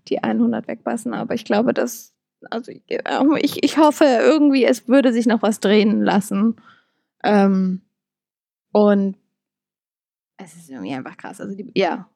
die 0.07 0.23
100 0.23 0.67
wegbassen. 0.67 1.13
Aber 1.13 1.33
ich 1.33 1.45
glaube, 1.45 1.73
dass, 1.73 2.13
also 2.49 2.71
ich, 2.71 3.63
ich 3.63 3.77
hoffe 3.77 4.05
irgendwie, 4.05 4.65
es 4.65 4.87
würde 4.87 5.13
sich 5.13 5.25
noch 5.25 5.41
was 5.41 5.59
drehen 5.59 6.01
lassen. 6.01 6.55
Ähm, 7.23 7.81
und 8.71 9.17
es 10.37 10.55
ist 10.55 10.69
irgendwie 10.69 10.93
einfach 10.93 11.17
krass. 11.17 11.41
Also 11.41 11.55
die, 11.55 11.71
ja, 11.75 12.09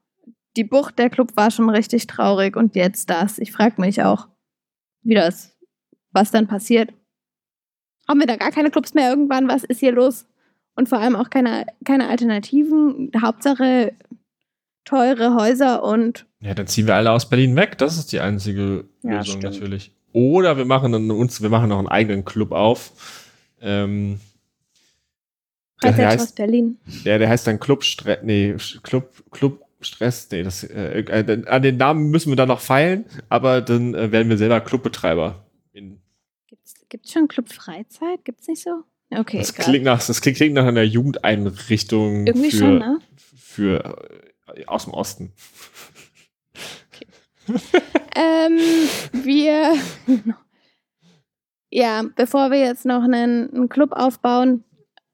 die 0.56 0.64
Bucht 0.64 1.00
der 1.00 1.10
Club 1.10 1.36
war 1.36 1.52
schon 1.52 1.70
richtig 1.70 2.08
traurig 2.08 2.56
und 2.56 2.76
jetzt 2.76 3.10
das. 3.10 3.40
Ich 3.40 3.52
frage 3.52 3.82
mich 3.82 4.04
auch, 4.04 4.28
wie 5.02 5.16
das, 5.16 5.58
was 6.12 6.32
dann 6.32 6.48
passiert. 6.48 6.94
Haben 8.08 8.20
wir 8.20 8.28
da 8.28 8.36
gar 8.36 8.52
keine 8.52 8.72
Clubs 8.72 8.94
mehr 8.94 9.10
irgendwann? 9.10 9.48
Was 9.48 9.64
ist 9.64 9.80
hier 9.80 9.94
los? 9.94 10.28
Und 10.76 10.90
vor 10.90 11.00
allem 11.00 11.16
auch 11.16 11.30
keine, 11.30 11.66
keine 11.86 12.10
Alternativen. 12.10 13.12
Hauptsache 13.22 13.94
teure 14.86 15.36
Häuser 15.36 15.84
und. 15.84 16.26
Ja, 16.40 16.54
dann 16.54 16.68
ziehen 16.68 16.88
wir 16.88 16.96
alle 16.96 17.12
aus 17.12 17.30
Berlin 17.30 17.56
weg. 17.56 17.78
Das 17.78 17.98
ist 17.98 18.12
die 18.12 18.20
einzige 18.20 18.86
ja, 19.04 19.18
Lösung 19.18 19.40
stimmt. 19.40 19.44
natürlich. 19.44 19.92
Oder 20.14 20.58
wir 20.58 20.66
machen 20.66 20.92
dann 20.92 21.10
uns, 21.12 21.42
wir 21.42 21.50
machen 21.50 21.70
noch 21.70 21.80
einen 21.80 21.88
eigenen 21.88 22.26
Club 22.26 22.52
auf. 22.52 22.92
Ähm, 23.62 24.20
der 25.84 25.96
heißt, 25.96 26.36
Berlin. 26.36 26.78
Ja, 27.04 27.18
der 27.18 27.30
heißt 27.30 27.48
dann 27.48 27.60
Club 27.60 27.84
Stress, 27.84 28.20
nee, 28.24 28.56
Club, 28.84 29.24
Club 29.32 29.64
Stress, 29.80 30.28
nee, 30.32 30.44
das, 30.44 30.64
äh, 30.64 31.00
äh, 31.00 31.46
an 31.48 31.62
den 31.62 31.78
Namen 31.78 32.12
müssen 32.12 32.30
wir 32.30 32.36
dann 32.36 32.50
noch 32.50 32.60
feilen, 32.60 33.06
aber 33.30 33.62
dann 33.62 33.96
äh, 33.96 34.12
werden 34.12 34.30
wir 34.30 34.38
selber 34.38 34.62
Clubbetreiber. 34.62 35.44
Gibt 36.92 37.06
es 37.06 37.14
schon 37.14 37.30
Club 37.30 37.48
Freizeit? 37.48 38.26
Gibt 38.26 38.42
es 38.42 38.48
nicht 38.50 38.64
so? 38.64 38.84
Okay. 39.12 39.38
Das 39.38 39.54
klingt, 39.54 39.86
nach, 39.86 40.06
das 40.06 40.20
klingt 40.22 40.56
nach 40.56 40.66
einer 40.66 40.84
Jugendeinrichtung 40.84 42.28
Irgendwie 42.28 42.52
für, 42.52 42.58
schon, 42.58 42.80
ne? 42.80 43.00
für 43.38 43.86
äh, 43.86 44.31
aus 44.68 44.86
dem 44.86 44.94
Osten. 44.94 45.34
ähm, 48.16 48.58
wir. 49.12 49.74
ja, 51.70 52.04
bevor 52.16 52.52
wir 52.52 52.60
jetzt 52.60 52.86
noch 52.86 53.04
einen, 53.04 53.54
einen 53.54 53.70
Club 53.70 53.92
aufbauen, 53.94 54.64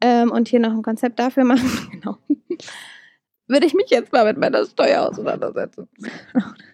ähm, 0.01 0.31
und 0.31 0.47
hier 0.47 0.59
noch 0.59 0.71
ein 0.71 0.83
Konzept 0.83 1.19
dafür 1.19 1.43
machen, 1.43 1.69
genau, 1.91 2.17
würde 3.47 3.65
ich 3.65 3.73
mich 3.73 3.89
jetzt 3.89 4.11
mal 4.11 4.25
mit 4.25 4.37
meiner 4.37 4.65
Steuer 4.65 5.07
auseinandersetzen. 5.07 5.87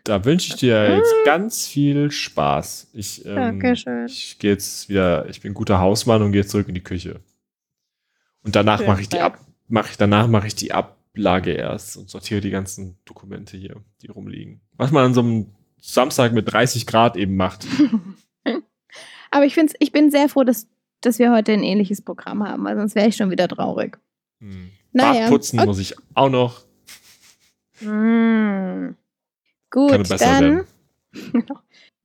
Da 0.03 0.25
wünsche 0.25 0.49
ich 0.49 0.55
dir 0.55 0.97
jetzt 0.97 1.13
ganz 1.23 1.67
viel 1.67 2.11
Spaß. 2.11 2.89
Ich, 2.93 3.25
ähm, 3.25 3.35
Dankeschön. 3.35 4.07
Ich 4.07 4.39
gehe 4.39 4.51
jetzt 4.51 4.89
wieder, 4.89 5.29
ich 5.29 5.39
bin 5.39 5.53
guter 5.53 5.79
Hausmann 5.79 6.21
und 6.21 6.31
gehe 6.31 6.45
zurück 6.45 6.67
in 6.67 6.73
die 6.73 6.83
Küche. 6.83 7.19
Und 8.43 8.55
danach 8.55 8.85
mache 8.85 9.01
ich 9.01 9.09
die 9.09 9.19
ab, 9.19 9.39
mache 9.67 9.91
ich 9.91 9.97
danach 9.97 10.27
mache 10.27 10.47
ich 10.47 10.55
die 10.55 10.73
Ablage 11.13 11.51
erst 11.51 11.97
und 11.97 12.09
sortiere 12.09 12.41
die 12.41 12.49
ganzen 12.49 12.97
Dokumente 13.05 13.57
hier, 13.57 13.83
die 14.01 14.07
rumliegen. 14.07 14.61
Was 14.77 14.91
man 14.91 15.05
an 15.05 15.13
so 15.13 15.21
einem 15.21 15.45
Samstag 15.79 16.33
mit 16.33 16.51
30 16.51 16.85
Grad 16.85 17.17
eben 17.17 17.35
macht. 17.35 17.65
Aber 19.31 19.45
ich 19.45 19.53
finde, 19.53 19.73
ich 19.79 19.91
bin 19.91 20.11
sehr 20.11 20.29
froh, 20.29 20.43
dass 20.43 20.67
dass 21.03 21.19
wir 21.19 21.31
heute 21.31 21.51
ein 21.51 21.63
ähnliches 21.63 22.01
Programm 22.01 22.47
haben, 22.47 22.63
weil 22.63 22.77
sonst 22.77 22.95
wäre 22.95 23.07
ich 23.07 23.15
schon 23.15 23.29
wieder 23.29 23.47
traurig. 23.47 23.99
Hm. 24.39 24.71
Naja. 24.93 25.27
putzen 25.27 25.59
okay. 25.59 25.67
muss 25.67 25.79
ich 25.79 25.95
auch 26.13 26.29
noch. 26.29 26.61
Mm. 27.81 28.95
Gut, 29.69 30.21
dann 30.21 30.65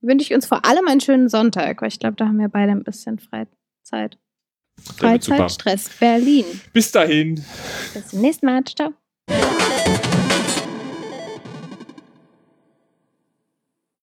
wünsche 0.01 0.25
ich 0.25 0.33
uns 0.33 0.47
vor 0.47 0.65
allem 0.65 0.87
einen 0.87 1.01
schönen 1.01 1.29
Sonntag, 1.29 1.81
weil 1.81 1.89
ich 1.89 1.99
glaube, 1.99 2.15
da 2.15 2.25
haben 2.25 2.39
wir 2.39 2.49
beide 2.49 2.71
ein 2.71 2.83
bisschen 2.83 3.19
Freizeit. 3.19 4.17
Freizeitstress 4.97 5.89
Berlin. 5.99 6.45
Bis 6.73 6.91
dahin. 6.91 7.43
Bis 7.93 8.07
zum 8.07 8.21
nächsten 8.21 8.45
Mal. 8.45 8.63
Ciao. 8.63 8.93